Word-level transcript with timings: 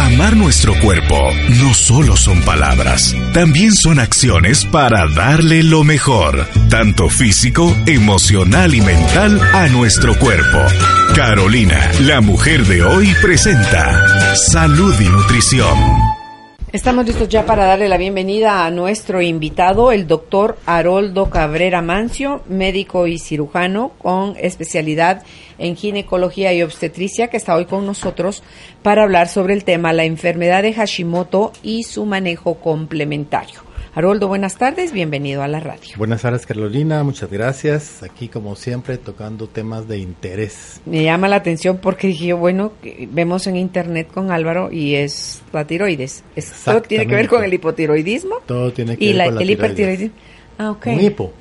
Amar 0.00 0.34
nuestro 0.34 0.72
cuerpo 0.80 1.30
no 1.60 1.74
solo 1.74 2.16
son 2.16 2.40
palabras, 2.40 3.14
también 3.34 3.70
son 3.74 3.98
acciones 3.98 4.64
para 4.64 5.06
darle 5.08 5.62
lo 5.62 5.84
mejor, 5.84 6.48
tanto 6.70 7.10
físico, 7.10 7.76
emocional 7.84 8.74
y 8.74 8.80
mental 8.80 9.38
a 9.52 9.68
nuestro 9.68 10.18
cuerpo. 10.18 10.58
Carolina, 11.14 11.90
la 12.00 12.22
mujer 12.22 12.64
de 12.64 12.82
hoy, 12.82 13.14
presenta 13.20 14.34
Salud 14.50 14.98
y 14.98 15.08
Nutrición. 15.10 16.19
Estamos 16.72 17.04
listos 17.04 17.28
ya 17.28 17.46
para 17.46 17.64
darle 17.64 17.88
la 17.88 17.96
bienvenida 17.96 18.64
a 18.64 18.70
nuestro 18.70 19.20
invitado, 19.20 19.90
el 19.90 20.06
doctor 20.06 20.56
Haroldo 20.66 21.28
Cabrera 21.28 21.82
Mancio, 21.82 22.42
médico 22.48 23.08
y 23.08 23.18
cirujano 23.18 23.90
con 23.98 24.36
especialidad 24.36 25.24
en 25.58 25.74
ginecología 25.74 26.52
y 26.52 26.62
obstetricia, 26.62 27.26
que 27.26 27.38
está 27.38 27.56
hoy 27.56 27.64
con 27.64 27.86
nosotros 27.86 28.44
para 28.84 29.02
hablar 29.02 29.26
sobre 29.26 29.54
el 29.54 29.64
tema 29.64 29.92
la 29.92 30.04
enfermedad 30.04 30.62
de 30.62 30.72
Hashimoto 30.72 31.50
y 31.64 31.82
su 31.82 32.06
manejo 32.06 32.60
complementario. 32.60 33.69
Haroldo, 33.92 34.28
buenas 34.28 34.56
tardes, 34.56 34.92
bienvenido 34.92 35.42
a 35.42 35.48
la 35.48 35.58
radio. 35.58 35.96
Buenas 35.96 36.22
tardes, 36.22 36.46
Carolina, 36.46 37.02
muchas 37.02 37.28
gracias. 37.28 38.04
Aquí, 38.04 38.28
como 38.28 38.54
siempre, 38.54 38.98
tocando 38.98 39.48
temas 39.48 39.88
de 39.88 39.98
interés. 39.98 40.80
Me 40.86 41.02
llama 41.02 41.26
la 41.26 41.36
atención 41.36 41.78
porque 41.78 42.06
dije, 42.06 42.32
bueno, 42.32 42.72
vemos 43.08 43.48
en 43.48 43.56
internet 43.56 44.08
con 44.14 44.30
Álvaro 44.30 44.70
y 44.70 44.94
es 44.94 45.42
la 45.52 45.66
tiroides. 45.66 46.22
todo 46.64 46.82
tiene 46.82 47.08
que 47.08 47.14
ver 47.16 47.28
con 47.28 47.42
el 47.42 47.52
hipotiroidismo. 47.52 48.36
Todo 48.46 48.72
tiene 48.72 48.96
que 48.96 49.12
ver 49.12 49.26
con 49.26 49.34
la 49.34 49.42
el 49.42 49.50
hipertiroidismo. 49.50 50.14
Ah, 50.58 50.70
ok. 50.70 50.86
Un 50.86 51.00
hipo. 51.00 51.32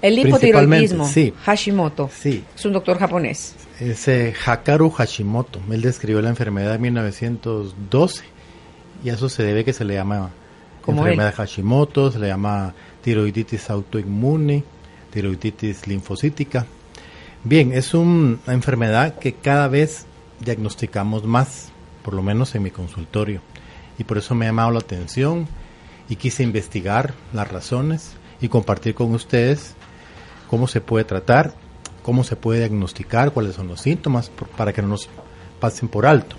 El 0.00 0.18
hipotiroidismo, 0.18 1.06
sí. 1.06 1.34
Hashimoto. 1.44 2.08
Sí. 2.10 2.42
Es 2.56 2.64
un 2.64 2.72
doctor 2.72 2.98
japonés. 2.98 3.54
Ese 3.78 4.32
Hakaru 4.46 4.88
Hashimoto. 4.88 5.60
Él 5.70 5.82
describió 5.82 6.22
la 6.22 6.30
enfermedad 6.30 6.76
en 6.76 6.80
1912 6.80 8.24
y 9.04 9.10
a 9.10 9.12
eso 9.12 9.28
se 9.28 9.42
debe 9.42 9.62
que 9.62 9.74
se 9.74 9.84
le 9.84 9.94
llama 9.94 10.30
enfermedad 10.90 11.30
de 11.30 11.36
Hashimoto, 11.36 12.10
se 12.10 12.18
le 12.18 12.28
llama 12.28 12.74
tiroiditis 13.02 13.70
autoinmune, 13.70 14.64
tiroiditis 15.10 15.86
linfocítica. 15.86 16.66
Bien, 17.44 17.72
es 17.72 17.94
una 17.94 18.38
enfermedad 18.48 19.18
que 19.18 19.34
cada 19.34 19.68
vez 19.68 20.06
diagnosticamos 20.40 21.24
más, 21.24 21.70
por 22.02 22.14
lo 22.14 22.22
menos 22.22 22.54
en 22.54 22.62
mi 22.62 22.70
consultorio. 22.70 23.40
Y 23.98 24.04
por 24.04 24.18
eso 24.18 24.34
me 24.34 24.46
ha 24.46 24.48
llamado 24.48 24.70
la 24.70 24.80
atención 24.80 25.46
y 26.08 26.16
quise 26.16 26.42
investigar 26.42 27.14
las 27.32 27.50
razones 27.50 28.14
y 28.40 28.48
compartir 28.48 28.94
con 28.94 29.12
ustedes 29.14 29.74
cómo 30.48 30.66
se 30.68 30.80
puede 30.80 31.04
tratar, 31.04 31.54
cómo 32.02 32.24
se 32.24 32.36
puede 32.36 32.60
diagnosticar, 32.60 33.32
cuáles 33.32 33.54
son 33.54 33.68
los 33.68 33.80
síntomas, 33.80 34.30
para 34.56 34.72
que 34.72 34.82
no 34.82 34.88
nos 34.88 35.08
pasen 35.60 35.88
por 35.88 36.06
alto. 36.06 36.36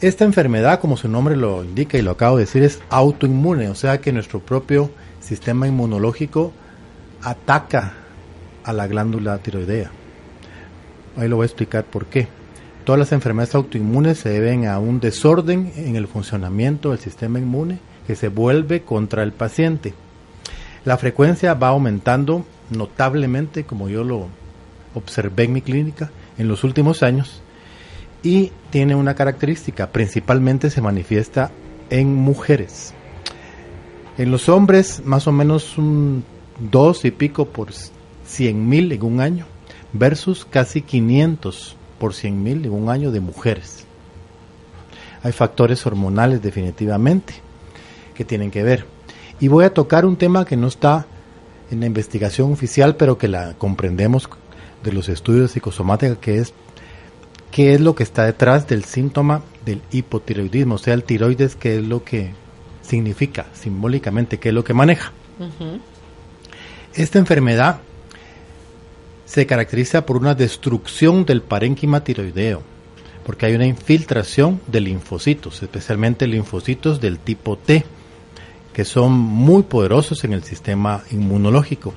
Esta 0.00 0.26
enfermedad, 0.26 0.78
como 0.78 0.98
su 0.98 1.08
nombre 1.08 1.36
lo 1.36 1.64
indica 1.64 1.96
y 1.96 2.02
lo 2.02 2.10
acabo 2.10 2.36
de 2.36 2.44
decir, 2.44 2.62
es 2.62 2.80
autoinmune, 2.90 3.70
o 3.70 3.74
sea 3.74 3.98
que 3.98 4.12
nuestro 4.12 4.40
propio 4.40 4.90
sistema 5.20 5.66
inmunológico 5.66 6.52
ataca 7.22 7.94
a 8.62 8.74
la 8.74 8.86
glándula 8.88 9.38
tiroidea. 9.38 9.90
Ahí 11.16 11.28
lo 11.28 11.36
voy 11.36 11.44
a 11.44 11.46
explicar 11.46 11.84
por 11.84 12.04
qué. 12.06 12.28
Todas 12.84 12.98
las 12.98 13.12
enfermedades 13.12 13.54
autoinmunes 13.54 14.18
se 14.18 14.28
deben 14.28 14.66
a 14.66 14.78
un 14.78 15.00
desorden 15.00 15.72
en 15.76 15.96
el 15.96 16.08
funcionamiento 16.08 16.90
del 16.90 16.98
sistema 16.98 17.38
inmune 17.38 17.78
que 18.06 18.16
se 18.16 18.28
vuelve 18.28 18.82
contra 18.82 19.22
el 19.22 19.32
paciente. 19.32 19.94
La 20.84 20.98
frecuencia 20.98 21.54
va 21.54 21.68
aumentando 21.68 22.44
notablemente, 22.68 23.64
como 23.64 23.88
yo 23.88 24.04
lo 24.04 24.28
observé 24.94 25.44
en 25.44 25.54
mi 25.54 25.62
clínica 25.62 26.10
en 26.36 26.48
los 26.48 26.64
últimos 26.64 27.02
años, 27.02 27.42
y 28.22 28.52
tiene 28.70 28.94
una 28.94 29.14
característica, 29.14 29.88
principalmente 29.88 30.70
se 30.70 30.80
manifiesta 30.80 31.50
en 31.90 32.14
mujeres. 32.14 32.94
En 34.18 34.30
los 34.30 34.48
hombres, 34.48 35.02
más 35.04 35.26
o 35.26 35.32
menos 35.32 35.78
un 35.78 36.24
dos 36.58 37.04
y 37.04 37.10
pico 37.10 37.46
por 37.46 37.68
cien 38.24 38.68
mil 38.68 38.90
en 38.92 39.02
un 39.02 39.20
año, 39.20 39.46
versus 39.92 40.44
casi 40.44 40.82
500 40.82 41.76
por 41.98 42.14
cien 42.14 42.42
mil 42.42 42.64
en 42.64 42.72
un 42.72 42.88
año 42.88 43.10
de 43.10 43.20
mujeres. 43.20 43.84
Hay 45.22 45.32
factores 45.32 45.84
hormonales 45.86 46.42
definitivamente 46.42 47.34
que 48.14 48.24
tienen 48.24 48.50
que 48.50 48.62
ver. 48.62 48.86
Y 49.40 49.48
voy 49.48 49.64
a 49.64 49.74
tocar 49.74 50.06
un 50.06 50.16
tema 50.16 50.44
que 50.44 50.56
no 50.56 50.66
está 50.66 51.06
en 51.70 51.80
la 51.80 51.86
investigación 51.86 52.52
oficial, 52.52 52.96
pero 52.96 53.18
que 53.18 53.28
la 53.28 53.54
comprendemos 53.54 54.28
de 54.82 54.92
los 54.92 55.08
estudios 55.08 55.42
de 55.42 55.48
psicosomática, 55.48 56.16
que 56.16 56.38
es 56.38 56.54
qué 57.56 57.72
es 57.72 57.80
lo 57.80 57.94
que 57.94 58.02
está 58.02 58.26
detrás 58.26 58.68
del 58.68 58.84
síntoma 58.84 59.40
del 59.64 59.80
hipotiroidismo, 59.90 60.74
o 60.74 60.78
sea, 60.78 60.92
el 60.92 61.04
tiroides, 61.04 61.56
qué 61.56 61.78
es 61.78 61.82
lo 61.82 62.04
que 62.04 62.34
significa 62.82 63.46
simbólicamente, 63.54 64.38
qué 64.38 64.50
es 64.50 64.54
lo 64.54 64.62
que 64.62 64.74
maneja. 64.74 65.14
Esta 66.92 67.18
enfermedad 67.18 67.78
se 69.24 69.46
caracteriza 69.46 70.04
por 70.04 70.18
una 70.18 70.34
destrucción 70.34 71.24
del 71.24 71.40
parénquima 71.40 72.04
tiroideo, 72.04 72.60
porque 73.24 73.46
hay 73.46 73.54
una 73.54 73.66
infiltración 73.66 74.60
de 74.66 74.82
linfocitos, 74.82 75.62
especialmente 75.62 76.26
linfocitos 76.26 77.00
del 77.00 77.18
tipo 77.18 77.56
T, 77.56 77.86
que 78.74 78.84
son 78.84 79.12
muy 79.12 79.62
poderosos 79.62 80.24
en 80.24 80.34
el 80.34 80.44
sistema 80.44 81.04
inmunológico. 81.10 81.94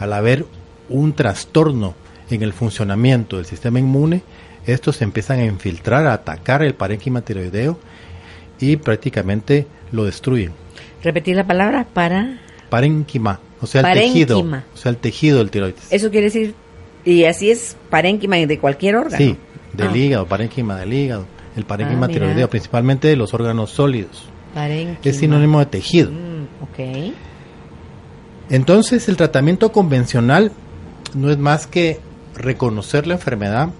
Al 0.00 0.12
haber 0.12 0.46
un 0.88 1.12
trastorno 1.12 1.94
en 2.28 2.42
el 2.42 2.52
funcionamiento 2.52 3.36
del 3.36 3.46
sistema 3.46 3.78
inmune, 3.78 4.24
estos 4.66 4.96
se 4.96 5.04
empiezan 5.04 5.40
a 5.40 5.44
infiltrar, 5.44 6.06
a 6.06 6.12
atacar 6.12 6.62
el 6.62 6.74
parénquima 6.74 7.20
tiroideo 7.20 7.78
y 8.60 8.76
prácticamente 8.76 9.66
lo 9.92 10.04
destruyen. 10.04 10.52
Repetir 11.02 11.36
la 11.36 11.46
palabra 11.46 11.86
para 11.92 12.40
parénquima, 12.68 13.40
o 13.60 13.66
sea, 13.66 13.80
el 13.92 13.98
tejido, 13.98 14.40
o 14.40 14.76
sea, 14.76 14.90
el 14.90 14.96
tejido 14.96 15.38
del 15.38 15.50
tiroides. 15.50 15.86
Eso 15.90 16.10
quiere 16.10 16.26
decir 16.26 16.54
y 17.04 17.24
así 17.24 17.50
es 17.50 17.76
parénquima 17.88 18.36
de 18.36 18.58
cualquier 18.58 18.96
órgano. 18.96 19.16
Sí, 19.16 19.36
del 19.72 19.88
ah. 19.88 19.96
hígado, 19.96 20.26
parénquima 20.26 20.76
del 20.76 20.92
hígado, 20.92 21.26
el 21.56 21.64
parénquima 21.64 22.06
ah, 22.06 22.08
tiroideo, 22.08 22.50
principalmente 22.50 23.08
de 23.08 23.16
los 23.16 23.32
órganos 23.32 23.70
sólidos. 23.70 24.28
Parénquima. 24.52 24.98
Es 25.04 25.18
sinónimo 25.18 25.60
de 25.60 25.66
tejido. 25.66 26.10
Mm, 26.10 26.44
ok. 26.62 27.14
Entonces, 28.50 29.08
el 29.08 29.16
tratamiento 29.16 29.70
convencional 29.70 30.50
no 31.14 31.30
es 31.30 31.38
más 31.38 31.66
que 31.66 32.00
reconocer 32.34 33.06
la 33.06 33.14
enfermedad 33.14 33.70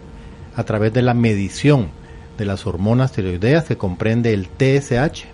a 0.57 0.65
través 0.65 0.93
de 0.93 1.03
la 1.03 1.15
medición 1.15 1.91
de 2.39 2.45
las 2.45 2.67
hormonas 2.67 3.13
tiroideas 3.13 3.65
que 3.65 3.77
comprende 3.77 4.33
el 4.33 4.49
TSH, 4.49 5.25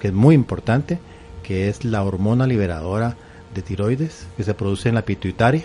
que 0.00 0.08
es 0.08 0.12
muy 0.12 0.34
importante, 0.34 0.98
que 1.42 1.68
es 1.68 1.84
la 1.84 2.02
hormona 2.04 2.46
liberadora 2.46 3.16
de 3.54 3.62
tiroides 3.62 4.26
que 4.36 4.44
se 4.44 4.54
produce 4.54 4.88
en 4.88 4.94
la 4.94 5.02
pituitaria, 5.02 5.64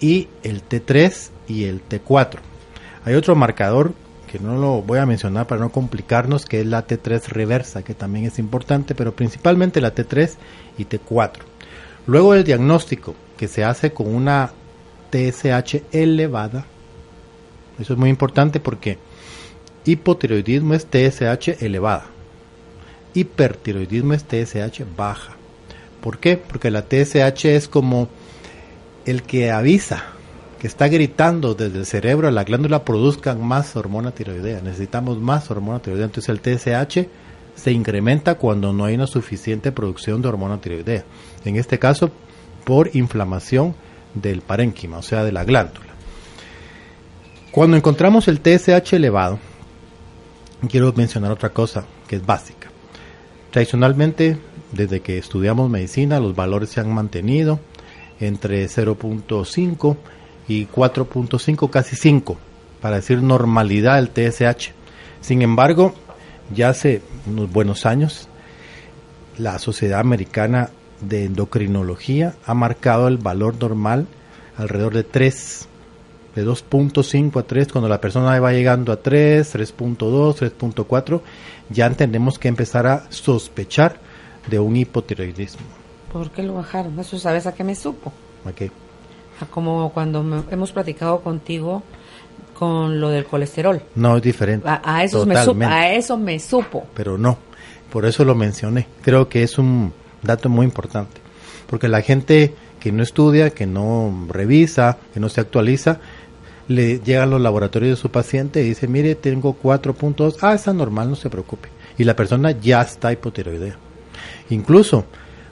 y 0.00 0.28
el 0.42 0.62
T3 0.66 1.30
y 1.48 1.64
el 1.64 1.82
T4. 1.86 2.38
Hay 3.04 3.14
otro 3.14 3.34
marcador 3.34 3.94
que 4.30 4.38
no 4.38 4.56
lo 4.56 4.82
voy 4.82 4.98
a 4.98 5.06
mencionar 5.06 5.46
para 5.46 5.60
no 5.60 5.72
complicarnos, 5.72 6.46
que 6.46 6.60
es 6.60 6.66
la 6.66 6.86
T3 6.86 7.28
reversa, 7.28 7.82
que 7.82 7.94
también 7.94 8.26
es 8.26 8.38
importante, 8.38 8.94
pero 8.94 9.14
principalmente 9.14 9.80
la 9.80 9.94
T3 9.94 10.34
y 10.78 10.84
T4. 10.84 11.40
Luego 12.06 12.34
el 12.34 12.44
diagnóstico, 12.44 13.14
que 13.36 13.48
se 13.48 13.64
hace 13.64 13.92
con 13.92 14.14
una 14.14 14.52
TSH 15.10 15.82
elevada, 15.92 16.64
eso 17.80 17.94
es 17.94 17.98
muy 17.98 18.10
importante 18.10 18.60
porque 18.60 18.98
hipotiroidismo 19.84 20.74
es 20.74 20.86
TSH 20.86 21.62
elevada. 21.62 22.06
Hipertiroidismo 23.14 24.14
es 24.14 24.24
TSH 24.24 24.84
baja. 24.96 25.32
¿Por 26.00 26.18
qué? 26.18 26.36
Porque 26.36 26.70
la 26.70 26.82
TSH 26.82 27.46
es 27.46 27.68
como 27.68 28.08
el 29.04 29.22
que 29.22 29.50
avisa, 29.50 30.04
que 30.60 30.66
está 30.66 30.88
gritando 30.88 31.54
desde 31.54 31.78
el 31.78 31.86
cerebro 31.86 32.28
a 32.28 32.30
la 32.30 32.44
glándula 32.44 32.84
produzcan 32.84 33.42
más 33.42 33.74
hormona 33.76 34.12
tiroidea. 34.12 34.60
Necesitamos 34.60 35.18
más 35.18 35.50
hormona 35.50 35.80
tiroidea. 35.80 36.06
Entonces 36.06 36.28
el 36.28 36.40
TSH 36.40 37.08
se 37.54 37.72
incrementa 37.72 38.36
cuando 38.36 38.72
no 38.72 38.84
hay 38.84 38.94
una 38.94 39.06
suficiente 39.06 39.72
producción 39.72 40.22
de 40.22 40.28
hormona 40.28 40.60
tiroidea. 40.60 41.04
En 41.44 41.56
este 41.56 41.78
caso, 41.78 42.10
por 42.64 42.94
inflamación 42.94 43.74
del 44.14 44.42
parénquima, 44.42 44.98
o 44.98 45.02
sea, 45.02 45.24
de 45.24 45.32
la 45.32 45.44
glándula. 45.44 45.89
Cuando 47.50 47.76
encontramos 47.76 48.28
el 48.28 48.38
TSH 48.38 48.92
elevado, 48.92 49.40
quiero 50.68 50.92
mencionar 50.92 51.32
otra 51.32 51.48
cosa 51.48 51.84
que 52.06 52.14
es 52.14 52.24
básica. 52.24 52.70
Tradicionalmente, 53.50 54.38
desde 54.70 55.00
que 55.00 55.18
estudiamos 55.18 55.68
medicina, 55.68 56.20
los 56.20 56.36
valores 56.36 56.70
se 56.70 56.78
han 56.78 56.94
mantenido 56.94 57.58
entre 58.20 58.64
0.5 58.66 59.96
y 60.46 60.66
4.5, 60.66 61.70
casi 61.70 61.96
5, 61.96 62.38
para 62.80 62.96
decir 62.96 63.20
normalidad 63.20 63.96
del 63.96 64.10
TSH. 64.10 64.70
Sin 65.20 65.42
embargo, 65.42 65.92
ya 66.54 66.68
hace 66.68 67.02
unos 67.26 67.50
buenos 67.50 67.84
años, 67.84 68.28
la 69.38 69.58
Sociedad 69.58 69.98
Americana 69.98 70.70
de 71.00 71.24
Endocrinología 71.24 72.36
ha 72.46 72.54
marcado 72.54 73.08
el 73.08 73.18
valor 73.18 73.56
normal 73.60 74.06
alrededor 74.56 74.94
de 74.94 75.02
3, 75.02 75.66
de 76.34 76.46
2.5 76.46 77.40
a 77.40 77.42
3, 77.42 77.68
cuando 77.72 77.88
la 77.88 78.00
persona 78.00 78.38
va 78.38 78.52
llegando 78.52 78.92
a 78.92 78.96
3, 78.96 79.54
3.2, 79.54 80.52
3.4, 80.56 81.20
ya 81.70 81.90
tenemos 81.90 82.38
que 82.38 82.48
empezar 82.48 82.86
a 82.86 83.10
sospechar 83.10 83.96
de 84.48 84.58
un 84.58 84.76
hipotiroidismo. 84.76 85.66
¿Por 86.12 86.30
qué 86.30 86.42
lo 86.42 86.54
bajaron? 86.54 86.98
Eso 86.98 87.18
sabes 87.18 87.46
a 87.46 87.54
qué 87.54 87.64
me 87.64 87.74
supo. 87.74 88.12
¿A 88.44 88.52
qué? 88.52 88.70
como 89.48 89.90
cuando 89.92 90.44
hemos 90.50 90.72
platicado 90.72 91.20
contigo 91.20 91.82
con 92.54 93.00
lo 93.00 93.08
del 93.08 93.24
colesterol. 93.24 93.80
No, 93.94 94.18
es 94.18 94.22
diferente. 94.22 94.68
A, 94.68 95.02
eso, 95.02 95.24
me 95.24 95.42
supo, 95.42 95.64
a 95.64 95.92
eso 95.92 96.18
me 96.18 96.38
supo. 96.38 96.86
Pero 96.94 97.16
no, 97.16 97.38
por 97.90 98.04
eso 98.04 98.24
lo 98.24 98.34
mencioné. 98.34 98.86
Creo 99.00 99.28
que 99.30 99.42
es 99.42 99.56
un 99.58 99.94
dato 100.22 100.50
muy 100.50 100.66
importante. 100.66 101.20
Porque 101.66 101.88
la 101.88 102.02
gente 102.02 102.54
que 102.78 102.92
no 102.92 103.02
estudia, 103.02 103.50
que 103.50 103.66
no 103.66 104.26
revisa, 104.28 104.98
que 105.14 105.20
no 105.20 105.28
se 105.28 105.40
actualiza, 105.40 106.00
le 106.70 107.00
llega 107.00 107.26
los 107.26 107.40
laboratorios 107.40 107.98
de 107.98 108.00
su 108.00 108.10
paciente 108.10 108.62
y 108.62 108.68
dice, 108.68 108.86
mire, 108.86 109.16
tengo 109.16 109.56
4.2, 109.60 110.36
ah, 110.40 110.54
está 110.54 110.72
normal, 110.72 111.10
no 111.10 111.16
se 111.16 111.28
preocupe. 111.28 111.68
Y 111.98 112.04
la 112.04 112.14
persona 112.14 112.52
ya 112.52 112.80
está 112.80 113.12
hipotiroidea. 113.12 113.76
Incluso 114.50 115.04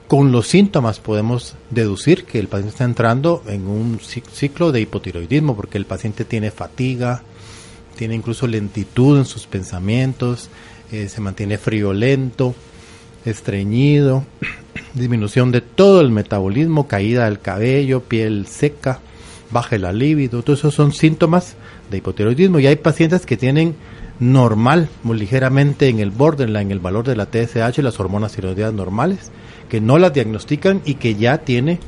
con 0.06 0.30
los 0.30 0.46
síntomas 0.46 1.00
podemos 1.00 1.56
deducir 1.70 2.24
que 2.24 2.38
el 2.38 2.46
paciente 2.46 2.70
está 2.70 2.84
entrando 2.84 3.42
en 3.48 3.66
un 3.66 3.98
ciclo 3.98 4.70
de 4.70 4.80
hipotiroidismo 4.80 5.56
porque 5.56 5.76
el 5.76 5.86
paciente 5.86 6.24
tiene 6.24 6.52
fatiga, 6.52 7.22
tiene 7.96 8.14
incluso 8.14 8.46
lentitud 8.46 9.18
en 9.18 9.24
sus 9.24 9.48
pensamientos, 9.48 10.48
eh, 10.92 11.08
se 11.08 11.20
mantiene 11.20 11.58
friolento, 11.58 12.54
estreñido, 13.24 14.24
disminución 14.94 15.50
de 15.50 15.62
todo 15.62 16.00
el 16.00 16.12
metabolismo, 16.12 16.86
caída 16.86 17.24
del 17.24 17.40
cabello, 17.40 18.04
piel 18.04 18.46
seca, 18.46 19.00
baja 19.50 19.76
el 19.76 19.98
libido, 19.98 20.42
todos 20.42 20.60
esos 20.60 20.74
son 20.74 20.92
síntomas 20.92 21.56
de 21.90 21.98
hipotiroidismo 21.98 22.58
y 22.58 22.66
hay 22.66 22.76
pacientes 22.76 23.26
que 23.26 23.36
tienen 23.36 23.74
normal, 24.20 24.88
muy 25.02 25.18
ligeramente 25.18 25.88
en 25.88 26.00
el 26.00 26.10
borderline, 26.10 26.66
en 26.66 26.72
el 26.72 26.80
valor 26.80 27.06
de 27.06 27.16
la 27.16 27.26
TSH, 27.26 27.78
las 27.78 28.00
hormonas 28.00 28.32
tiroideas 28.32 28.72
normales, 28.72 29.30
que 29.68 29.80
no 29.80 29.98
las 29.98 30.12
diagnostican 30.12 30.82
y 30.84 30.94
que 30.94 31.14
ya 31.14 31.38
tiene 31.38 31.78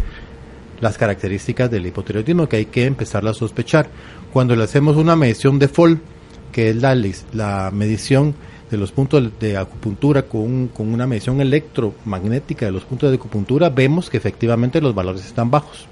las 0.81 0.97
características 0.97 1.71
del 1.71 1.87
hipotiroidismo 1.87 2.49
que 2.49 2.57
hay 2.57 2.67
que 2.67 2.87
empezar 2.87 3.27
a 3.27 3.35
sospechar. 3.35 3.89
Cuando 4.33 4.57
le 4.57 4.65
hacemos 4.65 4.97
una 4.97 5.17
medición 5.17 5.59
de 5.59 5.69
FOL, 5.69 6.01
que 6.53 6.71
es 6.71 6.77
la, 6.77 6.97
la 7.33 7.71
medición 7.73 8.35
de 8.71 8.77
los 8.77 8.93
puntos 8.93 9.31
de 9.39 9.57
acupuntura 9.57 10.23
con, 10.23 10.69
con 10.69 10.93
una 10.95 11.07
medición 11.07 11.41
electromagnética 11.41 12.67
de 12.67 12.73
los 12.73 12.85
puntos 12.85 13.11
de 13.11 13.17
acupuntura, 13.17 13.69
vemos 13.69 14.09
que 14.09 14.17
efectivamente 14.17 14.81
los 14.81 14.95
valores 14.95 15.27
están 15.27 15.51
bajos 15.51 15.89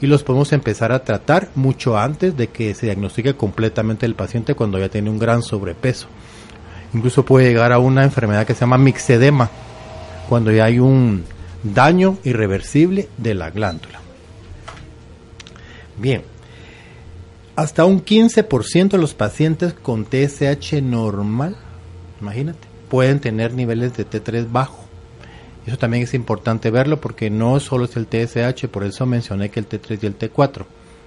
y 0.00 0.06
los 0.06 0.22
podemos 0.22 0.52
empezar 0.52 0.92
a 0.92 1.04
tratar 1.04 1.48
mucho 1.54 1.98
antes 1.98 2.36
de 2.36 2.48
que 2.48 2.74
se 2.74 2.86
diagnostique 2.86 3.34
completamente 3.34 4.06
el 4.06 4.14
paciente 4.14 4.54
cuando 4.54 4.78
ya 4.78 4.88
tiene 4.88 5.10
un 5.10 5.18
gran 5.18 5.42
sobrepeso. 5.42 6.08
Incluso 6.94 7.24
puede 7.24 7.48
llegar 7.48 7.72
a 7.72 7.78
una 7.78 8.02
enfermedad 8.02 8.46
que 8.46 8.54
se 8.54 8.60
llama 8.60 8.78
mixedema, 8.78 9.50
cuando 10.28 10.50
ya 10.50 10.64
hay 10.64 10.78
un 10.78 11.24
daño 11.62 12.18
irreversible 12.24 13.08
de 13.16 13.34
la 13.34 13.50
glándula. 13.50 14.00
Bien, 15.98 16.22
hasta 17.56 17.84
un 17.84 18.04
15% 18.04 18.88
de 18.88 18.98
los 18.98 19.14
pacientes 19.14 19.74
con 19.74 20.06
TSH 20.06 20.80
normal, 20.82 21.56
imagínate, 22.20 22.66
pueden 22.88 23.20
tener 23.20 23.52
niveles 23.52 23.96
de 23.96 24.06
T3 24.06 24.50
bajo. 24.50 24.89
Eso 25.70 25.78
también 25.78 26.02
es 26.02 26.14
importante 26.14 26.68
verlo 26.72 27.00
porque 27.00 27.30
no 27.30 27.60
solo 27.60 27.84
es 27.84 27.96
el 27.96 28.08
TSH, 28.08 28.66
por 28.66 28.82
eso 28.82 29.06
mencioné 29.06 29.50
que 29.50 29.60
el 29.60 29.68
T3 29.68 30.00
y 30.02 30.06
el 30.06 30.18
T4. 30.18 30.64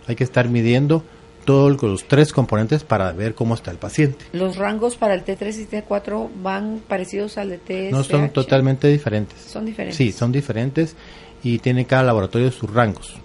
Hay 0.07 0.15
que 0.15 0.23
estar 0.23 0.47
midiendo 0.47 1.03
todos 1.43 1.83
los 1.83 2.05
tres 2.05 2.31
componentes 2.31 2.85
para 2.85 3.11
ver 3.11 3.35
cómo 3.35 3.55
está 3.55 3.71
el 3.71 3.77
paciente. 3.77 4.23
¿Los 4.31 4.55
rangos 4.55 4.95
para 4.95 5.15
el 5.15 5.25
T3 5.25 5.53
y 5.59 5.65
T4 5.65 6.29
van 6.41 6.81
parecidos 6.87 7.37
al 7.37 7.49
de 7.49 7.57
TSH? 7.57 7.91
No, 7.91 8.05
son 8.05 8.29
totalmente 8.29 8.87
diferentes. 8.87 9.37
Son 9.37 9.65
diferentes. 9.65 9.97
Sí, 9.97 10.13
son 10.13 10.31
diferentes 10.31 10.95
y 11.43 11.59
tiene 11.59 11.83
cada 11.85 12.03
laboratorio 12.03 12.49
sus 12.49 12.73
rangos. 12.73 13.15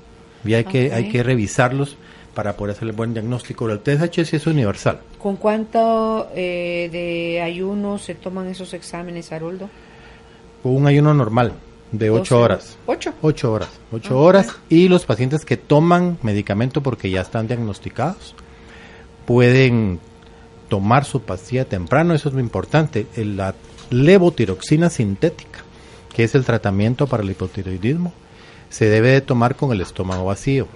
Y 0.44 0.55
hay, 0.55 0.64
que, 0.64 0.93
hay 0.93 1.08
que 1.08 1.23
revisarlos 1.23 1.96
para 2.34 2.56
poder 2.56 2.75
hacer 2.75 2.88
el 2.88 2.96
buen 2.96 3.12
diagnóstico. 3.12 3.70
El 3.70 3.79
TSH 3.79 4.25
sí 4.25 4.34
es 4.34 4.46
universal. 4.49 5.02
¿Con 5.23 5.37
cuánto 5.37 6.31
eh, 6.34 6.88
de 6.91 7.41
ayuno 7.43 7.96
se 7.99 8.17
toman 8.17 8.49
esos 8.49 8.75
exámenes, 8.75 9.31
Haroldo? 9.31 9.70
Un 10.62 10.87
ayuno 10.87 11.14
normal 11.14 11.52
de 11.93 12.10
8 12.10 12.40
horas. 12.40 12.76
¿Ocho? 12.87 13.12
8 13.22 13.52
horas. 13.52 13.69
8 13.93 14.08
ah, 14.10 14.16
horas. 14.16 14.56
Y 14.69 14.88
los 14.88 15.05
pacientes 15.06 15.44
que 15.44 15.56
toman 15.56 16.19
medicamento 16.22 16.82
porque 16.82 17.10
ya 17.10 17.20
están 17.20 17.46
diagnosticados 17.46 18.34
pueden 19.26 20.00
tomar 20.69 21.05
su 21.05 21.22
pastilla 21.22 21.64
temprano, 21.64 22.14
eso 22.14 22.28
es 22.28 22.34
muy 22.34 22.43
importante. 22.43 23.06
La 23.16 23.55
levotiroxina 23.90 24.90
sintética, 24.90 25.60
que 26.14 26.25
es 26.25 26.34
el 26.34 26.44
tratamiento 26.44 27.06
para 27.06 27.22
el 27.22 27.31
hipotiroidismo, 27.31 28.12
se 28.69 28.87
debe 28.87 29.10
de 29.10 29.20
tomar 29.20 29.56
con 29.56 29.72
el 29.72 29.81
estómago 29.81 30.26
vacío. 30.26 30.69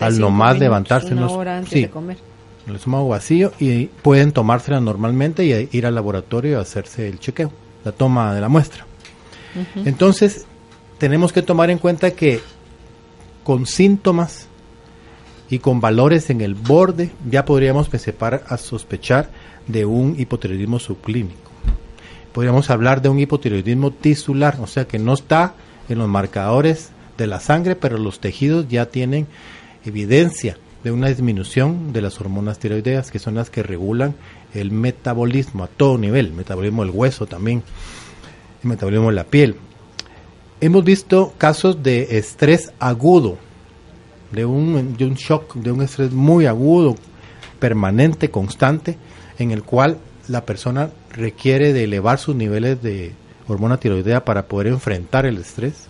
Al 0.00 0.18
nomás 0.18 0.58
levantarse 0.58 1.14
una 1.14 1.28
hora 1.28 1.58
antes 1.58 1.72
de 1.72 1.90
comer. 1.90 2.18
El 2.66 2.76
estómago 2.76 3.08
vacío 3.08 3.52
y 3.60 3.86
pueden 3.86 4.32
tomársela 4.32 4.80
normalmente 4.80 5.44
y 5.44 5.68
ir 5.76 5.86
al 5.86 5.94
laboratorio 5.94 6.58
a 6.58 6.62
hacerse 6.62 7.08
el 7.08 7.20
chequeo 7.20 7.52
la 7.84 7.92
toma 7.92 8.34
de 8.34 8.40
la 8.40 8.48
muestra. 8.48 8.86
Entonces, 9.84 10.46
tenemos 10.98 11.32
que 11.32 11.42
tomar 11.42 11.70
en 11.70 11.78
cuenta 11.78 12.10
que 12.10 12.40
con 13.44 13.66
síntomas 13.66 14.48
y 15.50 15.58
con 15.58 15.80
valores 15.80 16.30
en 16.30 16.40
el 16.40 16.54
borde 16.54 17.10
ya 17.28 17.44
podríamos 17.44 17.86
empezar 17.86 18.44
a 18.48 18.56
sospechar 18.56 19.30
de 19.68 19.84
un 19.84 20.16
hipotiroidismo 20.18 20.78
subclínico. 20.78 21.50
Podríamos 22.32 22.70
hablar 22.70 23.00
de 23.00 23.10
un 23.10 23.20
hipotiroidismo 23.20 23.92
tisular, 23.92 24.58
o 24.60 24.66
sea 24.66 24.86
que 24.86 24.98
no 24.98 25.14
está 25.14 25.54
en 25.88 25.98
los 25.98 26.08
marcadores 26.08 26.90
de 27.16 27.26
la 27.28 27.38
sangre, 27.38 27.76
pero 27.76 27.96
los 27.98 28.18
tejidos 28.18 28.66
ya 28.68 28.86
tienen 28.86 29.28
evidencia 29.84 30.58
de 30.82 30.90
una 30.90 31.08
disminución 31.08 31.92
de 31.92 32.02
las 32.02 32.20
hormonas 32.20 32.58
tiroideas, 32.58 33.10
que 33.10 33.18
son 33.18 33.36
las 33.36 33.50
que 33.50 33.62
regulan 33.62 34.14
el 34.54 34.70
metabolismo 34.70 35.64
a 35.64 35.68
todo 35.68 35.98
nivel, 35.98 36.26
el 36.26 36.32
metabolismo 36.32 36.84
del 36.84 36.94
hueso 36.94 37.26
también, 37.26 37.62
el 38.62 38.68
metabolismo 38.68 39.08
de 39.08 39.14
la 39.14 39.24
piel. 39.24 39.56
Hemos 40.60 40.84
visto 40.84 41.34
casos 41.36 41.82
de 41.82 42.18
estrés 42.18 42.72
agudo, 42.78 43.36
de 44.32 44.44
un, 44.44 44.96
de 44.96 45.04
un 45.04 45.14
shock, 45.14 45.54
de 45.56 45.72
un 45.72 45.82
estrés 45.82 46.12
muy 46.12 46.46
agudo, 46.46 46.94
permanente, 47.58 48.30
constante, 48.30 48.96
en 49.38 49.50
el 49.50 49.62
cual 49.62 49.98
la 50.28 50.44
persona 50.44 50.90
requiere 51.12 51.72
de 51.72 51.84
elevar 51.84 52.18
sus 52.18 52.34
niveles 52.34 52.80
de 52.82 53.12
hormona 53.46 53.76
tiroidea 53.76 54.24
para 54.24 54.46
poder 54.46 54.68
enfrentar 54.68 55.26
el 55.26 55.38
estrés. 55.38 55.86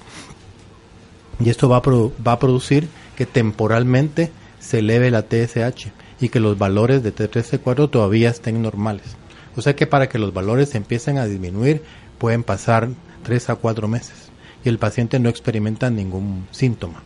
Y 1.38 1.50
esto 1.50 1.68
va 1.68 1.78
a, 1.78 1.82
va 2.26 2.32
a 2.32 2.38
producir 2.38 2.88
que 3.16 3.26
temporalmente 3.26 4.32
se 4.58 4.80
eleve 4.80 5.10
la 5.10 5.22
TSH 5.22 6.03
y 6.20 6.28
que 6.28 6.40
los 6.40 6.58
valores 6.58 7.02
de 7.02 7.14
T3 7.14 7.60
T4 7.60 7.90
todavía 7.90 8.30
estén 8.30 8.62
normales. 8.62 9.16
O 9.56 9.62
sea 9.62 9.76
que 9.76 9.86
para 9.86 10.08
que 10.08 10.18
los 10.18 10.32
valores 10.32 10.74
empiecen 10.74 11.18
a 11.18 11.26
disminuir 11.26 11.82
pueden 12.18 12.42
pasar 12.42 12.88
3 13.24 13.50
a 13.50 13.56
4 13.56 13.88
meses 13.88 14.30
y 14.64 14.68
el 14.68 14.78
paciente 14.78 15.18
no 15.18 15.28
experimenta 15.28 15.90
ningún 15.90 16.46
síntoma. 16.50 17.02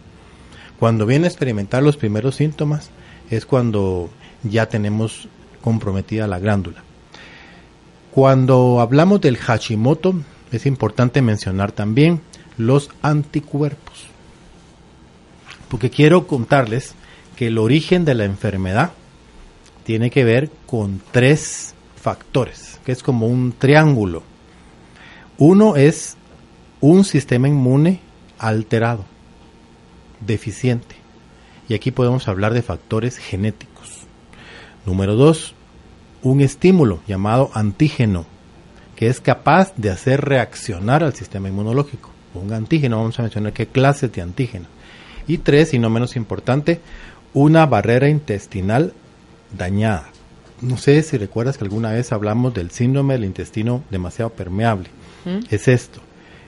Cuando 0.78 1.06
viene 1.06 1.26
a 1.26 1.30
experimentar 1.30 1.82
los 1.82 1.96
primeros 1.96 2.36
síntomas 2.36 2.90
es 3.30 3.46
cuando 3.46 4.10
ya 4.44 4.66
tenemos 4.66 5.28
comprometida 5.62 6.26
la 6.26 6.38
glándula. 6.38 6.82
Cuando 8.12 8.80
hablamos 8.80 9.20
del 9.20 9.36
Hashimoto 9.36 10.14
es 10.52 10.66
importante 10.66 11.20
mencionar 11.20 11.72
también 11.72 12.20
los 12.56 12.90
anticuerpos. 13.02 14.06
Porque 15.68 15.90
quiero 15.90 16.26
contarles 16.26 16.94
que 17.36 17.48
el 17.48 17.58
origen 17.58 18.04
de 18.04 18.14
la 18.14 18.24
enfermedad 18.24 18.92
tiene 19.88 20.10
que 20.10 20.22
ver 20.22 20.50
con 20.66 21.00
tres 21.12 21.74
factores, 21.96 22.78
que 22.84 22.92
es 22.92 23.02
como 23.02 23.26
un 23.26 23.54
triángulo. 23.58 24.22
Uno 25.38 25.76
es 25.76 26.18
un 26.82 27.06
sistema 27.06 27.48
inmune 27.48 28.00
alterado, 28.38 29.06
deficiente. 30.20 30.94
Y 31.70 31.74
aquí 31.74 31.90
podemos 31.90 32.28
hablar 32.28 32.52
de 32.52 32.60
factores 32.60 33.16
genéticos. 33.16 34.00
Número 34.84 35.14
dos, 35.14 35.54
un 36.22 36.42
estímulo 36.42 37.00
llamado 37.08 37.50
antígeno, 37.54 38.26
que 38.94 39.06
es 39.06 39.22
capaz 39.22 39.72
de 39.76 39.88
hacer 39.88 40.20
reaccionar 40.20 41.02
al 41.02 41.14
sistema 41.14 41.48
inmunológico. 41.48 42.10
Un 42.34 42.52
antígeno, 42.52 42.98
vamos 42.98 43.18
a 43.18 43.22
mencionar 43.22 43.54
qué 43.54 43.68
clases 43.68 44.12
de 44.12 44.20
antígeno. 44.20 44.66
Y 45.26 45.38
tres, 45.38 45.72
y 45.72 45.78
no 45.78 45.88
menos 45.88 46.14
importante, 46.14 46.78
una 47.32 47.64
barrera 47.64 48.10
intestinal 48.10 48.92
dañada. 49.56 50.08
No 50.60 50.76
sé 50.76 51.02
si 51.02 51.16
recuerdas 51.16 51.56
que 51.56 51.64
alguna 51.64 51.92
vez 51.92 52.12
hablamos 52.12 52.54
del 52.54 52.70
síndrome 52.70 53.14
del 53.14 53.24
intestino 53.24 53.84
demasiado 53.90 54.30
permeable. 54.30 54.88
¿Mm? 55.24 55.40
Es 55.50 55.68
esto. 55.68 56.00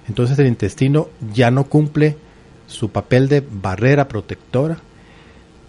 Entonces 0.09 0.39
el 0.39 0.47
intestino 0.47 1.09
ya 1.33 1.51
no 1.51 1.65
cumple 1.65 2.17
su 2.67 2.91
papel 2.91 3.29
de 3.29 3.41
barrera 3.49 4.09
protectora, 4.09 4.79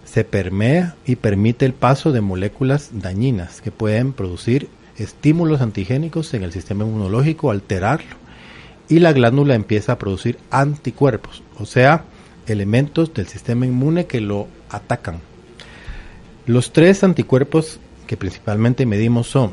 se 0.04 0.24
permea 0.24 0.96
y 1.06 1.16
permite 1.16 1.64
el 1.64 1.72
paso 1.72 2.12
de 2.12 2.20
moléculas 2.20 2.90
dañinas 2.92 3.60
que 3.60 3.70
pueden 3.70 4.12
producir 4.12 4.68
estímulos 4.96 5.60
antigénicos 5.60 6.34
en 6.34 6.42
el 6.42 6.52
sistema 6.52 6.84
inmunológico, 6.84 7.50
alterarlo, 7.50 8.16
y 8.88 8.98
la 8.98 9.12
glándula 9.12 9.54
empieza 9.54 9.92
a 9.92 9.98
producir 9.98 10.38
anticuerpos, 10.50 11.42
o 11.58 11.66
sea, 11.66 12.04
elementos 12.46 13.14
del 13.14 13.26
sistema 13.26 13.66
inmune 13.66 14.06
que 14.06 14.20
lo 14.20 14.48
atacan. 14.68 15.20
Los 16.46 16.72
tres 16.72 17.04
anticuerpos 17.04 17.78
que 18.06 18.16
principalmente 18.16 18.84
medimos 18.84 19.28
son 19.28 19.52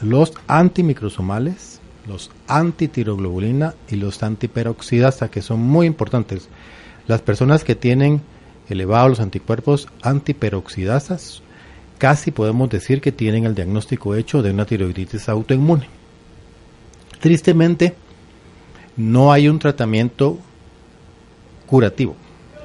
los 0.00 0.32
antimicrosomales, 0.46 1.80
los 2.06 2.30
antitiroglobulina 2.48 3.74
y 3.90 3.96
los 3.96 4.22
antiperoxidasa, 4.22 5.30
que 5.30 5.42
son 5.42 5.60
muy 5.60 5.86
importantes. 5.86 6.48
Las 7.06 7.20
personas 7.20 7.64
que 7.64 7.74
tienen 7.74 8.22
elevados 8.70 9.10
los 9.10 9.20
anticuerpos 9.20 9.88
antiperoxidasas, 10.02 11.42
casi 11.98 12.30
podemos 12.30 12.70
decir 12.70 13.02
que 13.02 13.12
tienen 13.12 13.44
el 13.44 13.54
diagnóstico 13.54 14.14
hecho 14.14 14.42
de 14.42 14.52
una 14.52 14.64
tiroiditis 14.64 15.28
autoinmune. 15.28 15.86
Tristemente, 17.20 17.94
no 18.96 19.32
hay 19.32 19.48
un 19.48 19.58
tratamiento 19.58 20.38
curativo, 21.66 22.16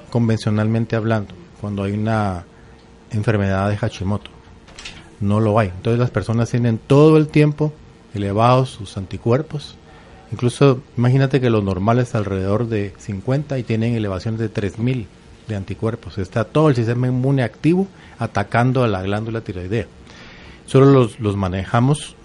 convencionalmente 0.10 0.96
hablando, 0.96 1.34
cuando 1.60 1.84
hay 1.84 1.91
una 1.91 2.46
enfermedad 3.11 3.69
de 3.69 3.77
Hashimoto. 3.77 4.31
No 5.19 5.39
lo 5.39 5.57
hay. 5.59 5.69
Entonces 5.69 5.99
las 5.99 6.11
personas 6.11 6.49
tienen 6.49 6.77
todo 6.77 7.17
el 7.17 7.27
tiempo 7.27 7.73
elevados 8.13 8.69
sus 8.69 8.97
anticuerpos. 8.97 9.75
Incluso 10.31 10.81
imagínate 10.97 11.39
que 11.39 11.49
lo 11.49 11.61
normal 11.61 11.99
es 11.99 12.15
alrededor 12.15 12.67
de 12.67 12.93
50 12.97 13.57
y 13.57 13.63
tienen 13.63 13.95
elevaciones 13.95 14.39
de 14.39 14.49
3000 14.49 15.07
de 15.47 15.55
anticuerpos. 15.55 16.17
Está 16.17 16.43
todo 16.43 16.69
el 16.69 16.75
sistema 16.75 17.07
inmune 17.07 17.43
activo 17.43 17.87
atacando 18.19 18.83
a 18.83 18.87
la 18.87 19.01
glándula 19.01 19.41
tiroidea. 19.41 19.87
Solo 20.65 20.87
los, 20.87 21.19
los 21.19 21.37
manejamos 21.37 22.15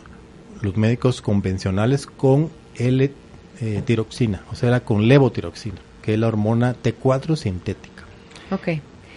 los 0.62 0.76
médicos 0.76 1.20
convencionales 1.20 2.06
con 2.06 2.50
L-tiroxina, 2.76 4.38
eh, 4.38 4.50
o 4.50 4.54
sea, 4.54 4.80
con 4.80 5.06
levotiroxina, 5.08 5.76
que 6.00 6.14
es 6.14 6.18
la 6.18 6.28
hormona 6.28 6.74
T4 6.82 7.36
sintética. 7.36 8.04
Ok. 8.50 8.68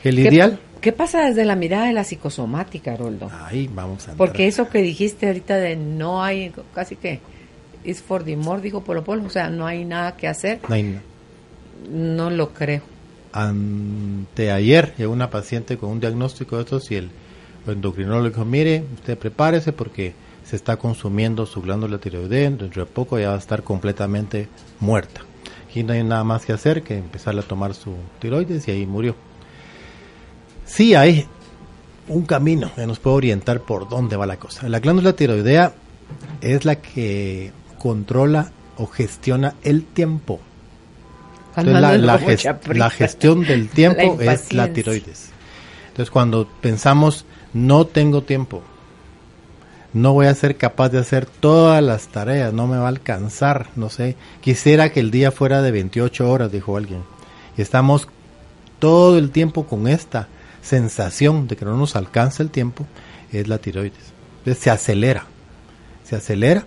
El 0.03 0.19
ideal 0.19 0.60
¿Qué 0.86 0.92
pasa 0.92 1.25
desde 1.25 1.46
la 1.46 1.56
mirada 1.56 1.88
de 1.88 1.94
la 1.94 2.04
psicosomática, 2.04 2.94
Haroldo? 2.94 3.32
Ahí 3.42 3.68
vamos 3.74 4.08
a 4.08 4.13
Porque 4.13 4.46
eso 4.46 4.70
que 4.70 4.84
dijiste 4.84 5.25
ahorita 5.25 5.58
de 5.58 5.75
no 5.75 6.24
hay, 6.24 6.54
casi 6.75 6.96
que, 6.96 7.22
es 7.84 8.04
for 8.04 8.24
the 8.24 8.38
more, 8.38 8.62
dijo 8.62 8.82
Polo 8.82 9.04
Polo, 9.04 9.24
o 9.25 9.30
sea, 9.32 9.50
no 9.50 9.65
hay 9.65 9.84
nada 9.84 10.15
que 10.15 10.27
hacer. 10.27 10.60
No, 10.70 10.75
hay 10.75 11.00
no 11.89 12.30
lo 12.30 12.54
creo. 12.54 12.84
Anteayer 13.34 14.94
llegó 14.96 15.12
una 15.12 15.32
paciente 15.32 15.75
con 15.75 15.89
un 15.89 16.00
diagnóstico 16.00 16.58
de 16.58 16.62
estos 16.62 16.92
y 16.92 16.98
el 16.98 17.10
endocrinólogo 17.65 18.30
dijo, 18.30 18.46
mire, 18.46 18.84
usted 18.94 19.18
prepárese 19.18 19.74
porque 19.74 20.13
se 20.44 20.56
está 20.56 20.77
consumiendo 20.77 21.48
su 21.48 21.63
glándula 21.63 21.98
tiroidea, 21.98 22.51
dentro 22.51 22.86
de 22.86 22.92
poco 22.92 23.18
ya 23.18 23.30
va 23.30 23.36
a 23.38 23.39
estar 23.39 23.63
completamente 23.63 24.50
muerta. 24.80 25.22
Y 25.74 25.82
no 25.82 25.94
hay 25.94 26.04
nada 26.04 26.24
más 26.24 26.46
que 26.46 26.54
hacer 26.54 26.84
que 26.84 26.96
empezar 26.96 27.36
a 27.39 27.42
tomar 27.42 27.74
su 27.74 27.96
tiroides 28.20 28.68
y 28.68 28.72
ahí 28.72 28.86
murió 28.86 29.15
sí 30.65 30.95
hay 30.95 31.27
un 32.07 32.25
camino 32.25 32.72
que 32.75 32.86
nos 32.86 33.00
puede 33.00 33.17
orientar 33.17 33.62
por 33.62 33.89
dónde 33.89 34.15
va 34.15 34.25
la 34.25 34.38
cosa. 34.38 34.67
La 34.69 34.79
glándula 34.79 35.13
tiroidea 35.13 35.74
es 36.41 36.65
la 36.65 36.75
que 36.75 37.51
controla 37.79 38.51
o 38.77 38.88
gestiona 38.88 39.55
el 39.63 39.86
tiempo. 39.86 40.39
la, 41.55 41.98
la, 41.98 42.89
gestión 42.89 43.41
del 43.41 43.69
tiempo 43.69 44.19
es 44.19 44.53
la 44.53 44.72
tiroides. 44.72 45.29
Entonces 45.88 46.12
cuando 46.12 46.48
pensamos 46.62 47.25
no 47.53 47.86
tengo 47.86 48.22
tiempo, 48.22 48.62
no 49.93 50.12
voy 50.12 50.27
a 50.27 50.36
ser 50.36 50.57
capaz 50.57 50.89
de 50.89 51.00
hacer 51.00 51.25
todas 51.25 51.81
las 51.81 52.10
tareas, 52.10 52.51
no 52.51 52.67
me 52.67 52.75
va 52.75 52.86
a 52.86 52.89
alcanzar, 52.89 53.67
no 53.77 53.89
sé, 53.89 54.17
quisiera 54.41 54.91
que 54.91 55.00
el 55.00 55.10
día 55.10 55.31
fuera 55.31 55.62
de 55.62 55.72
28 55.72 56.29
horas, 56.29 56.51
dijo 56.51 56.75
alguien. 56.75 57.03
Y 57.57 57.62
estamos 57.62 58.10
todo 58.79 59.17
el 59.17 59.31
tiempo 59.31 59.65
con 59.65 59.88
esta 59.88 60.27
sensación 60.65 61.48
de 61.48 61.55
que 61.55 61.63
no 61.63 61.77
nos 61.77 61.95
alcanza 61.95 62.41
el 62.41 62.50
tiempo 62.50 62.86
es 63.31 63.48
la 63.48 63.60
tiroides. 63.60 64.13
Entonces 64.39 64.63
se 64.63 64.69
acelera, 64.69 65.25
se 66.03 66.15
acelera. 66.15 66.65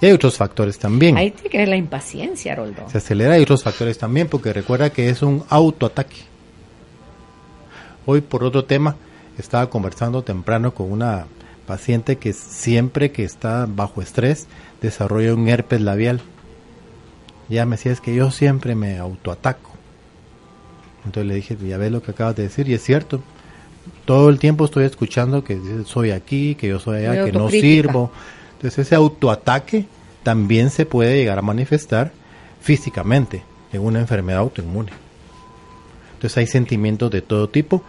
Y 0.00 0.06
hay 0.06 0.12
otros 0.12 0.36
factores 0.36 0.78
también. 0.78 1.16
Ahí 1.16 1.30
tiene 1.30 1.50
que 1.50 1.58
ver 1.58 1.68
la 1.68 1.76
impaciencia, 1.76 2.52
Aroldo. 2.52 2.88
Se 2.90 2.98
acelera 2.98 3.38
y 3.38 3.42
otros 3.42 3.62
factores 3.62 3.98
también, 3.98 4.28
porque 4.28 4.52
recuerda 4.52 4.90
que 4.90 5.08
es 5.08 5.22
un 5.22 5.44
autoataque. 5.48 6.16
Hoy 8.06 8.20
por 8.20 8.44
otro 8.44 8.64
tema, 8.64 8.96
estaba 9.38 9.70
conversando 9.70 10.22
temprano 10.22 10.74
con 10.74 10.92
una 10.92 11.26
paciente 11.66 12.16
que 12.16 12.32
siempre 12.32 13.10
que 13.10 13.24
está 13.24 13.66
bajo 13.68 14.02
estrés 14.02 14.46
desarrolla 14.82 15.34
un 15.34 15.48
herpes 15.48 15.80
labial. 15.80 16.20
Ya 17.48 17.64
me 17.66 17.76
decía, 17.76 17.92
es 17.92 18.00
que 18.00 18.14
yo 18.14 18.30
siempre 18.30 18.74
me 18.74 18.98
autoataco. 18.98 19.73
Entonces 21.04 21.26
le 21.26 21.34
dije, 21.34 21.56
ya 21.66 21.76
ves 21.76 21.92
lo 21.92 22.02
que 22.02 22.12
acabas 22.12 22.36
de 22.36 22.44
decir, 22.44 22.68
y 22.68 22.74
es 22.74 22.82
cierto. 22.82 23.22
Todo 24.04 24.30
el 24.30 24.38
tiempo 24.38 24.64
estoy 24.64 24.84
escuchando 24.84 25.44
que 25.44 25.58
soy 25.84 26.10
aquí, 26.10 26.54
que 26.54 26.68
yo 26.68 26.78
soy 26.78 27.04
allá, 27.04 27.24
que 27.24 27.32
no 27.32 27.50
sirvo. 27.50 28.10
Entonces 28.54 28.86
ese 28.86 28.94
autoataque 28.94 29.86
también 30.22 30.70
se 30.70 30.86
puede 30.86 31.16
llegar 31.16 31.38
a 31.38 31.42
manifestar 31.42 32.12
físicamente 32.60 33.42
en 33.72 33.82
una 33.82 34.00
enfermedad 34.00 34.40
autoinmune. 34.40 34.90
Entonces 36.14 36.38
hay 36.38 36.46
sentimientos 36.46 37.10
de 37.10 37.20
todo 37.20 37.48
tipo 37.48 37.82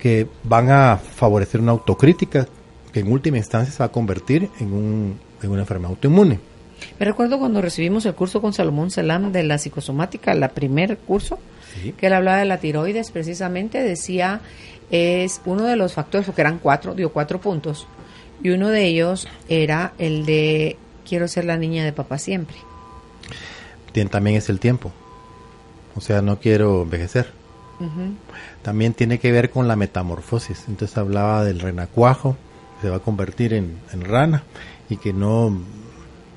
que 0.00 0.26
van 0.42 0.70
a 0.70 0.96
favorecer 0.96 1.60
una 1.60 1.72
autocrítica 1.72 2.48
que 2.92 3.00
en 3.00 3.12
última 3.12 3.36
instancia 3.36 3.72
se 3.72 3.78
va 3.78 3.86
a 3.86 3.92
convertir 3.92 4.48
en, 4.58 4.72
un, 4.72 5.20
en 5.42 5.50
una 5.50 5.60
enfermedad 5.60 5.90
autoinmune. 5.90 6.40
Me 6.98 7.06
recuerdo 7.06 7.38
cuando 7.38 7.60
recibimos 7.60 8.06
el 8.06 8.14
curso 8.14 8.40
con 8.40 8.52
Salomón 8.52 8.90
Salam 8.90 9.32
de 9.32 9.42
la 9.42 9.58
psicosomática, 9.58 10.34
la 10.34 10.48
primer 10.48 10.98
curso, 10.98 11.38
que 11.96 12.06
él 12.06 12.12
hablaba 12.12 12.38
de 12.38 12.44
la 12.44 12.58
tiroides, 12.58 13.10
precisamente 13.10 13.82
decía, 13.82 14.40
es 14.90 15.40
uno 15.44 15.64
de 15.64 15.76
los 15.76 15.94
factores, 15.94 16.26
porque 16.26 16.40
eran 16.40 16.58
cuatro, 16.58 16.94
dio 16.94 17.12
cuatro 17.12 17.40
puntos, 17.40 17.86
y 18.42 18.50
uno 18.50 18.68
de 18.68 18.86
ellos 18.86 19.28
era 19.48 19.92
el 19.98 20.26
de 20.26 20.76
quiero 21.08 21.28
ser 21.28 21.44
la 21.44 21.56
niña 21.56 21.84
de 21.84 21.92
papá 21.92 22.18
siempre. 22.18 22.56
También 24.10 24.36
es 24.36 24.48
el 24.48 24.60
tiempo, 24.60 24.92
o 25.96 26.00
sea, 26.00 26.22
no 26.22 26.38
quiero 26.38 26.82
envejecer. 26.82 27.32
También 28.62 28.92
tiene 28.92 29.18
que 29.18 29.32
ver 29.32 29.50
con 29.50 29.66
la 29.66 29.74
metamorfosis, 29.74 30.64
entonces 30.68 30.96
hablaba 30.98 31.44
del 31.44 31.60
renacuajo, 31.60 32.36
se 32.82 32.90
va 32.90 32.96
a 32.96 33.00
convertir 33.00 33.54
en 33.54 33.80
rana 34.04 34.44
y 34.90 34.96
que 34.96 35.12
no 35.12 35.58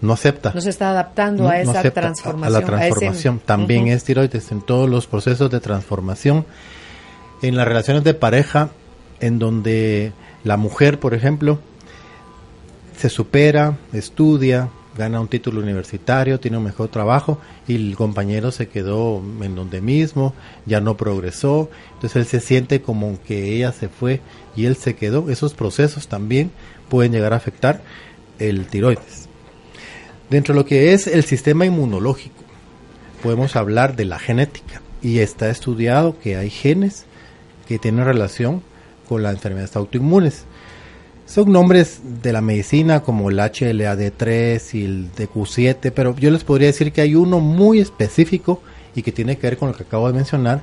no 0.03 0.13
acepta. 0.13 0.51
No 0.53 0.61
se 0.61 0.69
está 0.69 0.89
adaptando 0.89 1.47
a 1.47 1.59
esa 1.59 1.81
transformación. 1.91 2.55
A, 2.55 2.59
la 2.59 2.65
transformación. 2.65 3.39
También 3.39 3.87
es 3.87 4.03
tiroides 4.03 4.51
en 4.51 4.61
todos 4.61 4.89
los 4.89 5.07
procesos 5.07 5.49
de 5.49 5.59
transformación. 5.61 6.45
En 7.41 7.55
las 7.55 7.67
relaciones 7.67 8.03
de 8.03 8.13
pareja, 8.13 8.69
en 9.21 9.39
donde 9.39 10.11
la 10.43 10.57
mujer, 10.57 10.99
por 10.99 11.13
ejemplo, 11.13 11.59
se 12.97 13.09
supera, 13.09 13.77
estudia, 13.93 14.69
gana 14.97 15.21
un 15.21 15.29
título 15.29 15.61
universitario, 15.61 16.39
tiene 16.39 16.57
un 16.57 16.63
mejor 16.65 16.89
trabajo 16.89 17.39
y 17.67 17.75
el 17.75 17.95
compañero 17.95 18.51
se 18.51 18.67
quedó 18.67 19.23
en 19.41 19.55
donde 19.55 19.79
mismo, 19.81 20.33
ya 20.65 20.81
no 20.81 20.97
progresó, 20.97 21.69
entonces 21.95 22.17
él 22.17 22.25
se 22.25 22.39
siente 22.41 22.81
como 22.81 23.17
que 23.23 23.55
ella 23.55 23.71
se 23.71 23.87
fue 23.87 24.21
y 24.55 24.65
él 24.65 24.75
se 24.75 24.95
quedó. 24.95 25.29
Esos 25.29 25.53
procesos 25.53 26.07
también 26.09 26.51
pueden 26.89 27.13
llegar 27.13 27.33
a 27.33 27.37
afectar 27.37 27.81
el 28.39 28.67
tiroides. 28.67 29.29
Dentro 30.29 30.53
de 30.53 30.59
lo 30.61 30.65
que 30.65 30.93
es 30.93 31.07
el 31.07 31.23
sistema 31.23 31.65
inmunológico, 31.65 32.43
podemos 33.21 33.55
hablar 33.55 33.95
de 33.95 34.05
la 34.05 34.19
genética 34.19 34.81
y 35.01 35.19
está 35.19 35.49
estudiado 35.49 36.17
que 36.19 36.37
hay 36.37 36.49
genes 36.49 37.05
que 37.67 37.77
tienen 37.77 38.05
relación 38.05 38.63
con 39.07 39.21
las 39.21 39.33
enfermedades 39.33 39.75
autoinmunes. 39.75 40.45
Son 41.25 41.51
nombres 41.51 42.01
de 42.21 42.33
la 42.33 42.41
medicina 42.41 43.01
como 43.01 43.29
el 43.29 43.39
HLA-D3 43.39 44.73
y 44.73 44.85
el 44.85 45.11
DQ7, 45.13 45.91
pero 45.93 46.15
yo 46.17 46.31
les 46.31 46.43
podría 46.43 46.67
decir 46.67 46.91
que 46.91 47.01
hay 47.01 47.15
uno 47.15 47.39
muy 47.39 47.79
específico 47.79 48.61
y 48.95 49.01
que 49.03 49.11
tiene 49.11 49.37
que 49.37 49.47
ver 49.47 49.57
con 49.57 49.69
lo 49.69 49.75
que 49.75 49.83
acabo 49.83 50.07
de 50.07 50.13
mencionar, 50.13 50.61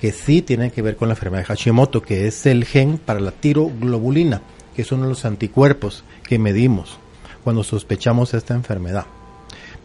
que 0.00 0.12
sí 0.12 0.42
tiene 0.42 0.70
que 0.70 0.82
ver 0.82 0.96
con 0.96 1.08
la 1.08 1.14
enfermedad 1.14 1.42
de 1.42 1.46
Hashimoto, 1.46 2.02
que 2.02 2.26
es 2.26 2.46
el 2.46 2.64
gen 2.64 2.98
para 2.98 3.20
la 3.20 3.32
tiroglobulina. 3.32 4.40
que 4.74 4.84
son 4.84 5.06
los 5.06 5.24
anticuerpos 5.24 6.04
que 6.26 6.38
medimos 6.38 6.99
cuando 7.42 7.64
sospechamos 7.64 8.34
esta 8.34 8.54
enfermedad. 8.54 9.06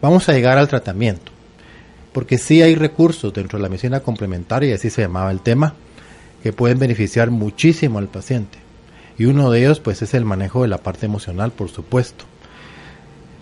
Vamos 0.01 0.27
a 0.29 0.33
llegar 0.33 0.57
al 0.57 0.67
tratamiento, 0.67 1.31
porque 2.13 2.37
sí 2.37 2.61
hay 2.61 2.75
recursos 2.75 3.33
dentro 3.33 3.57
de 3.57 3.63
la 3.63 3.69
medicina 3.69 4.01
complementaria, 4.01 4.69
y 4.69 4.73
así 4.73 4.89
se 4.89 5.01
llamaba 5.01 5.31
el 5.31 5.41
tema, 5.41 5.73
que 6.43 6.53
pueden 6.53 6.77
beneficiar 6.79 7.31
muchísimo 7.31 7.99
al 7.99 8.07
paciente. 8.07 8.59
Y 9.17 9.25
uno 9.25 9.49
de 9.49 9.61
ellos 9.61 9.79
pues 9.79 10.01
es 10.01 10.13
el 10.13 10.25
manejo 10.25 10.61
de 10.61 10.67
la 10.67 10.77
parte 10.77 11.05
emocional, 11.05 11.51
por 11.51 11.69
supuesto. 11.69 12.25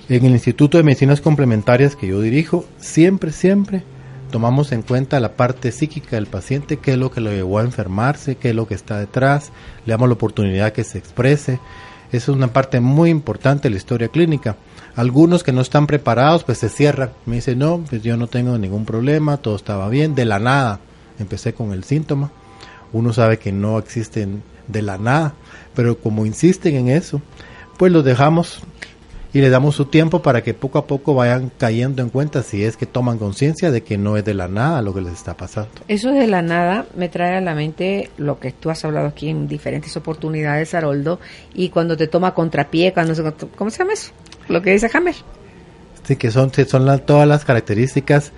En 0.10 0.26
el 0.26 0.34
Instituto 0.34 0.78
de 0.78 0.84
Medicinas 0.84 1.22
Complementarias 1.22 1.96
que 1.96 2.08
yo 2.08 2.22
dirijo, 2.22 2.66
siempre, 2.78 3.32
siempre 3.32 3.84
tomamos 4.34 4.72
en 4.72 4.82
cuenta 4.82 5.20
la 5.20 5.34
parte 5.34 5.72
psíquica 5.72 6.16
del 6.16 6.26
paciente, 6.26 6.78
qué 6.78 6.94
es 6.94 6.98
lo 6.98 7.12
que 7.12 7.22
lo 7.22 7.32
llevó 7.32 7.60
a 7.60 7.64
enfermarse, 7.64 8.36
qué 8.36 8.50
es 8.50 8.56
lo 8.56 8.68
que 8.68 8.74
está 8.74 8.98
detrás, 8.98 9.52
le 9.86 9.92
damos 9.92 10.10
la 10.10 10.16
oportunidad 10.16 10.74
que 10.74 10.84
se 10.84 10.98
exprese. 10.98 11.60
Esa 12.14 12.32
es 12.32 12.38
una 12.38 12.54
parte 12.54 12.80
muy 12.80 13.10
importante 13.10 13.64
de 13.64 13.72
la 13.72 13.78
historia 13.78 14.08
clínica. 14.08 14.56
Algunos 14.96 15.44
que 15.44 15.52
no 15.52 15.62
están 15.62 15.88
preparados, 15.88 16.44
pues 16.44 16.60
se 16.60 16.70
cierran. 16.70 17.10
Me 17.26 17.38
dicen, 17.38 17.58
no, 17.58 17.84
pues 17.90 18.04
yo 18.04 18.16
no 18.18 18.28
tengo 18.28 18.56
ningún 18.60 18.86
problema, 18.86 19.38
todo 19.38 19.56
estaba 19.56 19.90
bien, 19.90 20.14
de 20.14 20.26
la 20.26 20.38
nada. 20.38 20.80
Empecé 21.18 21.54
con 21.54 21.74
el 21.74 21.84
síntoma. 21.84 22.32
Uno 22.92 23.14
sabe 23.14 23.40
que 23.40 23.52
no 23.52 23.80
existen 23.80 24.44
de 24.68 24.84
la 24.84 25.00
nada, 25.00 25.34
pero 25.74 25.98
como 25.98 26.28
insisten 26.28 26.76
en 26.76 26.90
eso, 26.90 27.20
pues 27.78 27.92
los 27.92 28.06
dejamos 28.06 28.62
y 29.34 29.42
le 29.42 29.50
damos 29.50 29.76
su 29.76 29.86
tiempo 29.86 30.22
para 30.22 30.44
que 30.44 30.54
poco 30.54 30.78
a 30.78 30.86
poco 30.86 31.16
vayan 31.16 31.52
cayendo 31.58 32.04
en 32.04 32.10
cuenta 32.10 32.44
si 32.44 32.64
es 32.64 32.78
que 32.78 32.86
toman 32.86 33.18
conciencia 33.18 33.72
de 33.72 33.82
que 33.82 33.98
no 33.98 34.16
es 34.16 34.24
de 34.24 34.36
la 34.36 34.48
nada 34.48 34.82
lo 34.84 34.94
que 34.94 35.02
les 35.02 35.14
está 35.14 35.36
pasando. 35.36 35.72
Eso 35.88 36.12
de 36.12 36.28
la 36.28 36.44
nada 36.44 36.86
me 36.96 37.10
trae 37.10 37.36
a 37.38 37.42
la 37.42 37.56
mente 37.56 38.12
lo 38.18 38.40
que 38.40 38.52
tú 38.52 38.70
has 38.70 38.86
hablado 38.86 39.08
aquí 39.08 39.30
en 39.30 39.48
diferentes 39.48 39.98
oportunidades, 39.98 40.74
Haroldo, 40.76 41.20
y 41.56 41.70
cuando 41.70 41.98
te 41.98 42.08
toma 42.08 42.36
contrapié, 42.36 42.94
cuando 42.94 43.16
se, 43.16 43.24
¿cómo 43.56 43.72
se 43.72 43.80
llama 43.80 43.94
eso? 43.94 44.12
Lo 44.50 44.62
que 44.62 44.72
dice 44.72 44.90
Hammer. 44.94 45.16
Sí, 46.04 46.16
que 46.16 46.30
son, 46.30 46.52
son 46.54 47.00
todas 47.06 47.28
las 47.28 47.44
características 47.44 48.32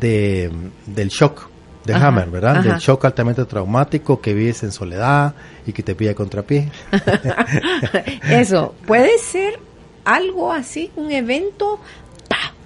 de, 0.00 0.50
del 0.86 1.08
shock 1.08 1.48
de 1.84 1.94
Hammer, 1.94 2.30
¿verdad? 2.30 2.62
Del 2.62 2.78
shock 2.78 3.04
altamente 3.04 3.44
traumático 3.44 4.20
que 4.20 4.34
vives 4.34 4.62
en 4.62 4.72
soledad 4.72 5.34
y 5.66 5.72
que 5.72 5.82
te 5.82 5.94
pilla 5.94 6.14
contrapié. 6.14 6.70
Eso, 8.30 8.74
puede 8.86 9.18
ser 9.18 9.58
algo 10.04 10.52
así, 10.52 10.90
un 10.96 11.10
evento 11.10 11.80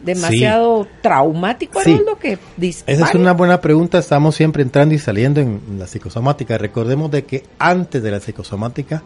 demasiado 0.02 0.86
traumático, 1.02 1.80
sí. 1.82 2.00
que 2.20 2.38
Esa 2.58 3.06
es 3.06 3.14
una 3.14 3.32
buena 3.32 3.60
pregunta. 3.60 3.98
Estamos 3.98 4.36
siempre 4.36 4.62
entrando 4.62 4.94
y 4.94 4.98
saliendo 4.98 5.40
en 5.40 5.60
la 5.78 5.86
psicosomática. 5.86 6.56
Recordemos 6.58 7.10
de 7.10 7.24
que 7.24 7.44
antes 7.58 8.02
de 8.02 8.10
la 8.10 8.20
psicosomática, 8.20 9.02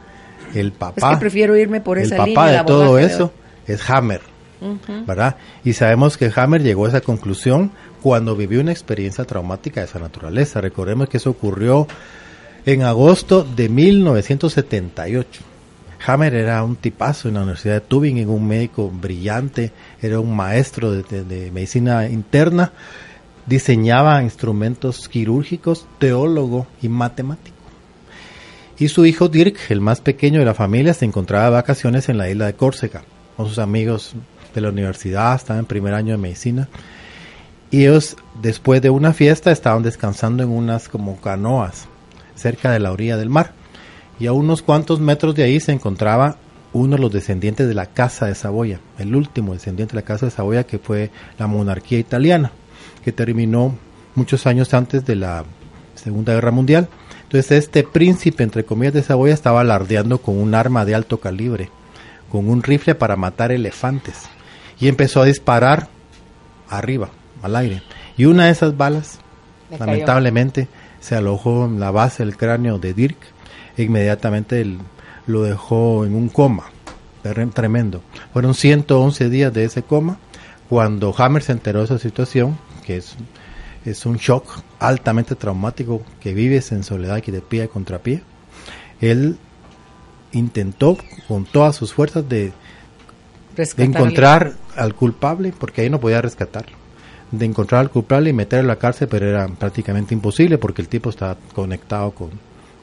el 0.55 0.73
papá. 0.73 1.13
Es 1.13 1.17
que 1.17 1.21
prefiero 1.21 1.57
irme 1.57 1.81
por 1.81 1.99
esa 1.99 2.17
el 2.17 2.35
papá 2.35 2.51
de 2.51 2.65
todo 2.65 2.99
eso 2.99 3.33
es 3.67 3.89
Hammer, 3.89 4.21
¿verdad? 5.07 5.37
Y 5.65 5.73
sabemos 5.73 6.17
que 6.17 6.31
Hammer 6.35 6.63
llegó 6.63 6.87
a 6.87 6.89
esa 6.89 7.01
conclusión 7.01 7.73
cuando 8.03 8.37
vivió 8.37 8.61
una 8.61 8.73
experiencia 8.73 9.25
traumática 9.25 9.81
de 9.81 9.87
esa 9.87 9.99
naturaleza. 9.99 10.61
Recordemos 10.61 11.09
que 11.09 11.19
eso 11.19 11.31
ocurrió 11.31 11.87
en 12.67 12.83
agosto 12.83 13.45
de 13.45 13.69
1978. 13.69 15.50
Hammer 16.07 16.35
era 16.35 16.65
un 16.65 16.77
tipazo 16.77 17.29
en 17.29 17.35
la 17.35 17.41
Universidad 17.41 17.75
de 17.75 17.81
Tübingen, 17.83 18.29
un 18.29 18.47
médico 18.47 18.91
brillante, 18.91 19.73
era 20.01 20.19
un 20.19 20.35
maestro 20.35 20.93
de, 20.93 21.51
medicina 21.53 22.09
interna, 22.09 22.73
diseñaba 23.47 24.23
instrumentos 24.23 25.09
quirúrgicos, 25.09 25.87
teólogo 25.99 26.67
y 26.81 26.89
matemático. 26.89 27.57
Y 28.79 28.89
su 28.89 29.05
hijo 29.05 29.29
Dirk, 29.29 29.59
el 29.69 29.83
más 29.83 30.01
pequeño 30.01 30.39
de 30.39 30.47
la 30.47 30.55
familia, 30.55 30.95
se 30.95 31.05
encontraba 31.05 31.45
de 31.47 31.51
vacaciones 31.51 32.09
en 32.09 32.17
la 32.17 32.31
isla 32.31 32.47
de 32.47 32.55
Córcega 32.55 33.03
con 33.37 33.47
sus 33.47 33.59
amigos 33.59 34.15
de 34.55 34.61
la 34.63 34.71
universidad, 34.71 35.35
estaban 35.35 35.61
en 35.61 35.67
primer 35.67 35.93
año 35.93 36.13
de 36.13 36.19
medicina. 36.19 36.69
Y 37.71 37.83
ellos, 37.83 38.17
después 38.41 38.81
de 38.81 38.89
una 38.89 39.13
fiesta, 39.13 39.53
estaban 39.53 39.83
descansando 39.83 40.43
en 40.43 40.49
unas 40.49 40.89
como 40.89 41.21
canoas 41.21 41.87
cerca 42.35 42.71
de 42.71 42.81
la 42.81 42.91
orilla 42.91 43.19
del 43.19 43.29
mar 43.29 43.60
y 44.21 44.27
a 44.27 44.33
unos 44.33 44.63
cuantos 44.63 45.01
metros 45.01 45.35
de 45.35 45.43
ahí 45.43 45.59
se 45.59 45.73
encontraba 45.73 46.37
uno 46.73 46.97
de 46.97 47.03
los 47.03 47.11
descendientes 47.11 47.67
de 47.67 47.75
la 47.75 47.87
Casa 47.87 48.27
de 48.27 48.35
Saboya, 48.35 48.79
el 48.99 49.17
último 49.17 49.55
descendiente 49.55 49.95
de 49.95 50.03
la 50.03 50.07
Casa 50.07 50.27
de 50.27 50.31
Saboya 50.31 50.65
que 50.65 50.79
fue 50.79 51.11
la 51.39 51.47
monarquía 51.47 51.99
italiana, 51.99 52.53
que 53.03 53.13
terminó 53.13 53.75
muchos 54.15 54.47
años 54.47 54.73
antes 54.75 55.05
de 55.07 55.17
la 55.17 55.45
Segunda 55.95 56.35
Guerra 56.35 56.51
Mundial. 56.51 56.89
Entonces 57.23 57.51
este 57.65 57.83
príncipe, 57.83 58.43
entre 58.43 58.65
comillas, 58.65 58.93
de 58.93 59.03
Saboya 59.03 59.35
estaba 59.35 59.63
alardeando 59.63 60.19
con 60.19 60.39
un 60.39 60.55
arma 60.55 60.85
de 60.85 60.95
alto 60.95 61.19
calibre, 61.19 61.71
con 62.31 62.49
un 62.49 62.63
rifle 62.63 62.95
para 62.95 63.17
matar 63.17 63.51
elefantes, 63.53 64.29
y 64.79 64.89
empezó 64.89 65.23
a 65.23 65.27
disparar 65.27 65.89
arriba, 66.69 67.09
al 67.43 67.57
aire. 67.57 67.83
Y 68.17 68.27
una 68.27 68.47
de 68.47 68.53
esas 68.53 68.77
balas, 68.77 69.19
lamentablemente, 69.79 70.69
se 71.01 71.17
alojó 71.17 71.65
en 71.65 71.81
la 71.81 71.91
base 71.91 72.25
del 72.25 72.37
cráneo 72.37 72.79
de 72.79 72.93
Dirk, 72.93 73.19
inmediatamente 73.83 74.67
lo 75.27 75.43
dejó 75.43 76.05
en 76.05 76.15
un 76.15 76.29
coma 76.29 76.65
tremendo. 77.23 78.03
Fueron 78.33 78.55
111 78.55 79.29
días 79.29 79.53
de 79.53 79.65
ese 79.65 79.83
coma. 79.83 80.19
Cuando 80.69 81.15
Hammer 81.17 81.43
se 81.43 81.53
enteró 81.53 81.81
de 81.81 81.87
esa 81.87 81.99
situación, 81.99 82.57
que 82.87 82.97
es, 82.97 83.17
es 83.85 84.07
un 84.07 84.17
shock 84.17 84.63
altamente 84.79 85.35
traumático 85.35 86.03
que 86.21 86.33
vives 86.33 86.73
en 86.73 86.85
soledad 86.85 87.23
y 87.27 87.31
de 87.31 87.41
pie 87.41 87.69
contra 87.69 87.99
pie, 87.99 88.23
él 89.01 89.37
intentó 90.33 90.97
con 91.27 91.45
todas 91.45 91.75
sus 91.75 91.93
fuerzas 91.93 92.29
de, 92.29 92.53
encontrar 93.77 94.55
al 94.77 94.95
culpable, 94.95 95.53
porque 95.59 95.83
ahí 95.83 95.91
no 95.91 95.99
podía 95.99 96.23
rescatarlo, 96.23 96.77
de 97.33 97.47
encontrar 97.47 97.81
al 97.81 97.91
culpable 97.91 98.31
y 98.31 98.33
meterlo 98.33 98.63
en 98.63 98.69
la 98.69 98.77
cárcel, 98.77 99.09
pero 99.09 99.29
era 99.29 99.49
prácticamente 99.49 100.15
imposible 100.15 100.57
porque 100.57 100.83
el 100.83 100.89
tipo 100.89 101.11
estaba 101.11 101.37
conectado 101.53 102.13
con, 102.13 102.31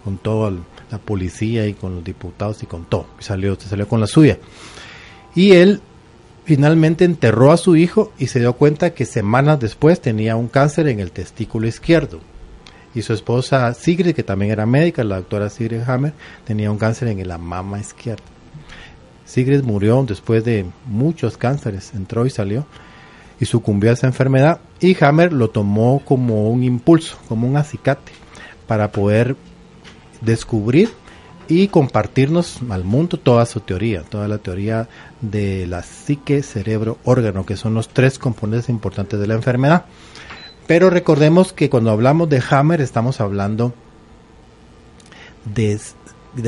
con 0.03 0.17
todo 0.17 0.49
el, 0.49 0.59
la 0.91 0.97
policía 0.97 1.67
y 1.67 1.73
con 1.73 1.95
los 1.95 2.03
diputados 2.03 2.63
y 2.63 2.65
con 2.65 2.85
todo. 2.85 3.07
salió, 3.19 3.57
salió 3.59 3.87
con 3.87 3.99
la 3.99 4.07
suya. 4.07 4.37
Y 5.35 5.51
él 5.53 5.81
finalmente 6.45 7.05
enterró 7.05 7.51
a 7.51 7.57
su 7.57 7.75
hijo 7.75 8.13
y 8.17 8.27
se 8.27 8.39
dio 8.39 8.53
cuenta 8.53 8.93
que 8.93 9.05
semanas 9.05 9.59
después 9.59 10.01
tenía 10.01 10.35
un 10.35 10.47
cáncer 10.47 10.87
en 10.87 10.99
el 10.99 11.11
testículo 11.11 11.67
izquierdo. 11.67 12.19
Y 12.95 13.01
su 13.01 13.13
esposa 13.13 13.73
Sigrid, 13.73 14.15
que 14.15 14.23
también 14.23 14.51
era 14.51 14.65
médica, 14.65 15.03
la 15.03 15.17
doctora 15.17 15.49
Sigrid 15.49 15.81
Hammer, 15.87 16.13
tenía 16.45 16.71
un 16.71 16.77
cáncer 16.77 17.09
en 17.09 17.27
la 17.27 17.37
mama 17.37 17.79
izquierda. 17.79 18.23
Sigrid 19.25 19.61
murió 19.61 20.03
después 20.07 20.43
de 20.45 20.65
muchos 20.85 21.37
cánceres, 21.37 21.93
entró 21.93 22.25
y 22.25 22.29
salió 22.29 22.65
y 23.39 23.45
sucumbió 23.45 23.89
a 23.89 23.93
esa 23.93 24.07
enfermedad 24.07 24.61
y 24.79 24.95
Hammer 25.03 25.33
lo 25.33 25.49
tomó 25.49 26.01
como 26.05 26.49
un 26.49 26.63
impulso, 26.63 27.17
como 27.27 27.47
un 27.47 27.57
acicate 27.57 28.13
para 28.67 28.91
poder 28.91 29.35
descubrir 30.21 30.89
y 31.47 31.69
compartirnos 31.69 32.59
al 32.69 32.83
mundo 32.83 33.17
toda 33.17 33.45
su 33.45 33.61
teoría, 33.61 34.03
toda 34.03 34.27
la 34.27 34.37
teoría 34.37 34.89
de 35.21 35.65
la 35.67 35.81
psique, 35.83 36.43
cerebro, 36.43 36.97
órgano, 37.03 37.45
que 37.45 37.55
son 37.55 37.73
los 37.73 37.89
tres 37.89 38.19
componentes 38.19 38.69
importantes 38.69 39.19
de 39.19 39.27
la 39.27 39.35
enfermedad. 39.35 39.85
Pero 40.67 40.89
recordemos 40.89 41.53
que 41.53 41.69
cuando 41.69 41.91
hablamos 41.91 42.29
de 42.29 42.43
Hammer 42.49 42.81
estamos 42.81 43.21
hablando 43.21 43.73
de, 45.45 45.79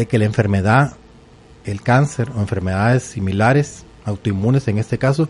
que 0.05 0.19
la 0.19 0.25
enfermedad, 0.25 0.97
el 1.63 1.81
cáncer 1.81 2.31
o 2.35 2.41
enfermedades 2.41 3.03
similares, 3.03 3.85
autoinmunes 4.03 4.67
en 4.67 4.77
este 4.77 4.97
caso, 4.97 5.29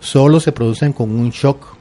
solo 0.00 0.40
se 0.40 0.50
producen 0.50 0.92
con 0.92 1.12
un 1.12 1.30
shock, 1.30 1.76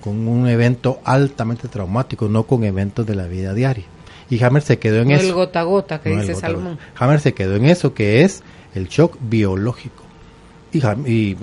con 0.00 0.28
un 0.28 0.46
evento 0.46 1.00
altamente 1.04 1.66
traumático, 1.66 2.28
no 2.28 2.44
con 2.44 2.62
eventos 2.62 3.04
de 3.04 3.16
la 3.16 3.26
vida 3.26 3.52
diaria. 3.52 3.95
Y 4.28 4.42
Hammer 4.42 4.62
se 4.62 4.78
quedó 4.78 5.02
en 5.02 5.12
eso. 5.12 5.26
El 5.26 5.34
gota 5.34 5.60
a 5.60 5.64
gota 5.64 6.00
que 6.00 6.10
dice 6.10 6.34
Salomón. 6.34 6.78
Hammer 6.96 7.20
se 7.20 7.34
quedó 7.34 7.56
en 7.56 7.66
eso, 7.66 7.94
que 7.94 8.22
es 8.22 8.42
el 8.74 8.88
shock 8.88 9.16
biológico. 9.20 10.02
Y, 10.72 10.78
y 11.10 11.36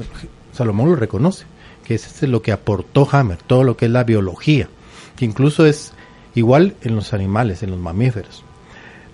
Salomón 0.52 0.90
lo 0.90 0.96
reconoce, 0.96 1.46
que 1.86 1.96
es 1.96 2.22
lo 2.24 2.42
que 2.42 2.52
aportó 2.52 3.08
Hammer, 3.12 3.38
todo 3.38 3.64
lo 3.64 3.78
que 3.78 3.86
es 3.86 3.92
la 3.92 4.04
biología, 4.04 4.68
que 5.16 5.26
incluso 5.26 5.66
es 5.66 5.94
igual 6.36 6.76
en 6.82 6.96
los 6.96 7.14
animales, 7.14 7.64
en 7.64 7.72
los 7.72 7.80
mamíferos. 7.80 8.44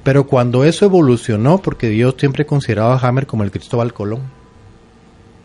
Pero 0.04 0.26
cuando 0.26 0.64
eso 0.64 0.86
evolucionó, 0.86 1.60
porque 1.60 1.90
Dios 1.90 2.16
siempre 2.18 2.46
consideraba 2.46 2.96
a 2.96 3.08
Hammer 3.08 3.28
como 3.28 3.44
el 3.44 3.52
Cristóbal 3.52 3.94
Colón, 3.94 4.22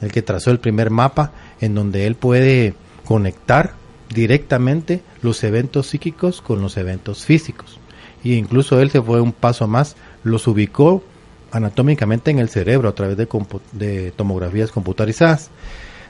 el 0.01 0.13
que 0.13 0.23
trazó 0.23 0.51
el 0.51 0.61
primer 0.61 0.91
mapa 0.91 1.33
en 1.61 1.75
donde 1.75 2.07
él 2.07 2.15
puede 2.15 2.75
conectar 3.05 3.75
directamente 4.09 5.03
los 5.23 5.43
eventos 5.45 5.89
psíquicos 5.89 6.41
con 6.41 6.63
los 6.63 6.77
eventos 6.77 7.25
físicos 7.25 7.79
y 8.25 8.35
incluso 8.35 8.81
él 8.81 8.91
se 8.91 9.03
fue 9.03 9.21
un 9.21 9.33
paso 9.33 9.69
más, 9.69 9.97
los 10.25 10.49
ubicó 10.49 11.05
anatómicamente 11.53 12.31
en 12.31 12.41
el 12.41 12.49
cerebro 12.49 12.89
a 12.89 12.95
través 12.95 13.17
de, 13.17 13.29
de 13.73 14.11
tomografías 14.11 14.73
computarizadas. 14.73 15.51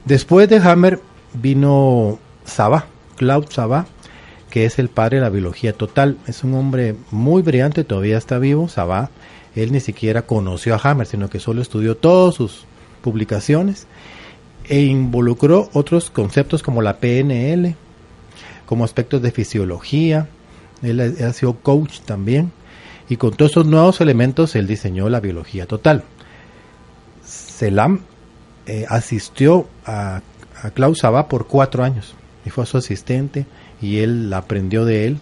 Después 0.05 0.49
de 0.49 0.57
Hammer 0.57 1.01
vino 1.35 2.19
Saba, 2.45 2.87
Claude 3.17 3.49
Saba, 3.51 3.87
que 4.49 4.65
es 4.65 4.79
el 4.79 4.89
padre 4.89 5.17
de 5.17 5.23
la 5.23 5.31
biología 5.31 5.73
total. 5.73 6.17
Es 6.29 6.45
un 6.45 6.55
hombre 6.55 6.95
muy 7.11 7.43
brillante, 7.43 7.83
todavía 7.83 8.17
está 8.17 8.39
vivo, 8.39 8.69
Saba. 8.69 9.11
él 9.57 9.73
ni 9.73 9.81
siquiera 9.81 10.23
conoció 10.23 10.75
a 10.75 10.81
Hammer, 10.83 11.07
sino 11.07 11.29
que 11.29 11.41
solo 11.41 11.61
estudió 11.61 11.97
todas 11.97 12.37
sus 12.37 12.65
publicaciones 13.03 13.87
e 14.69 14.83
involucró 14.83 15.69
otros 15.73 16.11
conceptos 16.11 16.63
como 16.63 16.83
la 16.83 16.99
PNL, 16.99 17.75
como 18.67 18.85
aspectos 18.85 19.21
de 19.21 19.33
fisiología, 19.33 20.29
él 20.83 21.01
ha, 21.01 21.33
sido 21.33 21.55
coach 21.55 22.01
también, 22.01 22.53
y 23.09 23.17
con 23.17 23.33
todos 23.33 23.53
esos 23.53 23.67
nuevos 23.67 24.01
elementos 24.01 24.55
él 24.57 24.67
diseñó 24.67 25.09
la 25.09 25.21
biología 25.21 25.67
total. 25.67 26.05
Selam 27.25 28.01
eh, 28.67 28.87
asistió 28.89 29.69
a, 29.87 30.23
a 30.63 30.71
Klaus 30.71 31.01
Saba 31.01 31.29
por 31.29 31.47
cuatro 31.47 31.85
años 31.85 32.15
y 32.45 32.51
fue 32.51 32.67
su 32.67 32.79
asistente 32.79 33.47
y 33.81 33.99
él 33.99 34.33
aprendió 34.33 34.85
de 34.85 35.07
él. 35.07 35.19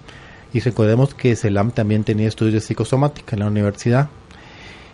Y 0.52 0.60
recordemos 0.60 1.14
que 1.14 1.34
Selam 1.34 1.70
también 1.70 2.04
tenía 2.04 2.28
estudios 2.28 2.54
de 2.54 2.60
psicosomática 2.60 3.34
en 3.34 3.40
la 3.40 3.46
universidad 3.46 4.08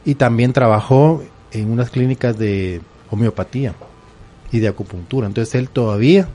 y 0.04 0.14
también 0.14 0.52
trabajó 0.52 1.22
en 1.52 1.70
unas 1.70 1.90
clínicas 1.90 2.38
de 2.38 2.80
homeopatía 3.10 3.74
y 4.52 4.60
de 4.60 4.68
acupuntura. 4.68 5.26
Entonces 5.26 5.54
él 5.54 5.68
todavía 5.68 6.28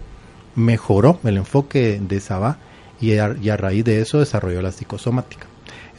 mejoró 0.56 1.20
el 1.24 1.38
enfoque 1.38 2.00
de 2.02 2.20
Sabá 2.20 2.58
y 3.04 3.50
a, 3.50 3.58
raíz 3.58 3.84
de 3.84 4.02
eso 4.02 4.20
desarrolló 4.20 4.62
la 4.62 4.72
psicosomática. 4.72 5.48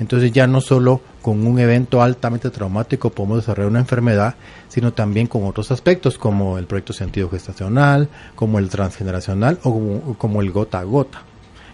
Entonces 0.00 0.32
ya 0.32 0.46
no 0.46 0.60
solo 0.60 1.00
con 1.22 1.46
un 1.46 1.58
evento 1.58 2.02
altamente 2.02 2.50
traumático 2.50 3.10
podemos 3.10 3.38
desarrollar 3.38 3.70
una 3.70 3.80
enfermedad, 3.80 4.34
sino 4.68 4.92
también 4.92 5.26
con 5.26 5.44
otros 5.44 5.70
aspectos 5.70 6.18
como 6.18 6.58
el 6.58 6.66
proyecto 6.66 6.92
sentido 6.92 7.28
gestacional, 7.30 8.08
como 8.34 8.58
el 8.58 8.70
transgeneracional 8.70 9.60
o 9.62 10.14
como, 10.18 10.40
el 10.40 10.50
gota 10.50 10.80
a 10.80 10.84
gota, 10.84 11.22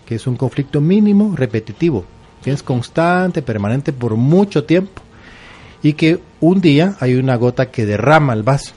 que 0.04 0.16
es 0.16 0.26
un 0.26 0.36
conflicto 0.36 0.80
mínimo 0.80 1.34
repetitivo, 1.34 2.04
que 2.42 2.50
es 2.50 2.62
constante, 2.62 3.40
permanente 3.40 3.92
por 3.92 4.16
mucho 4.16 4.64
tiempo 4.64 5.00
y 5.82 5.94
que 5.94 6.20
un 6.40 6.60
día 6.60 6.96
hay 7.00 7.14
una 7.14 7.36
gota 7.36 7.70
que 7.70 7.86
derrama 7.86 8.34
el 8.34 8.42
vaso 8.42 8.72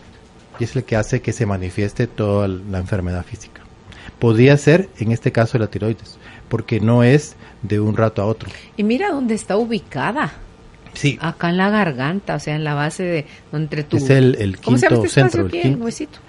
y 0.60 0.64
es 0.64 0.76
el 0.76 0.84
que 0.84 0.96
hace 0.96 1.22
que 1.22 1.34
se 1.34 1.46
manifieste 1.46 2.08
toda 2.08 2.48
la 2.48 2.78
enfermedad 2.78 3.26
física. 3.26 3.62
Podría 4.20 4.56
ser 4.56 4.90
en 5.00 5.12
este 5.12 5.34
caso 5.34 5.58
la 5.58 5.68
tiroides, 5.68 6.18
porque 6.54 6.80
no 6.80 7.02
es 7.02 7.36
de 7.64 7.80
un 7.80 7.98
rato 7.98 8.22
a 8.22 8.28
otro. 8.28 8.48
Y 8.78 8.84
mira 8.84 9.10
dónde 9.10 9.34
está 9.34 9.58
ubicada. 9.58 10.34
Sí. 10.94 11.18
Acá 11.20 11.50
en 11.50 11.58
la 11.58 11.72
garganta, 11.72 12.36
o 12.36 12.40
sea, 12.40 12.56
en 12.56 12.64
la 12.64 12.76
base 12.76 13.02
de 13.02 13.26
entre 13.52 13.84
tu 13.84 13.98
Es 13.98 14.08
el, 14.12 14.36
el 14.36 14.60
quinto 14.60 15.04
este 15.04 15.10
centro, 15.10 15.48
el, 15.52 15.78
huesito. 15.78 16.20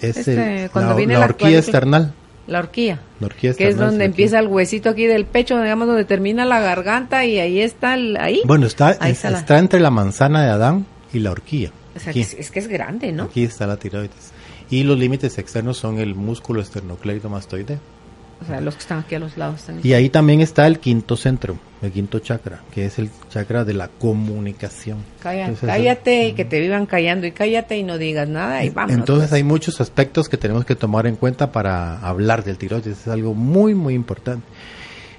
Es 0.00 0.18
este, 0.18 0.70
cuando 0.72 0.92
la, 0.92 0.96
viene 0.96 1.14
la, 1.14 1.24
horquilla 1.24 1.58
external. 1.58 2.14
La 2.46 2.60
horquilla. 2.60 3.00
La 3.18 3.26
horquilla 3.26 3.54
que 3.54 3.66
es 3.66 3.76
donde 3.76 4.04
empieza 4.04 4.38
el 4.38 4.46
huesito 4.46 4.90
aquí 4.90 5.06
del 5.06 5.24
pecho, 5.24 5.60
digamos, 5.60 5.88
donde 5.88 6.04
termina 6.04 6.44
la 6.44 6.60
garganta 6.60 7.24
y 7.24 7.40
ahí 7.40 7.60
está 7.60 7.94
el, 7.94 8.16
ahí. 8.18 8.42
Bueno, 8.44 8.68
está, 8.68 8.92
está, 8.92 9.58
entre 9.58 9.80
la 9.80 9.90
manzana 9.90 10.44
de 10.44 10.50
Adán 10.50 10.86
y 11.12 11.18
la 11.18 11.32
horquilla. 11.32 11.72
O 11.96 11.98
sea, 11.98 12.12
es, 12.12 12.52
que 12.52 12.60
es 12.60 12.68
grande, 12.68 13.10
¿no? 13.10 13.24
Aquí 13.24 13.42
está 13.42 13.66
la 13.66 13.78
tiroides. 13.78 14.30
Y 14.70 14.84
los 14.84 14.96
límites 14.96 15.38
externos 15.38 15.76
son 15.76 15.98
el 15.98 16.14
músculo 16.14 16.60
esternocleidomastoideo. 16.60 17.95
O 18.42 18.44
sea, 18.44 18.60
los 18.60 18.74
que 18.74 18.80
están 18.80 18.98
aquí 18.98 19.14
a 19.14 19.18
los 19.18 19.36
lados 19.38 19.64
Y 19.82 19.94
ahí 19.94 20.10
también 20.10 20.40
está 20.40 20.66
el 20.66 20.78
quinto 20.78 21.16
centro, 21.16 21.58
el 21.80 21.90
quinto 21.90 22.18
chakra, 22.18 22.60
que 22.70 22.84
es 22.84 22.98
el 22.98 23.10
chakra 23.30 23.64
de 23.64 23.72
la 23.72 23.88
comunicación. 23.88 24.98
cállate 25.22 26.28
y 26.28 26.32
que 26.34 26.44
te 26.44 26.60
vivan 26.60 26.86
callando 26.86 27.26
y 27.26 27.32
cállate 27.32 27.78
y 27.78 27.82
no 27.82 27.96
digas 27.96 28.28
nada 28.28 28.62
y 28.64 28.70
vamos. 28.70 28.92
Entonces 28.92 29.32
hay 29.32 29.42
muchos 29.42 29.80
aspectos 29.80 30.28
que 30.28 30.36
tenemos 30.36 30.66
que 30.66 30.76
tomar 30.76 31.06
en 31.06 31.16
cuenta 31.16 31.50
para 31.50 31.98
hablar 32.00 32.44
del 32.44 32.58
tiroides. 32.58 33.00
Es 33.00 33.08
algo 33.08 33.34
muy, 33.34 33.74
muy 33.74 33.94
importante. 33.94 34.46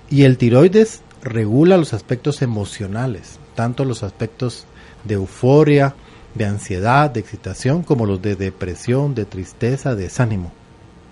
Y 0.10 0.24
el 0.24 0.38
tiroides 0.38 1.02
regula 1.24 1.78
los 1.78 1.94
aspectos 1.94 2.42
emocionales, 2.44 3.40
tanto 3.56 3.84
los 3.84 4.04
aspectos 4.04 4.68
de 5.04 5.16
euforia, 5.16 5.96
de 6.36 6.46
ansiedad, 6.46 7.10
de 7.10 7.20
excitación, 7.20 7.82
como 7.82 8.06
los 8.06 8.22
de 8.22 8.36
depresión, 8.36 9.16
de 9.16 9.26
tristeza, 9.26 9.96
de 9.96 10.04
desánimo. 10.04 10.52